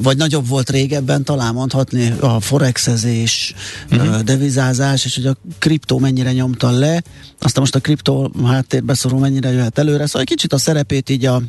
vagy 0.02 0.18
nagyobb 0.18 0.48
volt 0.48 0.70
régebben, 0.70 1.24
talán 1.24 1.54
mondhatni 1.54 2.14
a 2.20 2.40
forexezés, 2.40 3.54
uh-huh. 3.92 4.08
uh, 4.08 4.20
devizázás, 4.20 5.06
és 5.06 5.16
hogy 5.16 5.26
a 5.26 5.36
kriptó 5.60 6.00
mennyire 6.00 6.32
nyomta 6.32 6.72
le, 6.72 7.04
aztán 7.40 7.62
most 7.62 7.76
a 7.76 7.80
kriptó 7.80 8.32
háttérbe 8.46 8.94
szorul 8.94 9.20
mennyire 9.20 9.52
jöhet 9.52 9.78
előre, 9.78 10.06
szóval 10.06 10.22
egy 10.22 10.28
kicsit 10.28 10.54
a 10.54 10.58
szerepét 10.58 11.10
így 11.10 11.26
a 11.26 11.42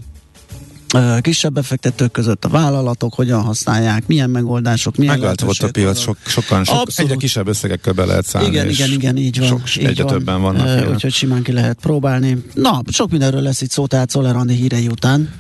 kisebb 1.21 1.53
befektetők 1.53 2.11
között 2.11 2.45
a 2.45 2.49
vállalatok 2.49 3.15
hogyan 3.15 3.43
használják, 3.43 4.07
milyen 4.07 4.31
megoldások, 4.31 4.97
milyen 4.97 5.15
Megváltozott 5.15 5.69
a 5.69 5.71
piac, 5.71 5.99
sok, 5.99 6.17
sokan, 6.27 6.65
sok, 6.65 6.89
egyre 6.97 7.15
kisebb 7.15 7.49
összegekkel 7.49 7.93
be 7.93 8.05
lehet 8.05 8.27
szállni. 8.27 8.49
Igen, 8.49 8.69
igen, 8.69 8.91
igen, 8.91 9.17
így 9.17 9.39
van. 9.39 9.49
Sok, 9.49 9.77
így 9.77 9.85
egyre 9.85 10.03
van. 10.03 10.13
többen 10.13 10.41
vannak. 10.41 10.91
Úgyhogy 10.91 11.13
simán 11.13 11.43
ki 11.43 11.53
lehet 11.53 11.79
próbálni. 11.81 12.45
Na, 12.55 12.83
sok 12.91 13.11
mindenről 13.11 13.43
lesz 13.43 13.61
itt 13.61 13.71
szó, 13.71 13.87
tehát 13.87 14.11
Szolerandi 14.11 14.55
hírei 14.55 14.87
után, 14.87 15.33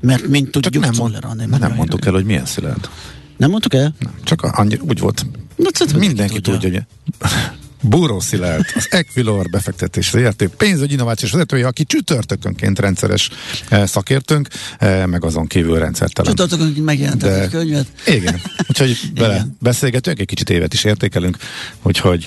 mert 0.00 0.26
mint 0.26 0.50
tudjuk, 0.50 0.72
csak 0.72 0.82
nem, 0.82 0.92
mond, 0.96 1.58
nem 1.58 1.72
mondtuk 1.74 2.06
el, 2.06 2.12
hogy 2.12 2.24
milyen 2.24 2.46
szilárd. 2.46 2.88
Nem 3.36 3.50
mondtuk 3.50 3.74
el? 3.74 3.94
Nem, 3.98 4.12
csak 4.24 4.42
annyira 4.42 4.82
úgy 4.88 4.98
volt. 4.98 5.26
Na, 5.56 5.98
Mindenki 5.98 6.40
tudja, 6.40 6.60
tudja 6.60 6.70
hogy 6.70 7.28
Búró 7.82 8.20
Szilárd, 8.20 8.64
az 8.74 8.86
Equilor 8.90 9.48
befektetés 9.50 10.10
ZRT 10.10 10.46
pénzügyi 10.56 10.92
innovációs 10.92 11.32
vezetője, 11.32 11.66
aki 11.66 11.84
csütörtökönként 11.84 12.78
rendszeres 12.78 13.30
eh, 13.68 13.86
szakértőnk, 13.86 14.48
eh, 14.78 15.06
meg 15.06 15.24
azon 15.24 15.46
kívül 15.46 15.78
rendszertelen. 15.78 16.34
Csütörtökönként 16.34 16.84
megjelent 16.84 17.22
egy 17.22 17.48
könyvet. 17.48 17.86
Igen, 18.06 18.40
úgyhogy 18.68 18.98
bele 19.14 19.34
igen. 19.34 19.56
beszélgetünk, 19.60 20.18
egy 20.18 20.26
kicsit 20.26 20.50
évet 20.50 20.74
is 20.74 20.84
értékelünk, 20.84 21.36
úgyhogy 21.82 22.26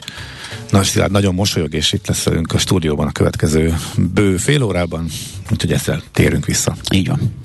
Nagy 0.72 0.86
Szilárd 0.86 1.12
nagyon 1.12 1.34
mosolyog, 1.34 1.74
és 1.74 1.94
itt 1.94 2.08
lesz 2.08 2.24
velünk 2.24 2.54
a 2.54 2.58
stúdióban 2.58 3.08
a 3.08 3.12
következő 3.12 3.76
bő 4.14 4.38
fél 4.38 4.64
órában, 4.64 5.08
úgyhogy 5.52 5.72
ezzel 5.72 6.04
térünk 6.12 6.46
vissza. 6.46 6.76
Így 6.92 7.08
van. 7.08 7.45